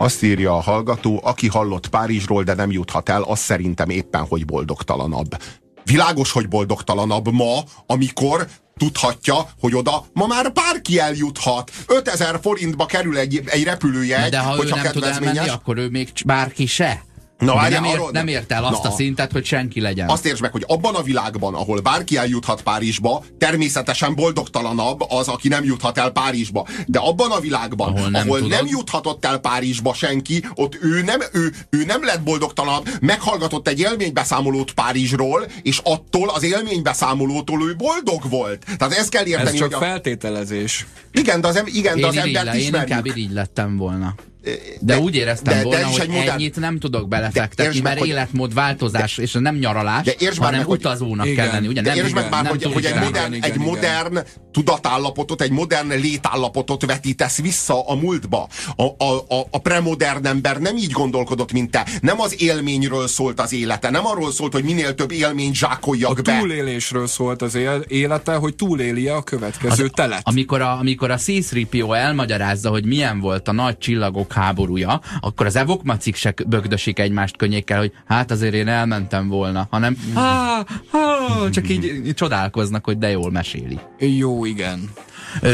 Azt 0.00 0.22
írja 0.22 0.56
a 0.56 0.60
hallgató, 0.60 1.20
aki 1.24 1.48
hallott 1.48 1.88
Párizsról, 1.88 2.42
de 2.42 2.54
nem 2.54 2.70
juthat 2.70 3.08
el, 3.08 3.22
az 3.22 3.38
szerintem 3.38 3.88
éppen, 3.88 4.26
hogy 4.26 4.44
boldogtalanabb. 4.44 5.42
Világos, 5.84 6.32
hogy 6.32 6.48
boldogtalanabb 6.48 7.32
ma, 7.32 7.58
amikor 7.86 8.46
tudhatja, 8.76 9.34
hogy 9.60 9.74
oda 9.74 10.04
ma 10.12 10.26
már 10.26 10.52
bárki 10.52 10.98
eljuthat. 10.98 11.70
5000 11.86 12.38
forintba 12.42 12.86
kerül 12.86 13.18
egy, 13.18 13.42
egy 13.44 13.64
repülőjegy, 13.64 14.30
De 14.30 14.38
ha 14.38 14.64
ő 14.64 14.68
nem 14.68 14.92
tud 14.92 15.02
elmenni, 15.02 15.48
akkor 15.48 15.76
ő 15.78 15.88
még 15.88 16.12
bárki 16.24 16.66
se. 16.66 17.02
Na, 17.40 17.54
várj, 17.54 17.74
nem, 17.74 17.84
ért, 17.84 18.10
nem 18.10 18.28
ért 18.28 18.52
el 18.52 18.64
azt 18.64 18.82
na, 18.82 18.88
a 18.88 18.92
szintet, 18.92 19.32
hogy 19.32 19.44
senki 19.44 19.80
legyen. 19.80 20.08
Azt 20.08 20.26
értsd 20.26 20.40
meg, 20.40 20.52
hogy 20.52 20.64
abban 20.66 20.94
a 20.94 21.02
világban, 21.02 21.54
ahol 21.54 21.80
bárki 21.80 22.16
eljuthat 22.16 22.62
Párizsba, 22.62 23.24
természetesen 23.38 24.14
boldogtalanabb 24.14 25.00
az, 25.08 25.28
aki 25.28 25.48
nem 25.48 25.64
juthat 25.64 25.98
el 25.98 26.10
Párizsba. 26.10 26.66
De 26.86 26.98
abban 26.98 27.30
a 27.30 27.40
világban, 27.40 27.96
ahol 27.96 28.10
nem, 28.10 28.28
ahol 28.28 28.40
nem 28.40 28.66
juthatott 28.66 29.24
el 29.24 29.38
Párizsba 29.38 29.94
senki, 29.94 30.44
ott 30.54 30.78
ő 30.82 31.02
nem, 31.02 31.20
ő, 31.32 31.52
ő 31.70 31.84
nem 31.84 32.04
lett 32.04 32.22
boldogtalanabb, 32.22 32.88
meghallgatott 33.00 33.68
egy 33.68 33.80
élménybeszámolót 33.80 34.72
Párizsról, 34.72 35.46
és 35.62 35.80
attól 35.84 36.28
az 36.28 36.42
élménybeszámolótól 36.42 37.68
ő 37.68 37.76
boldog 37.76 38.30
volt. 38.30 38.64
Tehát 38.78 38.94
ezt 38.94 39.08
kell 39.08 39.26
érteni. 39.26 39.48
Ez 39.48 39.54
csak 39.54 39.74
hogy 39.74 39.74
a... 39.74 39.90
feltételezés. 39.90 40.86
Igen, 41.12 41.40
de 41.40 41.48
az, 41.48 41.62
igen, 41.64 42.00
de 42.00 42.06
az 42.06 42.16
embert 42.16 42.54
ismerjük. 42.54 42.88
Én 42.88 42.96
inkább 42.96 43.16
így 43.16 43.32
lettem 43.32 43.76
volna. 43.76 44.14
De, 44.42 44.50
de 44.80 44.98
úgy 44.98 45.14
éreztem 45.14 45.54
de, 45.54 45.62
volna, 45.62 45.78
de 45.78 45.84
hogy 45.84 46.08
modern... 46.08 46.28
ennyit 46.28 46.56
nem 46.56 46.78
tudok 46.78 47.08
belefektetni, 47.08 47.80
mert 47.80 47.98
meg, 48.00 48.08
életmód 48.08 48.54
változás, 48.54 49.16
de, 49.16 49.22
és 49.22 49.32
nem 49.32 49.56
nyaralás, 49.56 50.04
de 50.04 50.14
hanem 50.38 50.60
meg, 50.60 50.68
utazónak 50.68 51.26
hogy, 51.26 51.34
kell 51.34 51.46
lenni. 51.46 51.66
Ugye? 51.66 51.82
De 51.82 51.88
nem, 51.88 51.98
értsd 51.98 52.14
meg 52.14 52.30
már, 52.30 52.42
nem 52.42 52.52
hogy, 52.52 52.72
hogy 52.72 52.84
egy 52.84 52.94
modern, 52.94 53.32
igen, 53.32 53.32
egy 53.32 53.54
igen, 53.54 53.66
modern 53.66 54.10
igen. 54.10 54.24
tudatállapotot, 54.52 55.42
egy 55.42 55.50
modern 55.50 55.88
létállapotot 55.88 56.86
vetítesz 56.86 57.40
vissza 57.40 57.86
a 57.86 57.94
múltba. 57.94 58.48
A, 58.76 58.82
a, 58.82 59.16
a, 59.28 59.46
a 59.50 59.58
premodern 59.58 60.26
ember 60.26 60.60
nem 60.60 60.76
így 60.76 60.90
gondolkodott, 60.90 61.52
mint 61.52 61.70
te. 61.70 61.86
Nem 62.00 62.20
az 62.20 62.42
élményről 62.42 63.08
szólt 63.08 63.40
az 63.40 63.52
élete, 63.52 63.90
nem 63.90 64.06
arról 64.06 64.32
szólt, 64.32 64.52
hogy 64.52 64.64
minél 64.64 64.94
több 64.94 65.10
élményt 65.10 65.54
zsákoljak 65.54 66.18
a 66.18 66.22
be. 66.22 66.36
A 66.36 66.38
túlélésről 66.38 67.06
szólt 67.06 67.42
az 67.42 67.58
élete, 67.88 68.34
hogy 68.34 68.54
túlélje 68.54 69.14
a 69.14 69.22
következő 69.22 69.84
az, 69.84 69.90
telet. 69.94 70.20
Amikor 70.22 70.60
a, 70.60 70.78
amikor 70.78 71.10
a 71.10 71.16
C-3PO 71.16 71.96
elmagyarázza, 71.96 72.70
hogy 72.70 72.84
milyen 72.84 73.20
volt 73.20 73.48
a 73.48 73.52
nagy 73.52 73.78
csillagok 73.78 74.29
evok 74.30 74.44
háborúja, 74.44 75.00
akkor 75.20 75.46
az 75.46 75.56
evok 75.56 75.82
macik 75.82 76.14
se 76.16 76.34
bögdösik 76.46 76.98
egymást 76.98 77.36
könnyékkel, 77.36 77.78
hogy 77.78 77.92
hát 78.06 78.30
azért 78.30 78.54
én 78.54 78.68
elmentem 78.68 79.28
volna, 79.28 79.66
hanem 79.70 79.96
há, 80.14 80.64
há, 80.92 81.48
csak 81.50 81.68
így 81.68 82.14
csodálkoznak, 82.14 82.84
hogy 82.84 82.98
de 82.98 83.10
jól 83.10 83.30
meséli. 83.30 83.78
Jó, 83.98 84.44
igen. 84.44 84.90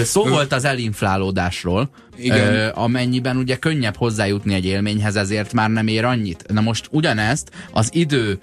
Szó 0.04 0.24
volt 0.24 0.52
az 0.52 0.64
elinflálódásról, 0.64 1.90
Igen. 2.18 2.68
amennyiben 2.68 3.36
ugye 3.36 3.56
könnyebb 3.56 3.96
hozzájutni 3.96 4.54
egy 4.54 4.64
élményhez, 4.64 5.16
ezért 5.16 5.52
már 5.52 5.70
nem 5.70 5.86
ér 5.86 6.04
annyit. 6.04 6.44
Na 6.52 6.60
most 6.60 6.88
ugyanezt 6.90 7.50
az 7.72 7.90
idő 7.92 8.38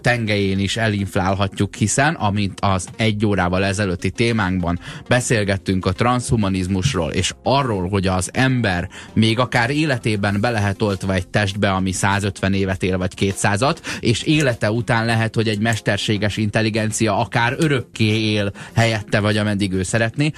tengelyén 0.00 0.58
is 0.58 0.76
elinflálhatjuk, 0.76 1.74
hiszen, 1.74 2.14
amint 2.14 2.60
az 2.60 2.88
egy 2.96 3.26
órával 3.26 3.64
ezelőtti 3.64 4.10
témánkban 4.10 4.78
beszélgettünk 5.08 5.86
a 5.86 5.92
transhumanizmusról, 5.92 7.10
és 7.10 7.32
arról, 7.42 7.88
hogy 7.88 8.06
az 8.06 8.30
ember 8.32 8.88
még 9.12 9.38
akár 9.38 9.70
életében 9.70 10.40
be 10.40 10.50
lehet 10.50 10.82
oltva 10.82 11.14
egy 11.14 11.28
testbe, 11.28 11.70
ami 11.70 11.92
150 11.92 12.54
évet 12.54 12.82
él, 12.82 12.98
vagy 12.98 13.12
200-at, 13.20 13.76
és 14.00 14.22
élete 14.22 14.70
után 14.70 15.04
lehet, 15.04 15.34
hogy 15.34 15.48
egy 15.48 15.60
mesterséges 15.60 16.36
intelligencia 16.36 17.18
akár 17.18 17.54
örökké 17.58 18.30
él 18.32 18.52
helyette, 18.74 19.20
vagy 19.20 19.36
ameddig 19.36 19.72
ő 19.72 19.82
szeretné, 19.82 20.32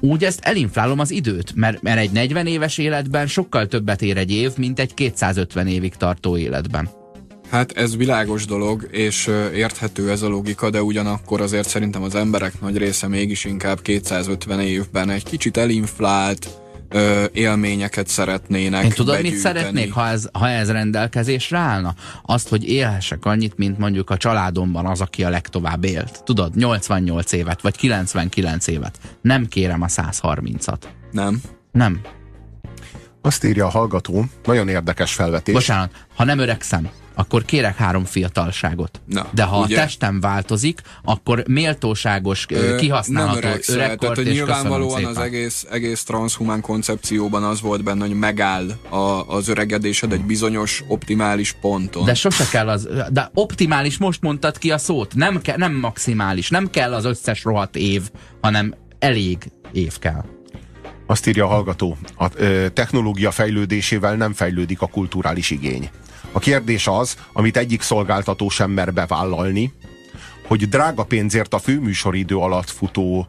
úgy 0.00 0.24
ezt 0.24 0.40
elinflálom 0.42 0.98
az 0.98 1.10
időt, 1.10 1.52
mert, 1.54 1.82
mert 1.82 1.98
egy 1.98 2.10
40 2.10 2.46
éves 2.46 2.78
életben 2.78 3.26
sokkal 3.26 3.66
többet 3.66 4.02
ér 4.02 4.16
egy 4.16 4.30
év, 4.30 4.50
mint 4.56 4.78
egy 4.78 4.94
250 4.94 5.66
évig 5.66 5.94
tartó 5.94 6.36
életben. 6.36 6.88
Hát 7.50 7.72
ez 7.72 7.96
világos 7.96 8.44
dolog, 8.44 8.88
és 8.90 9.30
érthető 9.54 10.10
ez 10.10 10.22
a 10.22 10.28
logika, 10.28 10.70
de 10.70 10.82
ugyanakkor 10.82 11.40
azért 11.40 11.68
szerintem 11.68 12.02
az 12.02 12.14
emberek 12.14 12.60
nagy 12.60 12.76
része 12.76 13.08
mégis 13.08 13.44
inkább 13.44 13.82
250 13.82 14.60
évben 14.60 15.10
egy 15.10 15.24
kicsit 15.24 15.56
elinflált, 15.56 16.48
ö, 16.88 17.24
élményeket 17.32 18.06
szeretnének 18.06 18.84
Én 18.84 18.90
tudod, 18.90 19.14
begyűjteni. 19.14 19.34
mit 19.34 19.42
szeretnék, 19.42 19.92
ha 19.92 20.06
ez, 20.08 20.28
ha 20.32 20.48
ez 20.48 20.70
rendelkezésre 20.70 21.58
állna? 21.58 21.94
Azt, 22.22 22.48
hogy 22.48 22.68
élhessek 22.68 23.24
annyit, 23.24 23.56
mint 23.56 23.78
mondjuk 23.78 24.10
a 24.10 24.16
családomban 24.16 24.86
az, 24.86 25.00
aki 25.00 25.24
a 25.24 25.28
legtovább 25.28 25.84
élt. 25.84 26.24
Tudod, 26.24 26.56
88 26.56 27.32
évet, 27.32 27.60
vagy 27.60 27.76
99 27.76 28.66
évet. 28.66 28.98
Nem 29.20 29.46
kérem 29.46 29.82
a 29.82 29.86
130-at. 29.86 30.82
Nem. 31.10 31.40
Nem. 31.72 32.00
Azt 33.22 33.44
írja 33.44 33.66
a 33.66 33.68
hallgató, 33.68 34.24
nagyon 34.44 34.68
érdekes 34.68 35.12
felvetés. 35.12 35.54
Bocsánat, 35.54 35.90
ha 36.16 36.24
nem 36.24 36.38
öregszem, 36.38 36.88
akkor 37.18 37.44
kérek 37.44 37.76
három 37.76 38.04
fiatalságot. 38.04 39.00
Na, 39.04 39.26
De 39.34 39.42
ha 39.42 39.60
ugye? 39.60 39.76
a 39.76 39.80
testem 39.80 40.20
változik, 40.20 40.80
akkor 41.04 41.44
méltóságos, 41.46 42.46
Ö, 42.48 42.76
kihasználható 42.76 43.48
öregkort 43.66 44.14
Tehát, 44.14 44.32
nyilvánvalóan 44.32 45.04
az 45.04 45.18
egész, 45.18 45.66
egész 45.70 46.02
transhumán 46.02 46.60
koncepcióban 46.60 47.44
az 47.44 47.60
volt 47.60 47.84
benne, 47.84 48.06
hogy 48.06 48.14
megáll 48.14 48.70
a, 48.88 48.96
az 49.28 49.48
öregedésed 49.48 50.12
egy 50.12 50.24
bizonyos 50.24 50.84
optimális 50.86 51.52
ponton. 51.60 52.04
De 52.04 52.14
sose 52.14 52.44
kell 52.50 52.68
az, 52.68 52.88
de 53.10 53.30
optimális, 53.34 53.98
most 53.98 54.22
mondtad 54.22 54.58
ki 54.58 54.70
a 54.70 54.78
szót, 54.78 55.14
nem, 55.14 55.40
ke, 55.40 55.56
nem 55.56 55.74
maximális, 55.74 56.50
nem 56.50 56.70
kell 56.70 56.94
az 56.94 57.04
összes 57.04 57.44
rohadt 57.44 57.76
év, 57.76 58.10
hanem 58.40 58.74
elég 58.98 59.38
év 59.72 59.98
kell. 59.98 60.24
Azt 61.06 61.26
írja 61.26 61.44
a 61.44 61.48
hallgató, 61.48 61.96
a 62.16 62.28
technológia 62.72 63.30
fejlődésével 63.30 64.14
nem 64.14 64.32
fejlődik 64.32 64.80
a 64.80 64.86
kulturális 64.86 65.50
igény. 65.50 65.90
A 66.32 66.38
kérdés 66.38 66.86
az, 66.86 67.16
amit 67.32 67.56
egyik 67.56 67.82
szolgáltató 67.82 68.48
sem 68.48 68.70
mer 68.70 68.92
bevállalni, 68.92 69.72
hogy 70.46 70.68
drága 70.68 71.04
pénzért 71.04 71.54
a 71.54 71.58
főműsoridő 71.58 72.36
alatt 72.36 72.70
futó 72.70 73.26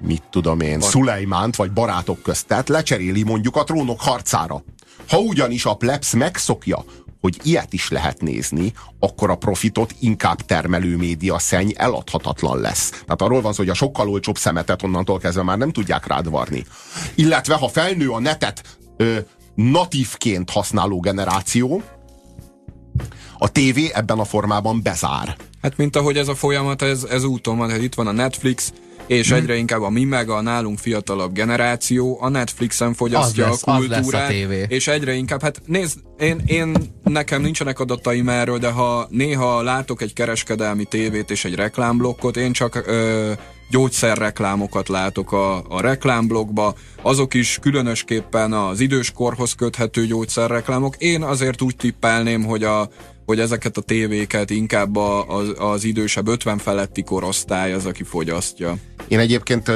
mit 0.00 0.22
tudom 0.30 0.60
én, 0.60 0.78
Van. 0.78 0.88
Szulejmánt 0.88 1.56
vagy 1.56 1.72
barátok 1.72 2.22
köztet 2.22 2.68
lecseréli 2.68 3.22
mondjuk 3.22 3.56
a 3.56 3.64
trónok 3.64 4.00
harcára. 4.00 4.64
Ha 5.08 5.18
ugyanis 5.18 5.64
a 5.64 5.74
plebs 5.74 6.10
megszokja, 6.12 6.84
hogy 7.20 7.36
ilyet 7.42 7.72
is 7.72 7.90
lehet 7.90 8.20
nézni, 8.20 8.72
akkor 8.98 9.30
a 9.30 9.36
profitot 9.36 9.94
inkább 10.00 10.40
termelő 10.40 10.96
média 10.96 11.38
szenny 11.38 11.70
eladhatatlan 11.74 12.60
lesz. 12.60 12.90
Tehát 12.90 13.22
arról 13.22 13.40
van 13.40 13.52
szó, 13.52 13.58
hogy 13.58 13.68
a 13.70 13.74
sokkal 13.74 14.08
olcsóbb 14.08 14.38
szemetet 14.38 14.82
onnantól 14.82 15.18
kezdve 15.18 15.42
már 15.42 15.58
nem 15.58 15.72
tudják 15.72 16.06
rád 16.06 16.30
varni. 16.30 16.64
Illetve 17.14 17.54
ha 17.54 17.68
felnő 17.68 18.10
a 18.10 18.20
netet 18.20 18.78
ö, 18.96 19.18
natívként 19.54 20.50
használó 20.50 21.00
generáció, 21.00 21.82
a 23.38 23.48
tévé 23.48 23.90
ebben 23.94 24.18
a 24.18 24.24
formában 24.24 24.82
bezár. 24.82 25.36
Hát 25.62 25.76
mint 25.76 25.96
ahogy 25.96 26.16
ez 26.16 26.28
a 26.28 26.34
folyamat, 26.34 26.82
ez, 26.82 27.04
ez 27.10 27.24
úton 27.24 27.56
van, 27.56 27.70
hát 27.70 27.82
itt 27.82 27.94
van 27.94 28.06
a 28.06 28.12
Netflix, 28.12 28.72
és 29.06 29.28
hmm. 29.28 29.36
egyre 29.36 29.56
inkább 29.56 29.82
a 29.82 29.90
mi 29.90 30.04
meg 30.04 30.28
a 30.28 30.40
nálunk 30.40 30.78
fiatalabb 30.78 31.32
generáció 31.32 32.18
a 32.20 32.28
Netflixen 32.28 32.94
fogyasztja 32.94 33.46
lesz, 33.46 33.62
a 33.66 33.76
kultúrát, 33.76 34.30
a 34.30 34.32
és 34.68 34.86
egyre 34.88 35.12
inkább, 35.12 35.42
hát 35.42 35.62
nézd, 35.66 35.98
én, 36.18 36.42
én 36.46 36.76
nekem 37.02 37.42
nincsenek 37.42 37.80
adataim 37.80 38.28
erről, 38.28 38.58
de 38.58 38.70
ha 38.70 39.06
néha 39.10 39.62
látok 39.62 40.02
egy 40.02 40.12
kereskedelmi 40.12 40.84
tévét 40.84 41.30
és 41.30 41.44
egy 41.44 41.54
reklámblokkot, 41.54 42.36
én 42.36 42.52
csak 42.52 42.86
ö, 42.86 43.32
gyógyszerreklámokat 43.72 44.88
látok 44.88 45.32
a, 45.32 45.56
a 45.68 45.80
reklámblogba, 45.80 46.74
azok 47.02 47.34
is 47.34 47.58
különösképpen 47.60 48.52
az 48.52 48.80
időskorhoz 48.80 49.52
köthető 49.52 50.06
gyógyszerreklámok. 50.06 50.96
Én 50.96 51.22
azért 51.22 51.62
úgy 51.62 51.76
tippelném, 51.76 52.44
hogy 52.44 52.64
a 52.64 52.88
hogy 53.26 53.40
ezeket 53.40 53.76
a 53.76 53.80
tévéket 53.80 54.50
inkább 54.50 54.96
a, 54.96 55.28
az, 55.28 55.54
az 55.58 55.84
idősebb 55.84 56.28
50 56.28 56.58
feletti 56.58 57.02
korosztály 57.02 57.72
az, 57.72 57.86
aki 57.86 58.02
fogyasztja. 58.02 58.76
Én 59.08 59.18
egyébként, 59.18 59.66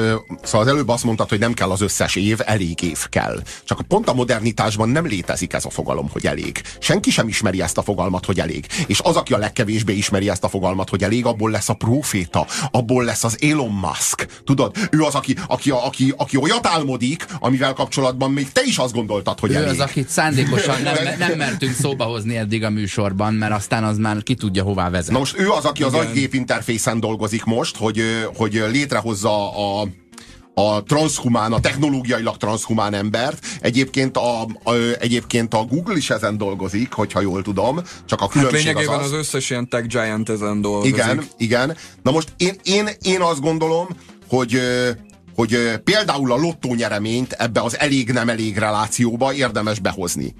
szóval 0.42 0.60
az 0.60 0.66
előbb 0.66 0.88
azt 0.88 1.04
mondtad, 1.04 1.28
hogy 1.28 1.38
nem 1.38 1.52
kell 1.52 1.70
az 1.70 1.80
összes 1.80 2.14
év, 2.14 2.38
elég 2.44 2.82
év 2.82 3.08
kell. 3.08 3.42
Csak 3.64 3.80
pont 3.88 4.08
a 4.08 4.14
modernitásban 4.14 4.88
nem 4.88 5.06
létezik 5.06 5.52
ez 5.52 5.64
a 5.64 5.70
fogalom, 5.70 6.08
hogy 6.12 6.26
elég. 6.26 6.62
Senki 6.78 7.10
sem 7.10 7.28
ismeri 7.28 7.62
ezt 7.62 7.78
a 7.78 7.82
fogalmat, 7.82 8.24
hogy 8.24 8.40
elég. 8.40 8.66
És 8.86 9.00
az, 9.00 9.16
aki 9.16 9.32
a 9.32 9.38
legkevésbé 9.38 9.96
ismeri 9.96 10.30
ezt 10.30 10.44
a 10.44 10.48
fogalmat, 10.48 10.88
hogy 10.88 11.02
elég, 11.02 11.26
abból 11.26 11.50
lesz 11.50 11.68
a 11.68 11.74
proféta, 11.74 12.46
abból 12.70 13.04
lesz 13.04 13.24
az 13.24 13.38
Elon 13.40 13.72
Musk. 13.72 14.26
Tudod, 14.44 14.76
ő 14.90 15.00
az, 15.00 15.14
aki, 15.14 15.36
aki, 15.46 15.70
aki, 15.70 16.14
aki 16.16 16.36
olyat 16.36 16.66
álmodik, 16.66 17.26
amivel 17.38 17.72
kapcsolatban 17.72 18.32
még 18.32 18.52
te 18.52 18.60
is 18.64 18.78
azt 18.78 18.92
gondoltad, 18.92 19.40
hogy 19.40 19.50
ő 19.50 19.54
elég. 19.54 19.68
az, 19.68 19.78
akit 19.78 20.08
szándékosan 20.08 20.82
nem, 20.82 20.94
nem 21.18 21.36
mertünk 21.36 21.74
szóba 21.74 22.04
hozni 22.04 22.36
eddig 22.36 22.64
a 22.64 22.70
műsorban, 22.70 23.34
mert 23.36 23.52
aztán 23.52 23.84
az 23.84 23.98
már 23.98 24.22
ki 24.22 24.34
tudja 24.34 24.62
hová 24.62 24.90
vezet. 24.90 25.12
Na 25.12 25.18
most 25.18 25.38
ő 25.38 25.50
az, 25.50 25.64
aki 25.64 25.82
az 25.82 25.94
agygép 25.94 26.34
interfészen 26.34 27.00
dolgozik 27.00 27.44
most, 27.44 27.76
hogy, 27.76 28.02
hogy 28.34 28.64
létrehozza 28.70 29.50
a 29.80 29.86
a 30.58 30.82
transhumán, 30.82 31.52
a 31.52 31.60
technológiailag 31.60 32.36
transhumán 32.36 32.94
embert. 32.94 33.46
Egyébként 33.60 34.16
a, 34.16 34.42
a, 34.42 34.72
egyébként 34.98 35.54
a 35.54 35.64
Google 35.64 35.96
is 35.96 36.10
ezen 36.10 36.36
dolgozik, 36.36 36.92
hogyha 36.92 37.20
jól 37.20 37.42
tudom, 37.42 37.80
csak 38.04 38.20
a 38.20 38.28
különbség 38.28 38.66
hát 38.66 38.74
lényegében 38.74 38.98
az, 38.98 39.04
az, 39.04 39.12
az 39.12 39.18
összes 39.18 39.50
ilyen 39.50 39.68
tech 39.68 39.86
giant 39.86 40.28
ezen 40.28 40.60
dolgozik. 40.60 40.94
Igen, 40.94 41.24
igen. 41.36 41.76
Na 42.02 42.10
most 42.10 42.32
én, 42.36 42.54
én, 42.62 42.88
én 43.02 43.20
azt 43.20 43.40
gondolom, 43.40 43.88
hogy 44.28 44.60
hogy 45.36 45.80
például 45.84 46.32
a 46.32 46.36
lottó 46.36 46.74
nyereményt 46.74 47.32
ebbe 47.32 47.60
az 47.60 47.78
elég-nem 47.78 48.28
elég 48.28 48.56
relációba 48.56 49.34
érdemes 49.34 49.78
behozni. 49.78 50.34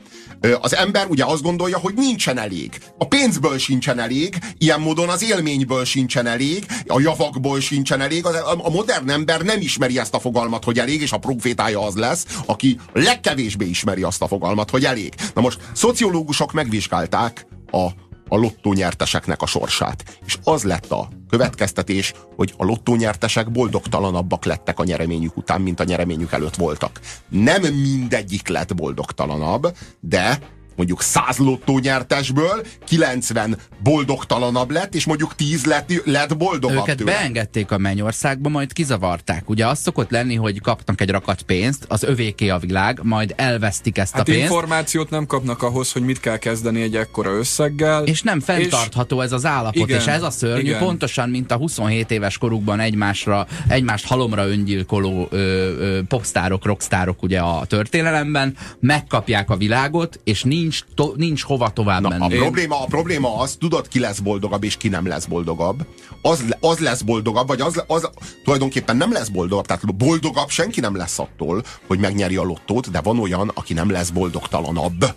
Az 0.61 0.74
ember 0.74 1.07
ugye 1.07 1.24
azt 1.24 1.42
gondolja, 1.42 1.78
hogy 1.78 1.94
nincsen 1.94 2.38
elég. 2.38 2.78
A 2.99 3.07
pénzből 3.07 3.59
sincsen 3.59 3.99
elég, 3.99 4.38
ilyen 4.59 4.80
módon 4.80 5.09
az 5.09 5.22
élményből 5.22 5.84
sincsen 5.84 6.26
elég, 6.26 6.66
a 6.86 7.01
javakból 7.01 7.61
sincsen 7.61 8.01
elég. 8.01 8.26
A 8.62 8.70
modern 8.70 9.11
ember 9.11 9.42
nem 9.42 9.61
ismeri 9.61 9.99
ezt 9.99 10.14
a 10.14 10.20
fogalmat, 10.20 10.64
hogy 10.64 10.78
elég, 10.78 11.01
és 11.01 11.12
a 11.12 11.18
profétája 11.18 11.80
az 11.82 11.94
lesz, 11.94 12.26
aki 12.47 12.78
legkevésbé 12.92 13.66
ismeri 13.66 14.03
azt 14.03 14.22
a 14.22 14.28
fogalmat, 14.28 14.70
hogy 14.70 14.84
elég. 14.84 15.14
Na 15.34 15.40
most 15.40 15.59
szociológusok 15.72 16.53
megvizsgálták 16.53 17.47
a 17.70 17.86
a 18.29 18.37
lottónyerteseknek 18.37 19.43
a 19.43 19.47
sorsát. 19.47 20.18
És 20.27 20.39
az 20.45 20.62
lett 20.62 20.91
a 20.91 21.09
következtetés, 21.29 22.12
hogy 22.37 22.55
a 22.57 22.64
lottónyertesek 22.64 23.51
boldogtalanabbak 23.51 24.45
lettek 24.45 24.79
a 24.79 24.85
nyereményük 24.85 25.37
után, 25.37 25.61
mint 25.61 25.81
a 25.81 25.85
nyereményük 25.85 26.33
előtt 26.33 26.55
voltak. 26.55 27.01
Nem 27.29 27.62
mindegyik 27.62 28.49
lett 28.49 28.74
boldogtalanabb, 28.74 29.77
de 30.01 30.39
mondjuk 30.77 31.03
100 31.03 31.37
lottó 31.37 31.79
nyertesből 31.79 32.66
90 32.87 33.59
boldogtalanabb 33.83 34.70
lett, 34.70 34.95
és 34.95 35.05
mondjuk 35.05 35.35
10 35.35 35.64
lett, 35.64 36.03
lett 36.05 36.37
boldogabb 36.37 36.77
Őket 36.77 36.97
tőle. 36.97 37.12
beengedték 37.12 37.70
a 37.70 37.79
mennyországba, 37.79 38.49
majd 38.49 38.72
kizavarták. 38.72 39.49
Ugye 39.49 39.66
az 39.66 39.79
szokott 39.79 40.11
lenni, 40.11 40.35
hogy 40.35 40.61
kapnak 40.61 41.01
egy 41.01 41.11
rakat 41.11 41.43
pénzt, 41.43 41.85
az 41.89 42.03
övéké 42.03 42.49
a 42.49 42.59
világ, 42.59 43.01
majd 43.03 43.33
elvesztik 43.37 43.99
ezt 43.99 44.12
hát 44.12 44.20
a 44.20 44.24
pénzt. 44.24 44.41
információt 44.41 45.11
nem 45.11 45.27
kapnak 45.27 45.62
ahhoz, 45.62 45.93
hogy 45.93 46.03
mit 46.03 46.20
kell 46.20 46.37
kezdeni 46.37 46.83
egy 46.83 46.97
ekkora 46.97 47.31
összeggel. 47.31 48.05
És 48.05 48.22
nem 48.22 48.41
fenntartható 48.41 49.18
és... 49.18 49.24
ez 49.24 49.33
az 49.33 49.45
állapot, 49.45 49.89
igen, 49.89 50.01
és 50.01 50.07
ez 50.07 50.22
a 50.22 50.31
szörnyű, 50.31 50.68
igen. 50.68 50.79
pontosan, 50.79 51.31
mint 51.31 51.51
a 51.51 51.57
27 51.57 52.11
éves 52.11 52.39
korukban 52.39 52.81
egymásra, 52.81 53.47
egymást 53.68 54.07
halomra 54.07 54.49
öngyilkoló 54.49 55.29
ö, 55.31 55.37
ö, 55.37 56.03
popstárok, 56.03 56.64
rockstárok 56.64 57.22
ugye 57.22 57.41
a 57.41 57.64
történelemben, 57.64 58.57
megkapják 58.81 59.51
a 59.51 59.57
világot, 59.57 60.20
és 60.24 60.43
nincs 60.43 60.65
nincs, 60.66 60.84
to, 60.94 61.12
nincs 61.16 61.42
hova 61.42 61.70
tovább 61.70 62.02
Na, 62.02 62.08
menni. 62.08 62.36
A 62.36 62.40
probléma, 62.40 62.82
a 62.82 62.84
probléma 62.84 63.38
az, 63.38 63.56
tudod 63.60 63.88
ki 63.88 63.98
lesz 63.98 64.18
boldogabb 64.18 64.64
és 64.64 64.76
ki 64.76 64.88
nem 64.88 65.06
lesz 65.06 65.24
boldogabb. 65.24 65.86
Az, 66.22 66.56
az 66.60 66.78
lesz 66.78 67.02
boldogabb, 67.02 67.46
vagy 67.46 67.60
az, 67.60 67.84
az 67.86 68.10
tulajdonképpen 68.44 68.96
nem 68.96 69.12
lesz 69.12 69.28
boldogabb. 69.28 69.66
Tehát 69.66 69.96
boldogabb 69.96 70.48
senki 70.48 70.80
nem 70.80 70.96
lesz 70.96 71.18
attól, 71.18 71.62
hogy 71.86 71.98
megnyeri 71.98 72.36
a 72.36 72.42
lottót, 72.42 72.90
de 72.90 73.00
van 73.00 73.18
olyan, 73.18 73.50
aki 73.54 73.72
nem 73.72 73.90
lesz 73.90 74.10
boldogtalanabb. 74.10 75.14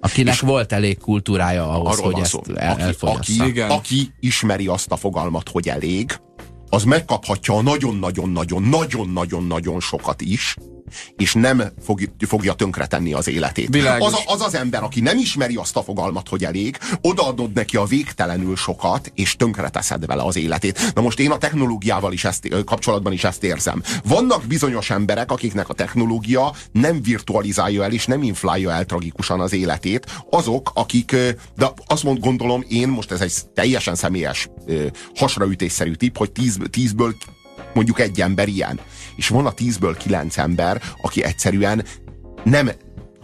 Akinek 0.00 0.34
és 0.34 0.40
volt 0.40 0.72
elég 0.72 0.98
kultúrája 0.98 1.70
ahhoz, 1.70 1.98
hogy 1.98 2.20
ezt 2.20 2.38
el, 2.54 2.94
aki, 3.00 3.40
aki, 3.40 3.60
aki 3.60 4.12
ismeri 4.20 4.66
azt 4.66 4.90
a 4.90 4.96
fogalmat, 4.96 5.48
hogy 5.48 5.68
elég, 5.68 6.20
az 6.68 6.84
megkaphatja 6.84 7.54
a 7.54 7.62
nagyon-nagyon-nagyon-nagyon-nagyon-nagyon 7.62 9.80
sokat 9.80 10.20
is, 10.20 10.56
és 11.16 11.34
nem 11.34 11.62
fog, 11.84 12.00
fogja 12.26 12.52
tönkretenni 12.52 13.12
az 13.12 13.28
életét. 13.28 13.68
Az, 14.02 14.14
az 14.26 14.40
az 14.40 14.54
ember, 14.54 14.82
aki 14.82 15.00
nem 15.00 15.18
ismeri 15.18 15.56
azt 15.56 15.76
a 15.76 15.82
fogalmat, 15.82 16.28
hogy 16.28 16.44
elég, 16.44 16.78
odaadod 17.00 17.52
neki 17.52 17.76
a 17.76 17.84
végtelenül 17.84 18.56
sokat, 18.56 19.12
és 19.14 19.36
tönkreteszed 19.36 20.06
vele 20.06 20.22
az 20.22 20.36
életét. 20.36 20.92
Na 20.94 21.00
most 21.00 21.18
én 21.18 21.30
a 21.30 21.38
technológiával 21.38 22.12
is 22.12 22.24
ezt, 22.24 22.48
kapcsolatban 22.64 23.12
is 23.12 23.24
ezt 23.24 23.44
érzem. 23.44 23.82
Vannak 24.04 24.44
bizonyos 24.44 24.90
emberek, 24.90 25.30
akiknek 25.30 25.68
a 25.68 25.74
technológia 25.74 26.54
nem 26.72 27.02
virtualizálja 27.02 27.84
el, 27.84 27.92
és 27.92 28.06
nem 28.06 28.22
inflálja 28.22 28.70
el 28.70 28.84
tragikusan 28.84 29.40
az 29.40 29.52
életét. 29.52 30.06
Azok, 30.30 30.70
akik, 30.74 31.16
de 31.56 31.72
azt 31.86 32.02
mond, 32.02 32.18
gondolom 32.18 32.64
én, 32.68 32.88
most 32.88 33.10
ez 33.10 33.20
egy 33.20 33.32
teljesen 33.54 33.94
személyes 33.94 34.48
hasraütésszerű 35.14 35.92
tipp, 35.92 36.16
hogy 36.16 36.32
tíz, 36.32 36.58
tízből 36.70 37.14
mondjuk 37.74 38.00
egy 38.00 38.20
ember 38.20 38.48
ilyen. 38.48 38.80
És 39.16 39.28
van 39.28 39.46
a 39.46 39.52
tízből 39.52 39.96
kilenc 39.96 40.38
ember, 40.38 40.82
aki 41.02 41.22
egyszerűen 41.22 41.84
nem, 42.44 42.70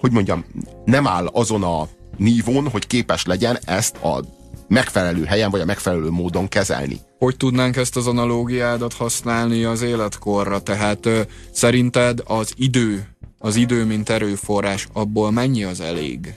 hogy 0.00 0.12
mondjam, 0.12 0.44
nem 0.84 1.06
áll 1.06 1.26
azon 1.26 1.62
a 1.62 1.88
nívón, 2.16 2.68
hogy 2.68 2.86
képes 2.86 3.24
legyen 3.24 3.58
ezt 3.64 3.96
a 3.96 4.24
megfelelő 4.68 5.24
helyen, 5.24 5.50
vagy 5.50 5.60
a 5.60 5.64
megfelelő 5.64 6.10
módon 6.10 6.48
kezelni. 6.48 7.00
Hogy 7.18 7.36
tudnánk 7.36 7.76
ezt 7.76 7.96
az 7.96 8.06
analógiádat 8.06 8.92
használni 8.92 9.64
az 9.64 9.82
életkorra? 9.82 10.60
Tehát 10.60 11.06
ö, 11.06 11.20
szerinted 11.50 12.22
az 12.24 12.52
idő, 12.56 13.08
az 13.38 13.56
idő, 13.56 13.84
mint 13.84 14.08
erőforrás, 14.08 14.88
abból 14.92 15.30
mennyi 15.30 15.64
az 15.64 15.80
elég? 15.80 16.34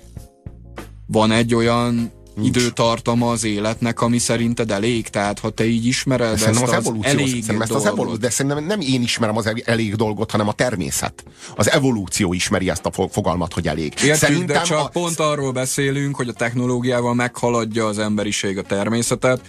Van 1.08 1.32
egy 1.32 1.56
olyan 1.56 2.12
Nincs. 2.36 2.58
időtartama 2.58 3.32
az 3.32 3.44
életnek, 3.44 4.02
ami 4.02 4.18
szerinted 4.18 4.72
elég? 4.72 5.08
Tehát 5.08 5.40
ha 5.40 5.50
te 5.50 5.66
így 5.66 5.86
ismered 5.86 6.40
de 6.40 6.48
ezt 6.48 6.62
az, 6.62 6.72
az 6.72 6.94
elég 7.02 7.28
szerintem 7.28 7.62
ezt 7.62 7.72
az 7.72 7.86
evolú, 7.86 8.18
De 8.18 8.30
szerintem 8.30 8.66
nem 8.66 8.80
én 8.80 9.02
ismerem 9.02 9.38
az 9.38 9.54
elég 9.66 9.96
dolgot, 9.96 10.32
hanem 10.32 10.48
a 10.48 10.54
természet. 10.54 11.24
Az 11.56 11.72
evolúció 11.72 12.34
ismeri 12.34 12.70
ezt 12.70 12.86
a 12.86 13.08
fogalmat, 13.10 13.54
hogy 13.54 13.68
elég. 13.68 13.94
Értjük, 13.94 14.16
szerintem 14.16 14.56
de 14.56 14.62
csak 14.62 14.78
a... 14.78 14.88
pont 14.88 15.20
arról 15.20 15.52
beszélünk, 15.52 16.16
hogy 16.16 16.28
a 16.28 16.34
technológiával 16.34 17.14
meghaladja 17.14 17.86
az 17.86 18.00
emberiség 18.00 18.58
a 18.58 18.62
természetet, 18.62 19.42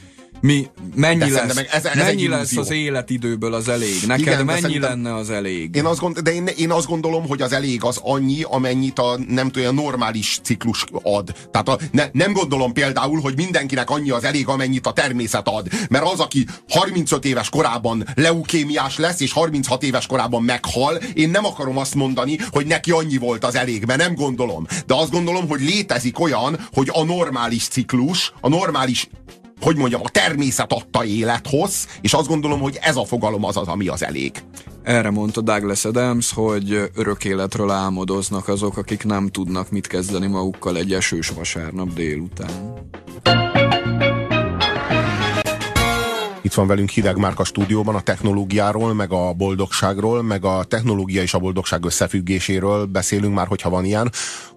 mi, 0.43 0.67
mennyi, 0.95 1.31
lesz, 1.31 1.55
meg 1.55 1.69
ez, 1.73 1.85
ez 1.85 1.97
mennyi 1.97 2.29
lesz 2.29 2.57
az 2.57 2.71
életidőből 2.71 3.55
az 3.55 3.69
elég? 3.69 4.03
Neked 4.07 4.27
Igen, 4.27 4.45
mennyi 4.45 4.79
lenne 4.79 5.15
az 5.15 5.31
elég? 5.31 5.75
Én 5.75 5.85
azt, 5.85 6.01
gond, 6.01 6.19
de 6.19 6.33
én, 6.33 6.47
én 6.47 6.71
azt 6.71 6.87
gondolom, 6.87 7.29
hogy 7.29 7.43
az 7.43 7.53
elég 7.53 7.85
az 7.85 8.01
annyi, 8.03 8.43
amennyit 8.43 8.99
a 8.99 9.19
nem 9.29 9.51
tudom, 9.51 9.69
a 9.69 9.83
normális 9.83 10.41
ciklus 10.43 10.85
ad. 11.03 11.33
Tehát 11.51 11.69
a, 11.69 11.79
ne, 11.91 12.09
nem 12.13 12.33
gondolom 12.33 12.73
például, 12.73 13.21
hogy 13.21 13.37
mindenkinek 13.37 13.91
annyi 13.91 14.11
az 14.11 14.25
elég, 14.25 14.49
amennyit 14.49 14.87
a 14.87 14.93
természet 14.93 15.49
ad. 15.49 15.67
Mert 15.89 16.05
az, 16.05 16.21
aki 16.21 16.47
35 16.69 17.25
éves 17.25 17.49
korában 17.49 18.05
leukémiás 18.15 18.99
lesz, 18.99 19.21
és 19.21 19.33
36 19.33 19.83
éves 19.83 20.07
korában 20.07 20.43
meghal, 20.43 20.95
én 21.15 21.31
nem 21.31 21.45
akarom 21.45 21.79
azt 21.79 21.95
mondani, 21.95 22.39
hogy 22.51 22.67
neki 22.67 22.91
annyi 22.91 23.17
volt 23.17 23.45
az 23.45 23.55
elég, 23.55 23.85
mert 23.85 24.01
nem 24.01 24.15
gondolom. 24.15 24.67
De 24.87 24.95
azt 24.95 25.11
gondolom, 25.11 25.49
hogy 25.49 25.61
létezik 25.61 26.21
olyan, 26.21 26.69
hogy 26.73 26.89
a 26.93 27.05
normális 27.05 27.69
ciklus, 27.69 28.33
a 28.41 28.49
normális 28.49 29.09
hogy 29.63 29.77
mondjam, 29.77 30.01
a 30.05 30.09
természet 30.09 30.73
adta 30.73 31.05
élethoz, 31.05 31.87
és 32.01 32.13
azt 32.13 32.29
gondolom, 32.29 32.61
hogy 32.61 32.79
ez 32.81 32.97
a 32.97 33.05
fogalom 33.05 33.45
az 33.45 33.57
az, 33.57 33.69
ami 33.69 33.89
az 33.89 34.05
elég. 34.05 34.33
Erre 34.83 35.11
mondta 35.11 35.41
Douglas 35.41 35.85
Adams, 35.85 36.33
hogy 36.33 36.91
örök 36.95 37.25
életről 37.25 37.71
álmodoznak 37.71 38.49
azok, 38.49 38.77
akik 38.77 39.05
nem 39.05 39.29
tudnak 39.29 39.71
mit 39.71 39.87
kezdeni 39.87 40.27
magukkal 40.27 40.77
egy 40.77 40.93
esős 40.93 41.29
vasárnap 41.29 41.93
délután. 41.93 42.51
Itt 46.53 46.59
van 46.59 46.67
velünk 46.67 46.91
Hideg 46.91 47.17
Márka 47.17 47.45
stúdióban 47.45 47.95
a 47.95 48.01
technológiáról, 48.01 48.95
meg 48.95 49.13
a 49.13 49.33
boldogságról, 49.33 50.23
meg 50.23 50.45
a 50.45 50.65
technológia 50.65 51.23
és 51.23 51.35
a 51.35 51.39
boldogság 51.39 51.85
összefüggéséről 51.85 52.87
beszélünk 52.87 53.35
már, 53.35 53.47
hogyha 53.47 53.71
van 53.71 53.85
ilyen. 53.85 54.13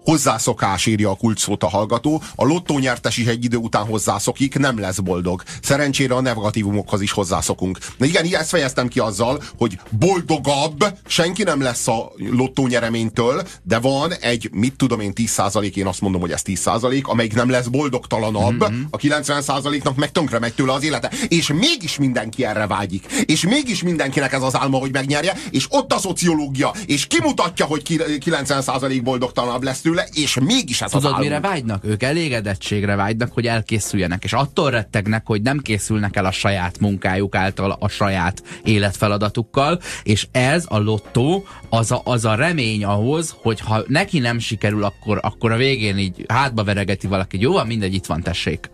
Hozzászokás 0.06 0.86
írja 0.86 1.10
a 1.10 1.14
kulcsszót 1.14 1.62
a 1.62 1.68
hallgató. 1.68 2.22
A 2.34 2.44
lottó 2.44 2.78
nyertes 2.78 3.16
is 3.16 3.26
egy 3.26 3.44
idő 3.44 3.56
után 3.56 3.84
hozzászokik, 3.84 4.58
nem 4.58 4.78
lesz 4.78 4.98
boldog. 4.98 5.42
Szerencsére 5.62 6.14
a 6.14 6.20
negatívumokhoz 6.20 7.00
is 7.00 7.12
hozzászokunk. 7.12 7.78
Na 7.96 8.06
igen, 8.06 8.26
ezt 8.34 8.48
fejeztem 8.48 8.88
ki 8.88 8.98
azzal, 8.98 9.42
hogy 9.58 9.78
boldogabb 9.90 10.84
senki 11.06 11.42
nem 11.42 11.60
lesz 11.60 11.88
a 11.88 12.12
lottó 12.16 12.66
nyereménytől, 12.66 13.42
de 13.62 13.78
van 13.78 14.12
egy, 14.12 14.50
mit 14.52 14.76
tudom 14.76 15.00
én, 15.00 15.12
10%, 15.14 15.74
én 15.74 15.86
azt 15.86 16.00
mondom, 16.00 16.20
hogy 16.20 16.32
ez 16.32 16.42
10%, 16.44 17.02
amelyik 17.02 17.34
nem 17.34 17.50
lesz 17.50 17.66
boldogtalanabb, 17.66 18.70
mm-hmm. 18.70 18.82
a 18.90 18.96
90%-nak 18.96 19.96
meg 19.96 20.12
tönkre 20.12 20.38
megy 20.38 20.54
tőle 20.54 20.72
az 20.72 20.84
élete. 20.84 21.10
És 21.28 21.52
mégis 21.86 21.98
mindenki 21.98 22.44
erre 22.44 22.66
vágyik. 22.66 23.06
És 23.26 23.46
mégis 23.46 23.82
mindenkinek 23.82 24.32
ez 24.32 24.42
az 24.42 24.56
álma, 24.56 24.78
hogy 24.78 24.92
megnyerje, 24.92 25.32
és 25.50 25.66
ott 25.70 25.92
a 25.92 25.98
szociológia, 25.98 26.72
és 26.86 27.06
kimutatja, 27.06 27.64
hogy 27.64 27.82
90% 27.86 29.00
boldogtalanabb 29.02 29.62
lesz 29.62 29.80
tőle, 29.80 30.06
és 30.12 30.38
mégis 30.44 30.80
ez 30.82 30.90
Tudod, 30.90 31.12
az 31.12 31.18
mire 31.18 31.40
vágynak? 31.40 31.84
Ők 31.84 32.02
elégedettségre 32.02 32.94
vágynak, 32.94 33.32
hogy 33.32 33.46
elkészüljenek, 33.46 34.24
és 34.24 34.32
attól 34.32 34.70
rettegnek, 34.70 35.22
hogy 35.26 35.42
nem 35.42 35.58
készülnek 35.58 36.16
el 36.16 36.24
a 36.24 36.30
saját 36.30 36.78
munkájuk 36.78 37.34
által, 37.34 37.76
a 37.80 37.88
saját 37.88 38.42
életfeladatukkal, 38.64 39.80
és 40.02 40.26
ez 40.32 40.64
a 40.68 40.78
lottó, 40.78 41.46
az 41.68 41.90
a, 41.90 42.00
az 42.04 42.24
a 42.24 42.34
remény 42.34 42.84
ahhoz, 42.84 43.34
hogy 43.42 43.60
ha 43.60 43.84
neki 43.86 44.18
nem 44.18 44.38
sikerül, 44.38 44.84
akkor, 44.84 45.18
akkor 45.22 45.52
a 45.52 45.56
végén 45.56 45.98
így 45.98 46.24
hátba 46.28 46.64
veregeti 46.64 47.06
valaki, 47.06 47.40
jó 47.40 47.52
van, 47.52 47.66
mindegy, 47.66 47.94
itt 47.94 48.06
van, 48.06 48.22
tessék. 48.22 48.70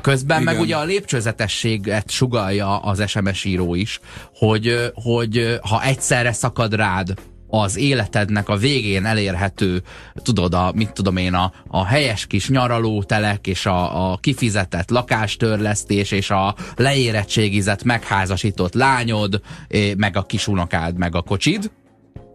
Közben 0.00 0.40
Igen. 0.40 0.54
meg 0.54 0.62
ugye 0.62 0.76
a 0.76 0.84
lépcsőzetességet 0.84 2.10
sugalja 2.28 2.78
az 2.78 3.08
SMS 3.08 3.44
író 3.44 3.74
is, 3.74 4.00
hogy, 4.34 4.90
hogy 4.94 5.58
ha 5.62 5.82
egyszerre 5.82 6.32
szakad 6.32 6.74
rád 6.74 7.14
az 7.50 7.76
életednek 7.76 8.48
a 8.48 8.56
végén 8.56 9.04
elérhető, 9.04 9.82
tudod, 10.22 10.54
a, 10.54 10.72
mit 10.74 10.92
tudom 10.92 11.16
én, 11.16 11.34
a, 11.34 11.52
a 11.68 11.84
helyes 11.84 12.26
kis 12.26 12.48
nyaralótelek, 12.48 13.46
és 13.46 13.66
a, 13.66 14.10
a 14.10 14.16
kifizetett 14.16 14.90
lakástörlesztés, 14.90 16.10
és 16.10 16.30
a 16.30 16.54
leérettségizett, 16.76 17.84
megházasított 17.84 18.74
lányod, 18.74 19.40
meg 19.96 20.16
a 20.16 20.22
kisunokád, 20.22 20.98
meg 20.98 21.14
a 21.14 21.22
kocsid, 21.22 21.70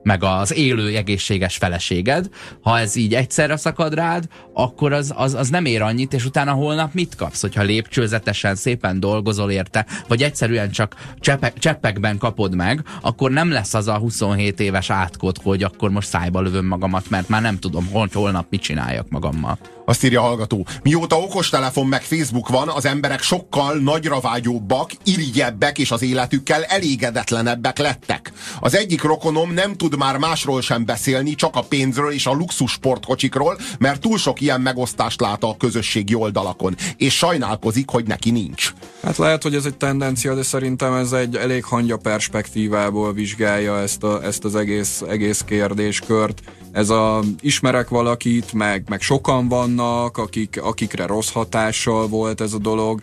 meg 0.03 0.23
az 0.23 0.53
élő 0.53 0.95
egészséges 0.95 1.57
feleséged, 1.57 2.29
ha 2.61 2.79
ez 2.79 2.95
így 2.95 3.13
egyszerre 3.13 3.57
szakad 3.57 3.93
rád, 3.93 4.27
akkor 4.53 4.93
az, 4.93 5.13
az, 5.15 5.33
az 5.33 5.49
nem 5.49 5.65
ér 5.65 5.81
annyit, 5.81 6.13
és 6.13 6.25
utána 6.25 6.51
holnap 6.51 6.93
mit 6.93 7.15
kapsz, 7.15 7.41
hogyha 7.41 7.61
lépcsőzetesen 7.61 8.55
szépen 8.55 8.99
dolgozol 8.99 9.51
érte, 9.51 9.85
vagy 10.07 10.23
egyszerűen 10.23 10.71
csak 10.71 10.95
cseppek, 11.19 11.57
cseppekben 11.59 12.17
kapod 12.17 12.55
meg, 12.55 12.83
akkor 13.01 13.31
nem 13.31 13.51
lesz 13.51 13.73
az 13.73 13.87
a 13.87 13.97
27 13.97 14.59
éves 14.59 14.89
átkot, 14.89 15.37
hogy 15.43 15.63
akkor 15.63 15.89
most 15.89 16.07
szájba 16.07 16.41
lövöm 16.41 16.65
magamat, 16.65 17.09
mert 17.09 17.29
már 17.29 17.41
nem 17.41 17.59
tudom, 17.59 17.87
hogy 17.91 18.13
holnap 18.13 18.45
mit 18.49 18.61
csináljak 18.61 19.09
magammal. 19.09 19.57
Azt 19.85 20.03
írja 20.03 20.21
a 20.21 20.23
hallgató. 20.23 20.65
Mióta 20.83 21.19
okostelefon 21.19 21.87
meg 21.87 22.01
Facebook 22.01 22.49
van, 22.49 22.69
az 22.69 22.85
emberek 22.85 23.21
sokkal 23.21 23.77
nagyra 23.77 24.19
vágyóbbak, 24.19 24.91
irigyebbek 25.03 25.77
és 25.77 25.91
az 25.91 26.01
életükkel 26.01 26.63
elégedetlenebbek 26.63 27.77
lettek. 27.77 28.31
Az 28.59 28.75
egyik 28.75 29.01
rokonom 29.01 29.53
nem 29.53 29.75
tud 29.75 29.92
már 29.97 30.17
másról 30.17 30.61
sem 30.61 30.85
beszélni, 30.85 31.35
csak 31.35 31.55
a 31.55 31.61
pénzről 31.61 32.11
és 32.11 32.25
a 32.25 32.33
luxus 32.33 32.71
sportkocsikról, 32.71 33.57
mert 33.79 34.01
túl 34.01 34.17
sok 34.17 34.41
ilyen 34.41 34.61
megosztást 34.61 35.21
lát 35.21 35.43
a 35.43 35.55
közösségi 35.57 36.13
oldalakon, 36.13 36.75
és 36.97 37.17
sajnálkozik, 37.17 37.89
hogy 37.89 38.05
neki 38.05 38.31
nincs. 38.31 38.73
Hát 39.03 39.17
lehet, 39.17 39.43
hogy 39.43 39.55
ez 39.55 39.65
egy 39.65 39.77
tendencia, 39.77 40.35
de 40.35 40.43
szerintem 40.43 40.93
ez 40.93 41.11
egy 41.11 41.35
elég 41.35 41.63
hangya 41.63 41.97
perspektívából 41.97 43.13
vizsgálja 43.13 43.79
ezt, 43.79 44.03
a, 44.03 44.23
ezt 44.23 44.43
az 44.43 44.55
egész, 44.55 45.01
egész 45.09 45.41
kérdéskört. 45.41 46.41
Ez 46.74 46.89
a 46.89 47.19
ismerek 47.41 47.89
valakit, 47.89 48.53
meg, 48.53 48.84
meg 48.89 49.01
sokan 49.01 49.47
vannak, 49.47 50.17
akik, 50.17 50.59
akikre 50.63 51.05
rossz 51.05 51.32
hatással 51.32 52.07
volt 52.07 52.41
ez 52.41 52.53
a 52.53 52.57
dolog. 52.57 53.01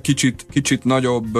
Kicsit, 0.00 0.46
kicsit 0.50 0.84
nagyobb 0.84 1.38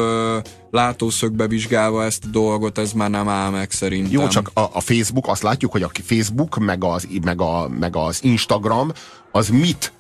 látószögbe 0.71 1.47
vizsgálva 1.47 2.05
ezt 2.05 2.25
a 2.25 2.29
dolgot, 2.31 2.79
ez 2.79 2.93
már 2.93 3.11
nem 3.11 3.29
áll 3.29 3.51
meg 3.51 3.71
szerintem. 3.71 4.21
Jó, 4.21 4.29
csak 4.29 4.51
a, 4.55 4.61
a 4.61 4.81
Facebook, 4.81 5.27
azt 5.29 5.43
látjuk, 5.43 5.73
hogy 5.73 5.83
a 5.83 5.91
Facebook, 6.05 6.59
meg 6.59 6.85
az, 6.85 7.09
meg, 7.25 7.41
a, 7.41 7.69
meg 7.69 7.97
az 7.97 8.25
Instagram, 8.25 8.93
az 9.33 9.49
mit 9.49 9.93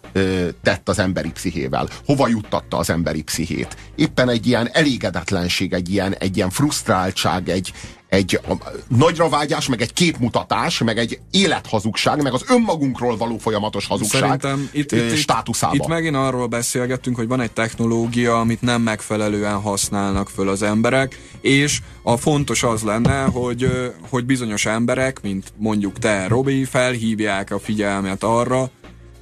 tett 0.62 0.89
az 0.89 0.99
emberi 0.99 1.31
pszichével? 1.31 1.89
Hova 2.05 2.29
juttatta 2.29 2.77
az 2.77 2.91
emberi 2.91 3.23
pszichét? 3.23 3.77
Éppen 3.95 4.29
egy 4.29 4.47
ilyen 4.47 4.69
elégedetlenség, 4.73 5.73
egy 5.73 5.91
ilyen, 5.91 6.14
egy 6.14 6.37
ilyen 6.37 6.51
frusztráltság, 6.51 7.49
egy, 7.49 7.73
egy 8.09 8.41
nagyra 8.89 9.29
vágyás, 9.29 9.69
meg 9.69 9.81
egy 9.81 9.93
képmutatás, 9.93 10.79
meg 10.79 10.99
egy 10.99 11.21
élethazugság, 11.31 12.23
meg 12.23 12.33
az 12.33 12.45
önmagunkról 12.49 13.17
való 13.17 13.39
folyamatos 13.39 13.87
hazugság 13.87 14.21
Szerintem 14.21 14.69
itt, 14.73 14.93
itt, 14.93 15.14
státuszába. 15.14 15.75
Itt, 15.75 15.81
itt 15.81 15.89
megint 15.89 16.17
arról 16.17 16.47
beszélgettünk, 16.47 17.17
hogy 17.17 17.29
van 17.29 17.41
egy 17.41 17.53
technológia, 17.53 18.41
amit 18.41 18.62
nem 18.62 18.83
megfelelően 18.83 19.61
használnak 19.61 20.29
föl 20.29 20.49
az 20.49 20.62
emberek, 20.62 21.21
és 21.41 21.81
a 22.03 22.17
fontos 22.17 22.62
az 22.62 22.83
lenne, 22.83 23.23
hogy, 23.23 23.71
hogy 24.11 24.25
bizonyos 24.25 24.67
emberek, 24.67 25.23
mint 25.23 25.53
mondjuk 25.57 25.99
te, 25.99 26.27
Robi, 26.29 26.64
felhívják 26.64 27.51
a 27.51 27.59
figyelmet 27.59 28.23
arra, 28.23 28.71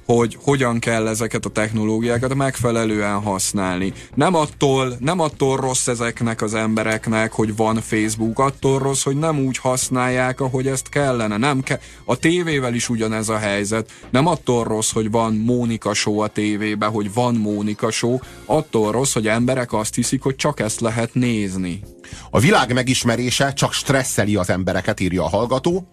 hogy 0.05 0.37
hogyan 0.43 0.79
kell 0.79 1.07
ezeket 1.07 1.45
a 1.45 1.49
technológiákat 1.49 2.35
megfelelően 2.35 3.21
használni. 3.21 3.93
Nem 4.15 4.35
attól, 4.35 4.97
nem 4.99 5.19
attól 5.19 5.57
rossz 5.57 5.87
ezeknek 5.87 6.41
az 6.41 6.53
embereknek, 6.53 7.31
hogy 7.31 7.55
van 7.55 7.81
Facebook, 7.81 8.39
attól 8.39 8.79
rossz, 8.79 9.03
hogy 9.03 9.17
nem 9.17 9.39
úgy 9.39 9.57
használják, 9.57 10.39
ahogy 10.39 10.67
ezt 10.67 10.89
kellene. 10.89 11.37
Nem 11.37 11.61
ke- 11.61 11.81
a 12.05 12.15
tévével 12.15 12.73
is 12.73 12.89
ugyanez 12.89 13.29
a 13.29 13.37
helyzet. 13.37 13.91
Nem 14.09 14.27
attól 14.27 14.63
rossz, 14.63 14.91
hogy 14.91 15.11
van 15.11 15.33
Mónika 15.33 15.93
show 15.93 16.19
a 16.19 16.27
tévébe, 16.27 16.85
hogy 16.85 17.13
van 17.13 17.35
Mónika 17.35 17.91
show, 17.91 18.17
attól 18.45 18.91
rossz, 18.91 19.13
hogy 19.13 19.27
emberek 19.27 19.73
azt 19.73 19.95
hiszik, 19.95 20.21
hogy 20.21 20.35
csak 20.35 20.59
ezt 20.59 20.79
lehet 20.79 21.13
nézni. 21.13 21.81
A 22.29 22.39
világ 22.39 22.73
megismerése 22.73 23.53
csak 23.53 23.73
stresszeli 23.73 24.35
az 24.35 24.49
embereket, 24.49 24.99
írja 24.99 25.23
a 25.23 25.29
hallgató, 25.29 25.87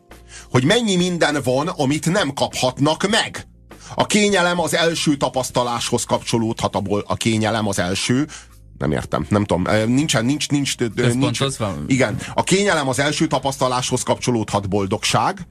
hogy 0.51 0.65
mennyi 0.65 0.97
minden 0.97 1.37
van, 1.45 1.69
amit 1.69 2.11
nem 2.11 2.33
kaphatnak 2.33 3.09
meg. 3.11 3.47
A 3.95 4.07
kényelem 4.07 4.61
az 4.61 4.75
első 4.75 5.17
tapasztaláshoz 5.17 6.05
kapcsolódhat, 6.05 6.77
abból 6.77 7.05
a 7.07 7.15
kényelem 7.15 7.69
az 7.69 7.79
első, 7.79 8.27
nem 8.79 8.93
értem, 8.93 9.27
nem 9.29 9.45
tudom, 9.45 9.63
nincsen, 9.87 10.25
nincs, 10.25 10.49
nincs, 10.49 10.79
nincs, 10.79 11.39
igen, 11.87 12.19
a 12.35 12.43
kényelem 12.43 12.89
az 12.89 12.99
első 12.99 13.27
tapasztaláshoz 13.27 14.03
kapcsolódhat 14.03 14.69
boldogság, 14.69 15.47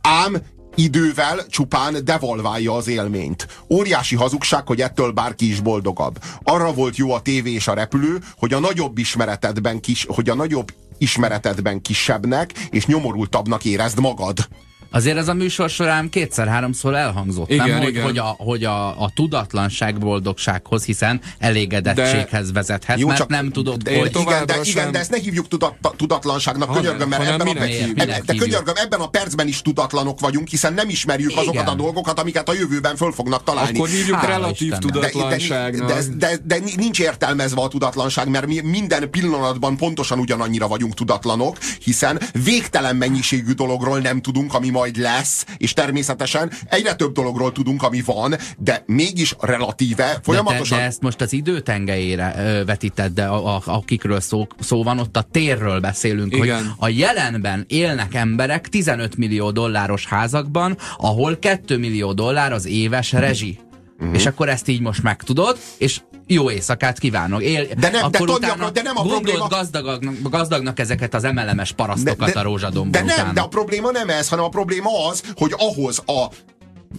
ám 0.00 0.36
idővel 0.74 1.46
csupán 1.46 2.04
devalválja 2.04 2.74
az 2.74 2.88
élményt. 2.88 3.46
Óriási 3.70 4.16
hazugság, 4.16 4.66
hogy 4.66 4.80
ettől 4.80 5.10
bárki 5.10 5.50
is 5.50 5.60
boldogabb. 5.60 6.18
Arra 6.42 6.72
volt 6.72 6.96
jó 6.96 7.12
a 7.12 7.20
tévé 7.20 7.52
és 7.52 7.68
a 7.68 7.74
repülő, 7.74 8.18
hogy 8.36 8.52
a 8.52 8.58
nagyobb 8.58 8.98
ismeretedben 8.98 9.80
kis, 9.80 10.06
hogy 10.08 10.28
a 10.28 10.34
nagyobb 10.34 10.72
ismeretedben 10.98 11.82
kisebbnek 11.82 12.52
és 12.70 12.86
nyomorultabbnak 12.86 13.64
érezd 13.64 14.00
magad. 14.00 14.48
Azért 14.94 15.16
ez 15.16 15.28
a 15.28 15.34
műsor 15.34 15.70
során 15.70 16.08
kétszer-háromszor 16.10 16.94
elhangzott, 16.94 17.50
igen, 17.50 17.68
nem? 17.68 17.78
Hogy, 17.78 17.88
igen. 17.88 18.02
hogy, 18.02 18.18
a, 18.18 18.34
hogy 18.38 18.64
a, 18.64 19.02
a 19.02 19.10
tudatlanság 19.14 19.98
boldogsághoz, 19.98 20.84
hiszen 20.84 21.20
elégedettséghez 21.38 22.46
de, 22.46 22.52
vezethet, 22.52 22.98
jó, 22.98 23.06
mert 23.06 23.18
csak, 23.18 23.28
nem 23.28 23.50
tudod, 23.50 23.82
de, 23.82 23.98
hogy... 23.98 24.16
Igen 24.20 24.46
de, 24.46 24.58
igen, 24.62 24.92
de 24.92 24.98
ezt 24.98 25.10
ne 25.10 25.18
hívjuk 25.18 25.48
tudat, 25.48 25.74
tudatlanságnak, 25.96 26.68
ha 26.68 26.74
könyörgöm, 26.74 27.08
mert 27.08 27.22
ebben, 27.22 27.46
a, 27.46 27.62
ebben, 27.96 28.22
de 28.26 28.34
könyörgöm, 28.34 28.74
ebben 28.76 29.00
a 29.00 29.06
percben 29.06 29.48
is 29.48 29.62
tudatlanok 29.62 30.20
vagyunk, 30.20 30.48
hiszen 30.48 30.74
nem 30.74 30.88
ismerjük 30.88 31.30
igen. 31.30 31.42
azokat 31.42 31.68
a 31.68 31.74
dolgokat, 31.74 32.20
amiket 32.20 32.48
a 32.48 32.52
jövőben 32.52 32.96
föl 32.96 33.12
fognak 33.12 33.44
találni. 33.44 33.78
Akkor 33.78 33.88
hívjuk 33.88 34.16
Hála 34.16 34.28
relatív 34.28 34.72
Istennek. 34.72 34.92
tudatlanságnak. 34.92 35.88
De, 35.88 35.94
de, 35.94 36.36
de, 36.36 36.56
de 36.56 36.70
nincs 36.76 37.00
értelmezve 37.00 37.60
a 37.60 37.68
tudatlanság, 37.68 38.28
mert 38.28 38.46
mi 38.46 38.60
minden 38.60 39.10
pillanatban 39.10 39.76
pontosan 39.76 40.18
ugyanannyira 40.18 40.68
vagyunk 40.68 40.94
tudatlanok, 40.94 41.58
hiszen 41.82 42.20
végtelen 42.44 42.96
mennyiségű 42.96 43.52
dologról 43.52 43.98
nem 43.98 44.20
tudunk, 44.20 44.54
ami 44.54 44.70
ma 44.70 44.83
majd 44.84 44.96
lesz, 44.96 45.44
és 45.56 45.72
természetesen 45.72 46.52
egyre 46.68 46.94
több 46.94 47.12
dologról 47.12 47.52
tudunk, 47.52 47.82
ami 47.82 48.02
van, 48.04 48.34
de 48.58 48.82
mégis 48.86 49.34
relatíve 49.40 50.18
folyamatosan... 50.22 50.78
De, 50.78 50.82
de 50.82 50.88
ezt 50.90 51.00
most 51.00 51.20
az 51.20 51.32
időtengelyére 51.32 52.34
ö, 52.36 52.64
vetített, 52.64 53.14
de 53.14 53.24
a, 53.24 53.56
a, 53.56 53.62
akikről 53.64 54.20
szó, 54.20 54.46
szó 54.60 54.82
van, 54.82 54.98
ott 54.98 55.16
a 55.16 55.22
térről 55.22 55.80
beszélünk, 55.80 56.34
Igen. 56.34 56.74
hogy 56.78 56.92
a 56.92 56.98
jelenben 56.98 57.64
élnek 57.68 58.14
emberek 58.14 58.68
15 58.68 59.16
millió 59.16 59.50
dolláros 59.50 60.06
házakban, 60.06 60.76
ahol 60.96 61.38
2 61.38 61.78
millió 61.78 62.12
dollár 62.12 62.52
az 62.52 62.66
éves 62.66 63.12
rezsi. 63.12 63.58
Uh-huh. 64.04 64.20
És 64.20 64.26
akkor 64.26 64.48
ezt 64.48 64.68
így 64.68 64.80
most 64.80 65.02
megtudod, 65.02 65.58
és 65.78 66.00
jó 66.26 66.50
éjszakát 66.50 66.98
kívánok. 66.98 67.42
Él, 67.42 67.66
de 67.78 67.90
nem, 67.90 68.10
de, 68.10 68.18
Tonya, 68.18 68.70
de 68.70 68.82
nem 68.82 68.96
a 68.96 69.02
probléma... 69.02 69.46
Gazdagnak, 69.46 70.04
gazdagnak 70.30 70.78
ezeket 70.78 71.14
az 71.14 71.24
emelemes 71.24 71.72
parasztokat 71.72 72.26
de, 72.26 72.32
de, 72.32 72.40
a 72.40 72.42
rózsadomból 72.42 73.00
De 73.00 73.06
nem, 73.06 73.18
után. 73.18 73.34
de 73.34 73.40
a 73.40 73.48
probléma 73.48 73.90
nem 73.90 74.08
ez, 74.08 74.28
hanem 74.28 74.44
a 74.44 74.48
probléma 74.48 75.08
az, 75.08 75.22
hogy 75.34 75.54
ahhoz 75.56 76.02
a 76.06 76.28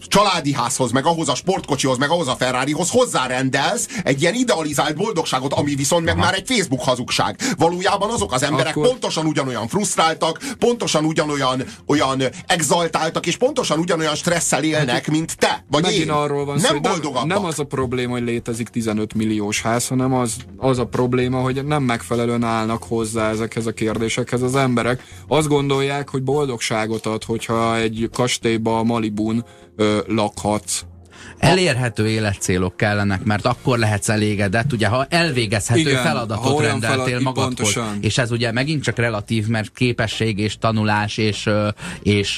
családi 0.08 0.54
házhoz, 0.54 0.92
meg 0.92 1.06
ahhoz 1.06 1.30
a 1.30 1.36
sportkocsihoz, 1.36 1.98
meg 1.98 2.10
ahhoz 2.10 2.28
a 2.28 2.36
Ferrarihoz 2.36 2.90
hozzárendelsz 2.90 3.88
egy 4.04 4.22
ilyen 4.22 4.34
idealizált 4.34 4.96
boldogságot, 4.96 5.54
ami 5.54 5.76
viszont 5.76 6.06
meg 6.06 6.14
Aha. 6.14 6.24
már 6.24 6.34
egy 6.34 6.48
Facebook 6.48 6.84
hazugság. 6.84 7.40
Valójában 7.58 8.10
azok 8.10 8.34
az 8.34 8.44
emberek 8.44 8.76
Akkor... 8.76 8.90
pontosan 8.90 9.26
ugyanolyan 9.26 9.68
frusztráltak, 9.68 10.40
pontosan 10.60 11.06
ugyanolyan 11.06 11.64
olyan 11.86 12.24
exaltáltak, 12.48 13.26
és 13.26 13.38
pontosan 13.38 13.80
ugyanolyan 13.80 14.16
stresszel 14.16 14.64
élnek, 14.64 14.90
hát, 14.90 15.08
mint 15.08 15.38
te, 15.38 15.66
vagy 15.70 15.82
Megint 15.82 16.04
én. 16.04 16.10
arról 16.10 16.46
van 16.46 16.58
nem 16.62 16.84
szó, 16.84 17.12
nem, 17.12 17.28
nem 17.28 17.46
az 17.46 17.60
a 17.60 17.64
probléma, 17.64 18.12
hogy 18.12 18.24
létezik 18.24 18.68
15 18.68 19.14
milliós 19.14 19.62
ház, 19.62 19.88
hanem 19.88 20.14
az, 20.14 20.36
az 20.58 20.80
a 20.80 20.86
probléma, 20.86 21.40
hogy 21.40 21.66
nem 21.66 21.84
megfelelően 21.84 22.44
állnak 22.44 22.84
hozzá 22.84 23.30
ezekhez 23.30 23.66
a 23.66 23.72
kérdésekhez 23.72 24.42
az 24.42 24.56
emberek. 24.56 25.04
Azt 25.28 25.48
gondolják, 25.48 26.10
hogy 26.10 26.24
boldogságot 26.24 27.06
ad, 27.06 27.24
hogyha 27.24 27.78
egy 27.78 28.10
kastélyba 28.14 28.78
a 28.80 28.84
Malibun 28.84 29.46
ö, 29.76 30.00
lakhatsz. 30.08 30.84
Elérhető 31.38 32.10
életcélok 32.10 32.78
kellenek, 32.78 33.24
mert 33.24 33.46
akkor 33.46 33.78
lehetsz 33.78 34.10
elégedett, 34.10 34.74
ugye, 34.74 34.88
ha 34.88 35.06
elvégezhető 35.10 35.80
Igen, 35.80 36.04
feladatot 36.04 36.54
ha 36.54 36.62
rendeltél 36.62 37.20
magadhoz. 37.20 37.74
Pontosan. 37.74 37.98
És 38.02 38.18
ez 38.18 38.32
ugye 38.32 38.52
megint 38.52 38.84
csak 38.84 38.98
relatív, 38.98 39.48
mert 39.48 39.72
képesség 39.74 40.40
és 40.40 40.58
tanulás 40.58 41.18
és 41.18 41.50
és 42.02 42.36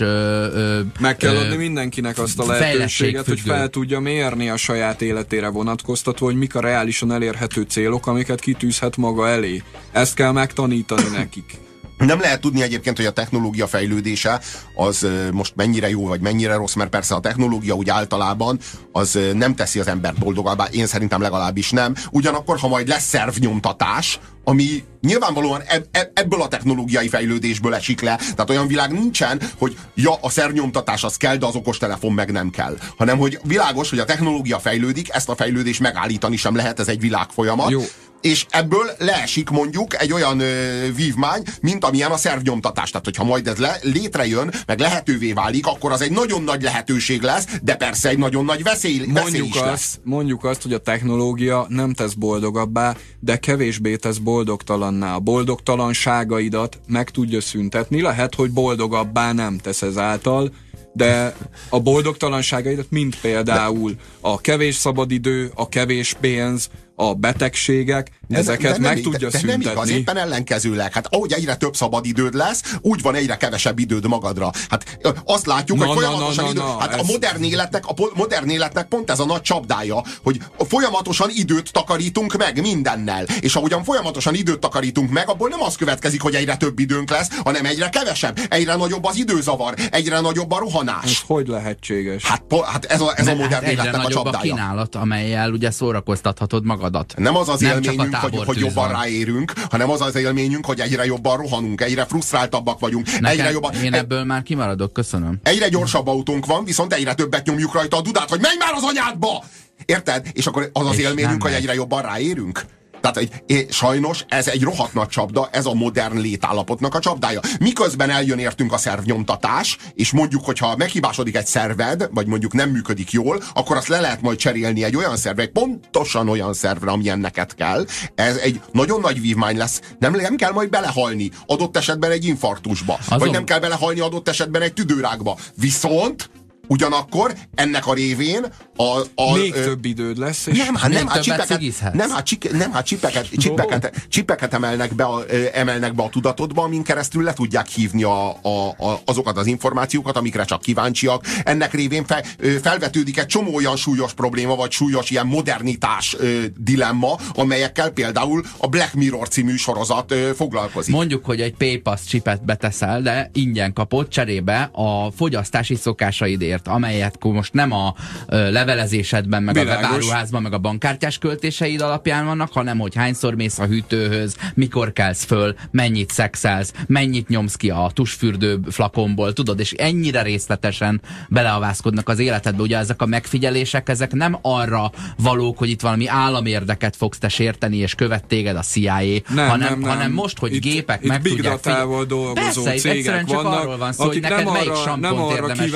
meg 0.99 1.17
kell 1.17 1.37
adni 1.37 1.55
mindenkinek 1.55 2.17
azt 2.17 2.39
a 2.39 2.45
lehetőséget, 2.45 3.25
hogy 3.25 3.39
fel 3.39 3.67
tudja 3.67 3.99
mérni 3.99 4.49
a 4.49 4.57
saját 4.57 5.01
életére 5.01 5.47
vonatkoztatva, 5.47 6.25
hogy 6.25 6.35
mik 6.35 6.55
a 6.55 6.59
reálisan 6.59 7.11
elérhető 7.11 7.61
célok, 7.61 8.07
amiket 8.07 8.39
kitűzhet 8.39 8.97
maga 8.97 9.27
elé. 9.27 9.63
Ezt 9.91 10.13
kell 10.13 10.31
megtanítani 10.31 11.09
nekik. 11.13 11.66
Nem 11.97 12.19
lehet 12.19 12.41
tudni 12.41 12.61
egyébként, 12.61 12.97
hogy 12.97 13.05
a 13.05 13.11
technológia 13.11 13.67
fejlődése 13.67 14.41
az 14.75 15.07
most 15.31 15.55
mennyire 15.55 15.89
jó, 15.89 16.07
vagy 16.07 16.21
mennyire 16.21 16.55
rossz, 16.55 16.73
mert 16.73 16.89
persze 16.89 17.15
a 17.15 17.19
technológia 17.19 17.73
úgy 17.73 17.89
általában 17.89 18.59
az 18.91 19.19
nem 19.33 19.55
teszi 19.55 19.79
az 19.79 19.87
embert 19.87 20.19
boldogabbá, 20.19 20.67
én 20.71 20.87
szerintem 20.87 21.21
legalábbis 21.21 21.71
nem. 21.71 21.95
Ugyanakkor, 22.11 22.57
ha 22.57 22.67
majd 22.67 22.87
lesz 22.87 23.07
szervnyomtatás, 23.07 24.19
ami 24.43 24.83
nyilvánvalóan 25.01 25.61
eb- 25.67 26.11
ebből 26.13 26.41
a 26.41 26.47
technológiai 26.47 27.07
fejlődésből 27.07 27.75
esik 27.75 28.01
le. 28.01 28.15
Tehát 28.15 28.49
olyan 28.49 28.67
világ 28.67 28.91
nincsen, 28.91 29.41
hogy 29.57 29.77
ja, 29.95 30.17
a 30.21 30.29
szernyomtatás 30.29 31.03
az 31.03 31.15
kell, 31.15 31.35
de 31.35 31.45
az 31.45 31.55
okostelefon 31.55 32.13
meg 32.13 32.31
nem 32.31 32.49
kell. 32.49 32.77
Hanem, 32.97 33.17
hogy 33.17 33.39
világos, 33.43 33.89
hogy 33.89 33.99
a 33.99 34.05
technológia 34.05 34.59
fejlődik, 34.59 35.09
ezt 35.13 35.29
a 35.29 35.35
fejlődést 35.35 35.79
megállítani 35.79 36.35
sem 36.35 36.55
lehet, 36.55 36.79
ez 36.79 36.87
egy 36.87 36.99
világfolyamat. 36.99 37.69
Jó 37.69 37.81
és 38.21 38.45
ebből 38.49 38.91
leesik 38.97 39.49
mondjuk 39.49 40.01
egy 40.01 40.13
olyan 40.13 40.39
ö, 40.39 40.93
vívmány, 40.95 41.43
mint 41.61 41.85
amilyen 41.85 42.11
a 42.11 42.17
szervnyomtatás. 42.17 42.89
Tehát, 42.89 43.05
hogyha 43.05 43.23
majd 43.23 43.47
ez 43.47 43.57
le, 43.57 43.77
létrejön, 43.81 44.53
meg 44.65 44.79
lehetővé 44.79 45.33
válik, 45.33 45.65
akkor 45.65 45.91
az 45.91 46.01
egy 46.01 46.11
nagyon 46.11 46.43
nagy 46.43 46.61
lehetőség 46.61 47.21
lesz, 47.21 47.45
de 47.61 47.75
persze 47.75 48.09
egy 48.09 48.17
nagyon 48.17 48.45
nagy 48.45 48.63
veszély, 48.63 48.97
mondjuk 48.97 49.23
veszély 49.23 49.47
is 49.47 49.55
azt, 49.55 49.65
lesz. 49.65 49.99
Mondjuk 50.03 50.43
azt, 50.43 50.61
hogy 50.61 50.73
a 50.73 50.79
technológia 50.79 51.65
nem 51.69 51.93
tesz 51.93 52.13
boldogabbá, 52.13 52.95
de 53.19 53.37
kevésbé 53.37 53.95
tesz 53.95 54.17
boldogtalanná. 54.17 55.15
A 55.15 55.19
boldogtalanságaidat 55.19 56.79
meg 56.87 57.09
tudja 57.09 57.41
szüntetni. 57.41 58.01
Lehet, 58.01 58.35
hogy 58.35 58.51
boldogabbá 58.51 59.33
nem 59.33 59.57
tesz 59.57 59.81
ezáltal, 59.81 60.51
de 60.93 61.35
a 61.69 61.79
boldogtalanságaidat 61.79 62.85
mind 62.89 63.15
például 63.21 63.95
a 64.21 64.41
kevés 64.41 64.75
szabadidő, 64.75 65.51
a 65.55 65.69
kevés 65.69 66.15
pénz, 66.19 66.69
a 66.99 67.13
betegségek, 67.13 68.11
de 68.27 68.37
ezeket 68.37 68.71
de, 68.71 68.79
meg 68.79 69.01
tudja 69.01 69.19
de, 69.19 69.25
de 69.29 69.37
szüntetni. 69.37 69.63
nem 69.63 69.73
igaz, 69.73 69.89
éppen 69.89 70.17
ellenkezőleg. 70.17 70.93
Hát 70.93 71.07
ahogy 71.09 71.31
egyre 71.31 71.55
több 71.55 71.75
szabad 71.75 72.05
időd 72.05 72.33
lesz, 72.33 72.77
úgy 72.81 73.01
van 73.01 73.15
egyre 73.15 73.37
kevesebb 73.37 73.79
időd 73.79 74.07
magadra. 74.07 74.51
Hát 74.69 74.97
azt 75.25 75.45
látjuk, 75.45 75.77
na, 75.77 75.85
hogy 75.85 75.95
folyamatosan 75.95 76.45
na, 76.45 76.53
na, 76.53 76.59
na, 76.59 76.69
idő, 76.69 76.79
hát 76.79 76.93
ez... 76.93 76.99
a 76.99 77.03
modern 77.11 77.43
életnek, 77.43 77.85
a 77.85 77.93
modern 78.13 78.49
életnek 78.49 78.87
pont 78.87 79.09
ez 79.09 79.19
a 79.19 79.25
nagy 79.25 79.41
csapdája, 79.41 80.03
hogy 80.23 80.41
folyamatosan 80.67 81.29
időt 81.33 81.71
takarítunk 81.71 82.37
meg 82.37 82.61
mindennel. 82.61 83.25
És 83.39 83.55
ahogyan 83.55 83.83
folyamatosan 83.83 84.35
időt 84.35 84.59
takarítunk 84.59 85.11
meg, 85.11 85.29
abból 85.29 85.49
nem 85.49 85.61
az 85.61 85.75
következik, 85.75 86.21
hogy 86.21 86.35
egyre 86.35 86.57
több 86.57 86.79
időnk 86.79 87.09
lesz, 87.09 87.29
hanem 87.43 87.65
egyre 87.65 87.89
kevesebb, 87.89 88.39
egyre 88.49 88.75
nagyobb 88.75 89.05
az 89.05 89.17
időzavar, 89.17 89.73
egyre 89.91 90.19
nagyobb 90.19 90.51
a 90.51 90.59
rohanás. 90.59 91.03
Ez 91.03 91.17
hogy 91.27 91.47
lehetséges? 91.47 92.25
Hát, 92.25 92.43
hát 92.65 92.85
ez 92.85 93.01
a, 93.01 93.13
ez 93.15 93.27
a 93.27 93.35
modern 93.35 93.53
hát 93.53 93.71
életnek 93.71 94.05
a 94.05 94.09
csapdája. 94.09 94.37
a 94.37 94.41
kínálat, 94.41 94.95
amelyel 94.95 95.51
ugye 95.51 95.71
szórakoztathatod 95.71 96.65
magadat. 96.87 97.13
Nem 97.17 97.35
az 97.35 97.49
az 97.49 97.59
nem 97.59 97.81
élményünk, 97.81 98.15
hogy, 98.15 98.43
hogy 98.45 98.57
jobban 98.57 98.91
ráérünk, 98.91 99.53
hanem 99.69 99.89
az 99.89 100.01
az 100.01 100.15
élményünk, 100.15 100.65
hogy 100.65 100.79
egyre 100.79 101.05
jobban 101.05 101.37
rohanunk, 101.37 101.81
egyre 101.81 102.05
frusztráltabbak 102.05 102.79
vagyunk. 102.79 103.05
Nekem, 103.05 103.25
egyre 103.25 103.51
jobban, 103.51 103.73
én 103.73 103.93
ebből 103.93 104.23
már 104.23 104.43
kimaradok, 104.43 104.93
köszönöm. 104.93 105.39
Egyre 105.43 105.69
gyorsabb 105.69 106.07
autónk 106.07 106.45
van, 106.45 106.63
viszont 106.65 106.93
egyre 106.93 107.13
többet 107.13 107.45
nyomjuk 107.45 107.73
rajta 107.73 107.97
a 107.97 108.01
dudát, 108.01 108.29
hogy 108.29 108.41
menj 108.41 108.57
már 108.59 108.73
az 108.73 108.83
anyádba! 108.83 109.43
Érted? 109.85 110.27
És 110.33 110.47
akkor 110.47 110.69
az 110.73 110.85
az 110.85 110.97
és 110.97 111.03
élményünk, 111.03 111.43
hogy 111.43 111.51
egyre 111.51 111.73
jobban 111.73 112.01
ráérünk? 112.01 112.65
Tehát 113.01 113.17
egy, 113.17 113.67
sajnos 113.69 114.25
ez 114.27 114.47
egy 114.47 114.63
rohadt 114.63 114.93
nagy 114.93 115.07
csapda, 115.07 115.49
ez 115.51 115.65
a 115.65 115.73
modern 115.73 116.19
létállapotnak 116.19 116.95
a 116.95 116.99
csapdája. 116.99 117.39
Miközben 117.59 118.09
eljön 118.09 118.39
értünk 118.39 118.73
a 118.73 118.77
szervnyomtatás, 118.77 119.77
és 119.93 120.11
mondjuk, 120.11 120.45
hogyha 120.45 120.75
meghibásodik 120.75 121.35
egy 121.35 121.45
szerved, 121.45 122.09
vagy 122.11 122.27
mondjuk 122.27 122.53
nem 122.53 122.69
működik 122.69 123.11
jól, 123.11 123.43
akkor 123.53 123.77
azt 123.77 123.87
le 123.87 123.99
lehet 123.99 124.21
majd 124.21 124.37
cserélni 124.37 124.83
egy 124.83 124.95
olyan 124.95 125.17
szervre, 125.17 125.43
egy 125.43 125.51
pontosan 125.51 126.29
olyan 126.29 126.53
szervre, 126.53 126.91
amilyen 126.91 127.19
neked 127.19 127.55
kell. 127.55 127.85
Ez 128.15 128.35
egy 128.35 128.61
nagyon 128.71 128.99
nagy 128.99 129.21
vívmány 129.21 129.57
lesz. 129.57 129.81
Nem, 129.99 130.13
nem 130.15 130.35
kell 130.35 130.51
majd 130.51 130.69
belehalni 130.69 131.31
adott 131.45 131.77
esetben 131.77 132.11
egy 132.11 132.25
infarktusba, 132.25 132.97
Azon... 133.05 133.19
vagy 133.19 133.31
nem 133.31 133.43
kell 133.43 133.59
belehalni 133.59 133.99
adott 133.99 134.27
esetben 134.27 134.61
egy 134.61 134.73
tüdőrákba. 134.73 135.37
Viszont 135.55 136.29
Ugyanakkor 136.67 137.33
ennek 137.55 137.87
a 137.87 137.93
révén 137.93 138.45
a, 138.75 138.99
a, 139.15 139.33
Még 139.37 139.53
ö, 139.55 139.63
több 139.63 139.85
időd 139.85 140.17
lesz, 140.17 140.47
és 140.47 140.57
nem, 140.57 140.75
hát 140.75 140.91
nem, 140.91 141.07
hát 141.07 141.21
csipeket, 141.21 141.93
nem, 141.93 142.09
hát, 142.09 142.25
csik, 142.25 142.51
nem, 142.51 142.71
hát 142.71 142.85
csipeket, 142.85 143.29
csipeket, 143.29 144.07
csipeket 144.09 144.53
emelnek, 144.53 144.95
be 144.95 145.03
a, 145.03 145.23
emelnek 145.53 145.95
be 145.95 146.03
a 146.03 146.09
tudatodba, 146.09 146.63
amin 146.63 146.83
keresztül 146.83 147.23
le 147.23 147.33
tudják 147.33 147.67
hívni 147.67 148.03
a, 148.03 148.29
a, 148.29 148.67
a, 148.77 149.01
azokat 149.05 149.37
az 149.37 149.45
információkat, 149.45 150.17
amikre 150.17 150.43
csak 150.45 150.61
kíváncsiak. 150.61 151.25
Ennek 151.43 151.73
révén 151.73 152.05
fel, 152.05 152.23
ö, 152.37 152.49
felvetődik 152.49 153.17
egy 153.17 153.25
csomó 153.25 153.55
olyan 153.55 153.75
súlyos 153.75 154.13
probléma, 154.13 154.55
vagy 154.55 154.71
súlyos 154.71 155.09
ilyen 155.09 155.27
modernitás 155.27 156.15
ö, 156.19 156.43
dilemma, 156.57 157.17
amelyekkel 157.35 157.89
például 157.89 158.43
a 158.57 158.67
Black 158.67 158.93
Mirror 158.93 159.27
című 159.27 159.55
sorozat 159.55 160.11
ö, 160.11 160.31
foglalkozik. 160.35 160.93
Mondjuk, 160.93 161.25
hogy 161.25 161.41
egy 161.41 161.53
PayPass 161.53 162.05
csipet 162.05 162.45
beteszel, 162.45 163.01
de 163.01 163.29
ingyen 163.33 163.73
kapott 163.73 164.09
cserébe 164.09 164.69
a 164.73 165.11
fogyasztási 165.15 165.75
szokásaidért, 165.75 166.56
amelyet 166.65 167.15
akkor 167.17 167.33
most 167.33 167.53
nem 167.53 167.71
a 167.71 167.93
levelezésedben, 168.27 169.43
meg 169.43 169.55
Világos. 169.55 169.83
a 169.83 169.87
webáruházban, 169.87 170.41
meg 170.41 170.53
a 170.53 170.57
bankkártyás 170.57 171.17
költéseid 171.17 171.81
alapján 171.81 172.25
vannak, 172.25 172.53
hanem 172.53 172.79
hogy 172.79 172.95
hányszor 172.95 173.35
mész 173.35 173.59
a 173.59 173.65
hűtőhöz, 173.65 174.35
mikor 174.53 174.93
kelsz 174.93 175.23
föl, 175.23 175.55
mennyit 175.71 176.11
szexelsz, 176.11 176.73
mennyit 176.87 177.27
nyomsz 177.27 177.55
ki 177.55 177.69
a 177.69 177.91
tusfürdő 177.93 178.59
flakonból, 178.69 179.33
tudod, 179.33 179.59
és 179.59 179.71
ennyire 179.71 180.21
részletesen 180.21 181.01
beleavászkodnak 181.29 182.09
az 182.09 182.19
életedbe. 182.19 182.61
Ugye 182.61 182.77
ezek 182.77 183.01
a 183.01 183.05
megfigyelések, 183.05 183.89
ezek 183.89 184.13
nem 184.13 184.37
arra 184.41 184.91
valók, 185.17 185.57
hogy 185.57 185.69
itt 185.69 185.81
valami 185.81 186.07
államérdeket 186.07 186.95
fogsz 186.95 187.17
te 187.17 187.29
sérteni, 187.29 187.77
és 187.77 187.95
követ 187.95 188.25
téged 188.25 188.55
a 188.55 188.61
CIA, 188.61 188.99
Nem, 188.99 189.47
hanem, 189.49 189.59
nem, 189.59 189.79
nem. 189.79 189.89
hanem 189.89 190.11
most, 190.11 190.37
hogy 190.37 190.53
itt, 190.53 190.61
gépek 190.61 191.01
itt 191.01 191.07
meg 191.07 191.21
big 191.21 191.33
tudják 191.35 191.53
datával 191.53 192.05
dolgozó 192.05 192.63
Persze, 192.63 192.89
cégek 192.89 193.27
vannak, 193.27 193.59
arról 193.59 193.77
van 193.77 193.93
szó, 193.93 194.03
hogy 194.03 194.09
akik 194.09 194.21
neked 194.21 194.43
nem 194.43 194.53
melyik 194.53 194.69
arra, 194.69 194.77
sampont 194.77 195.01
nem 195.01 195.23
arra 195.23 195.35
érdemes 195.35 195.71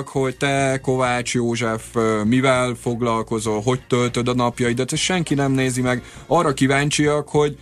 kíváncsiak, 0.00 0.08
hogy 0.08 0.36
te 0.36 0.78
Kovács 0.82 1.34
József 1.34 1.96
mivel 2.24 2.74
foglalkozol, 2.80 3.60
hogy 3.62 3.80
töltöd 3.88 4.28
a 4.28 4.34
napjaidat, 4.34 4.92
és 4.92 5.02
senki 5.02 5.34
nem 5.34 5.52
nézi 5.52 5.80
meg. 5.80 6.02
Arra 6.26 6.52
kíváncsiak, 6.52 7.28
hogy 7.28 7.56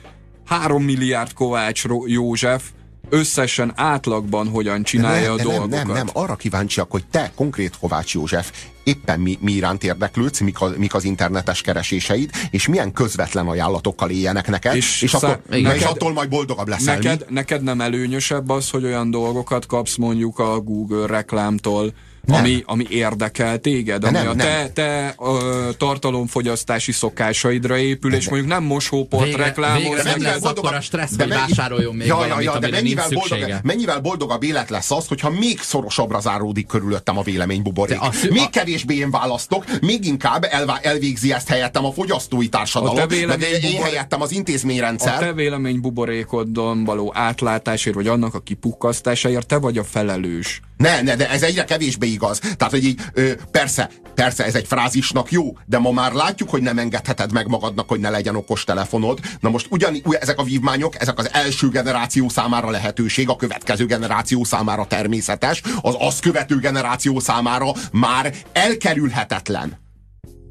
3 0.47 0.83
milliárd 0.83 1.33
Kovács 1.33 1.85
József 2.07 2.63
összesen 3.11 3.73
átlagban 3.77 4.49
hogyan 4.49 4.83
csinálja 4.83 5.23
nem, 5.23 5.33
a 5.33 5.37
de 5.37 5.43
dolgokat. 5.43 5.71
Nem, 5.71 5.87
nem, 5.87 5.97
nem, 5.97 6.09
arra 6.13 6.37
kíváncsiak, 6.37 6.91
hogy 6.91 7.05
te, 7.11 7.33
konkrét 7.35 7.79
Kovács 7.81 8.15
József, 8.15 8.53
éppen 8.85 9.21
mi, 9.21 9.39
mi 9.41 9.53
iránt 9.53 9.85
érdeklődsz, 9.85 10.41
mik, 10.41 10.61
a, 10.61 10.73
mik 10.77 10.95
az 10.95 11.05
internetes 11.05 11.61
kereséseid, 11.61 12.31
és 12.51 12.69
milyen 12.69 12.93
közvetlen 12.93 13.47
ajánlatokkal 13.47 14.11
éljenek 14.11 14.49
neked, 14.49 14.77
és, 14.77 15.03
És 15.03 15.11
szá- 15.11 15.49
na, 15.49 15.57
igen. 15.57 15.75
és 15.75 15.83
attól 15.83 16.13
majd 16.13 16.29
boldogabb 16.29 16.69
leszel. 16.69 16.95
Neked, 16.95 17.25
mi? 17.29 17.35
neked 17.35 17.63
nem 17.63 17.81
előnyösebb 17.81 18.49
az, 18.49 18.71
hogy 18.71 18.85
olyan 18.85 19.11
dolgokat 19.11 19.67
kapsz 19.67 19.97
mondjuk 19.97 20.39
a 20.39 20.61
Google 20.61 21.07
reklámtól, 21.07 21.93
Nem. 22.29 22.39
ami, 22.41 22.63
ami 22.67 22.87
érdekel 22.91 23.59
téged, 23.59 24.01
De 24.01 24.07
ami 24.07 24.17
nem, 24.17 24.29
a 24.29 24.35
nem. 24.35 24.47
te, 24.47 24.71
te 24.75 25.15
ö, 25.19 25.69
tartalomfogyasztási 25.79 26.93
szokásaidra 26.93 27.77
épül, 27.79 28.15
és 28.15 28.29
mondjuk 28.29 28.51
nem 28.51 28.63
mosóport 28.65 29.25
Végre, 29.25 29.45
reklámoz. 29.45 29.83
végre 29.83 29.97
nem 29.97 30.05
mennyivel 30.05 30.33
lesz 30.33 30.41
boldogabb- 30.43 30.65
akkor 30.67 30.77
a 30.79 30.81
stressz, 30.81 31.13
de 31.17 31.23
hogy 31.25 31.33
mennyi- 31.33 31.55
vásároljon 31.55 31.95
még 31.95 32.07
ja, 32.07 32.15
valamit, 32.15 32.45
ja, 32.45 32.53
ja, 32.53 32.59
de 32.59 32.69
mennyivel, 32.71 32.83
nincs 33.09 33.15
boldogabb, 33.19 33.39
szüksége. 33.39 33.61
mennyivel 33.63 34.01
boldogabb 34.01 34.43
élet 34.43 34.71
lesz 34.71 34.91
az, 34.91 35.07
hogyha 35.09 35.31
még 35.31 35.61
szorosabbra 35.61 36.21
záródik 36.21 36.67
körülöttem 36.67 37.19
a 37.19 37.23
véleménybuborék. 37.23 37.99
De 37.99 38.07
a 38.07 38.13
szü- 38.13 38.31
Még 38.31 38.43
a- 38.43 38.51
kevésbé 38.51 38.97
én 38.97 39.11
választok, 39.11 39.65
még 39.81 40.05
inkább 40.05 40.47
elvá- 40.51 40.85
elvégzi 40.87 41.33
ezt 41.33 41.49
helyettem 41.49 41.85
a 41.85 41.93
fogyasztói 41.93 42.47
A 42.47 42.49
társadalom, 42.49 43.09
te 43.09 43.27
meg 43.27 43.41
én 43.63 43.83
helyettem 43.83 44.21
az 44.23 44.31
A 44.31 44.35
intézményrendszer. 44.35 45.19
te 45.19 45.33
vélemény 45.33 45.81
buborékodon 45.81 46.85
való 46.85 47.13
átlátásért, 47.15 47.97
vagy 47.97 48.07
annak 48.09 48.35
a 48.35 48.41
kipukkasztásáért 48.41 49.47
te 49.47 49.57
vagy 49.57 49.79
a 49.79 49.85
felelős. 49.85 50.61
Ne, 50.77 51.03
ne, 51.03 51.17
de 51.17 51.31
ez 51.31 51.43
egyre 51.43 51.65
kevésbé 51.65 52.07
igaz. 52.19 52.39
Tehát, 52.39 52.73
hogy 52.73 52.85
így, 52.85 53.01
ö, 53.13 53.33
persze, 53.51 53.91
persze 54.15 54.45
ez 54.45 54.55
egy 54.55 54.67
frázisnak 54.67 55.31
jó, 55.31 55.57
de 55.67 55.79
ma 55.79 55.91
már 55.91 56.13
látjuk, 56.13 56.51
hogy 56.51 56.63
nem 56.63 56.79
engedheted 56.79 57.33
meg 57.33 57.47
magadnak, 57.47 57.89
hogy 57.89 58.01
ne 58.01 58.11
legyen 58.11 58.37
okos 58.37 58.65
telefonod. 58.65 59.21
Na 59.41 59.51
most 59.51 59.67
ugyan, 59.71 60.03
ezek 60.21 60.39
a 60.39 60.43
vívmányok, 60.43 61.01
ezek 61.01 61.19
az 61.19 61.29
első 61.33 61.69
generáció 61.69 62.29
számára 62.29 62.71
lehetőség, 62.71 63.29
a 63.29 63.37
következő 63.37 63.87
generáció 63.87 64.45
számára 64.45 64.87
természetes, 64.87 65.63
az 65.81 65.95
azt 65.99 66.21
követő 66.21 66.59
generáció 66.59 67.21
számára 67.21 67.73
már 67.93 68.35
elkerülhetetlen. 68.53 69.87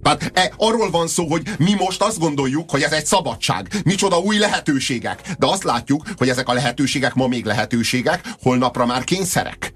Tehát 0.02 0.32
e, 0.34 0.54
arról 0.58 0.90
van 0.90 1.08
szó, 1.08 1.28
hogy 1.28 1.42
mi 1.58 1.74
most 1.74 2.02
azt 2.02 2.20
gondoljuk, 2.20 2.70
hogy 2.70 2.82
ez 2.82 2.92
egy 2.92 3.06
szabadság. 3.06 3.68
Micsoda 3.84 4.18
új 4.18 4.38
lehetőségek. 4.38 5.22
De 5.40 5.48
azt 5.48 5.64
látjuk, 5.64 6.04
hogy 6.18 6.30
ezek 6.30 6.50
a 6.50 6.54
lehetőségek 6.54 7.14
ma 7.14 7.28
még 7.28 7.46
lehetőségek, 7.46 8.22
holnapra 8.42 8.86
már 8.86 9.04
kényszerek. 9.04 9.74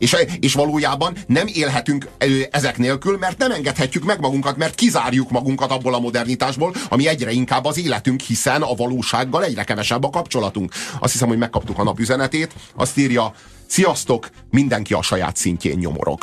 És, 0.00 0.16
és 0.40 0.54
valójában 0.54 1.16
nem 1.26 1.46
élhetünk 1.46 2.08
ezek 2.50 2.78
nélkül, 2.78 3.18
mert 3.18 3.38
nem 3.38 3.50
engedhetjük 3.50 4.04
meg 4.04 4.20
magunkat, 4.20 4.56
mert 4.56 4.74
kizárjuk 4.74 5.30
magunkat 5.30 5.70
abból 5.70 5.94
a 5.94 6.00
modernitásból, 6.00 6.74
ami 6.88 7.06
egyre 7.08 7.30
inkább 7.30 7.64
az 7.64 7.78
életünk, 7.78 8.20
hiszen 8.20 8.62
a 8.62 8.74
valósággal 8.74 9.44
egyre 9.44 9.64
kevesebb 9.64 10.04
a 10.04 10.10
kapcsolatunk. 10.10 10.72
Azt 11.00 11.12
hiszem, 11.12 11.28
hogy 11.28 11.38
megkaptuk 11.38 11.78
a 11.78 11.82
napüzenetét. 11.82 12.54
Azt 12.74 12.98
írja, 12.98 13.34
sziasztok, 13.66 14.30
mindenki 14.50 14.94
a 14.94 15.02
saját 15.02 15.36
szintjén 15.36 15.78
nyomorog. 15.78 16.18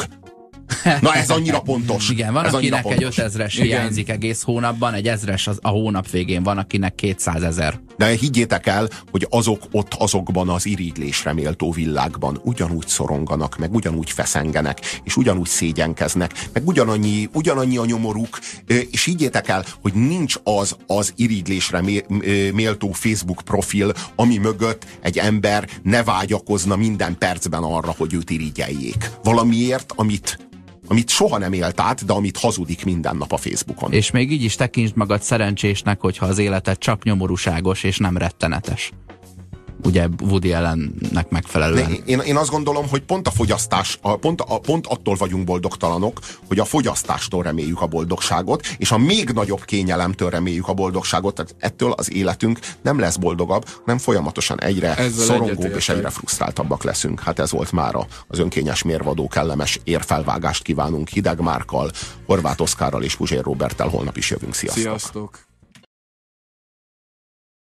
Na 1.01 1.13
ez 1.13 1.29
annyira 1.29 1.59
pontos. 1.59 2.09
Igen, 2.09 2.33
van 2.33 2.45
ez 2.45 2.53
akinek 2.53 2.85
egy 2.85 2.91
pontos. 2.91 3.15
5000-es 3.17 3.53
Igen. 3.53 3.65
hiányzik 3.65 4.09
egész 4.09 4.41
hónapban, 4.41 4.93
egy 4.93 5.07
ezres 5.07 5.47
az 5.47 5.59
a 5.61 5.69
hónap 5.69 6.09
végén 6.09 6.43
van, 6.43 6.57
akinek 6.57 6.95
200 6.95 7.43
ezer. 7.43 7.79
De 7.97 8.07
higgyétek 8.07 8.67
el, 8.67 8.89
hogy 9.11 9.27
azok 9.29 9.63
ott 9.71 9.93
azokban 9.93 10.49
az 10.49 10.65
irigylésre 10.65 11.33
méltó 11.33 11.71
világban 11.71 12.39
ugyanúgy 12.43 12.87
szoronganak, 12.87 13.57
meg 13.57 13.73
ugyanúgy 13.73 14.11
feszengenek, 14.11 14.79
és 15.03 15.17
ugyanúgy 15.17 15.47
szégyenkeznek, 15.47 16.49
meg 16.53 16.67
ugyanannyi, 16.67 17.29
ugyanannyi 17.33 17.77
a 17.77 17.85
nyomoruk, 17.85 18.39
és 18.91 19.03
higgyétek 19.03 19.47
el, 19.47 19.65
hogy 19.81 19.93
nincs 19.93 20.35
az 20.43 20.75
az 20.87 21.13
irigylésre 21.15 21.81
méltó 22.53 22.91
Facebook 22.91 23.41
profil, 23.45 23.93
ami 24.15 24.37
mögött 24.37 24.85
egy 25.01 25.17
ember 25.17 25.69
ne 25.83 26.03
vágyakozna 26.03 26.75
minden 26.75 27.17
percben 27.17 27.63
arra, 27.63 27.93
hogy 27.97 28.13
őt 28.13 28.29
irigyeljék. 28.29 29.09
Valamiért, 29.23 29.93
amit 29.95 30.47
amit 30.87 31.09
soha 31.09 31.37
nem 31.37 31.53
élt 31.53 31.79
át, 31.79 32.05
de 32.05 32.13
amit 32.13 32.37
hazudik 32.37 32.85
minden 32.85 33.15
nap 33.15 33.31
a 33.31 33.37
Facebookon. 33.37 33.91
És 33.91 34.11
még 34.11 34.31
így 34.31 34.43
is 34.43 34.55
tekintsd 34.55 34.95
magad 34.95 35.21
szerencsésnek, 35.21 36.01
hogyha 36.01 36.25
az 36.25 36.37
életed 36.37 36.77
csak 36.77 37.03
nyomorúságos 37.03 37.83
és 37.83 37.97
nem 37.97 38.17
rettenetes. 38.17 38.91
Ugye 39.83 40.07
Woody 40.21 40.53
Allennek 40.53 41.29
megfelelően. 41.29 41.89
Ne, 41.89 41.95
én, 42.05 42.19
én 42.19 42.35
azt 42.35 42.49
gondolom, 42.49 42.89
hogy 42.89 43.01
pont 43.01 43.27
a 43.27 43.31
fogyasztás, 43.31 43.97
a, 44.01 44.15
pont, 44.15 44.41
a, 44.41 44.59
pont 44.59 44.87
attól 44.87 45.15
vagyunk 45.15 45.45
boldogtalanok, 45.45 46.19
hogy 46.47 46.59
a 46.59 46.65
fogyasztástól 46.65 47.43
reméljük 47.43 47.81
a 47.81 47.85
boldogságot, 47.85 48.65
és 48.77 48.91
a 48.91 48.97
még 48.97 49.29
nagyobb 49.29 49.65
kényelemtől 49.65 50.29
reméljük 50.29 50.67
a 50.67 50.73
boldogságot. 50.73 51.35
Tehát 51.35 51.55
ettől 51.59 51.91
az 51.91 52.13
életünk 52.13 52.59
nem 52.81 52.99
lesz 52.99 53.15
boldogabb, 53.15 53.65
hanem 53.85 53.97
folyamatosan 53.97 54.61
egyre 54.61 54.95
Ezzel 54.95 55.25
szorongóbb 55.25 55.75
és 55.75 55.89
egyre 55.89 56.09
frusztráltabbak 56.09 56.83
leszünk. 56.83 57.19
Hát 57.19 57.39
ez 57.39 57.51
volt 57.51 57.71
már 57.71 57.95
az 58.27 58.39
önkényes 58.39 58.83
mérvadó 58.83 59.27
kellemes 59.27 59.79
érfelvágást 59.83 60.63
kívánunk 60.63 61.07
Hideg 61.07 61.41
Márkkal, 61.41 61.91
Horváth 62.25 62.61
Oszkárral 62.61 63.03
és 63.03 63.15
Puzsér 63.15 63.43
Roberttel. 63.43 63.87
Holnap 63.87 64.17
is 64.17 64.29
jövünk. 64.29 64.53
Sziasztok! 64.53 64.83
Sziasztok! 64.83 65.46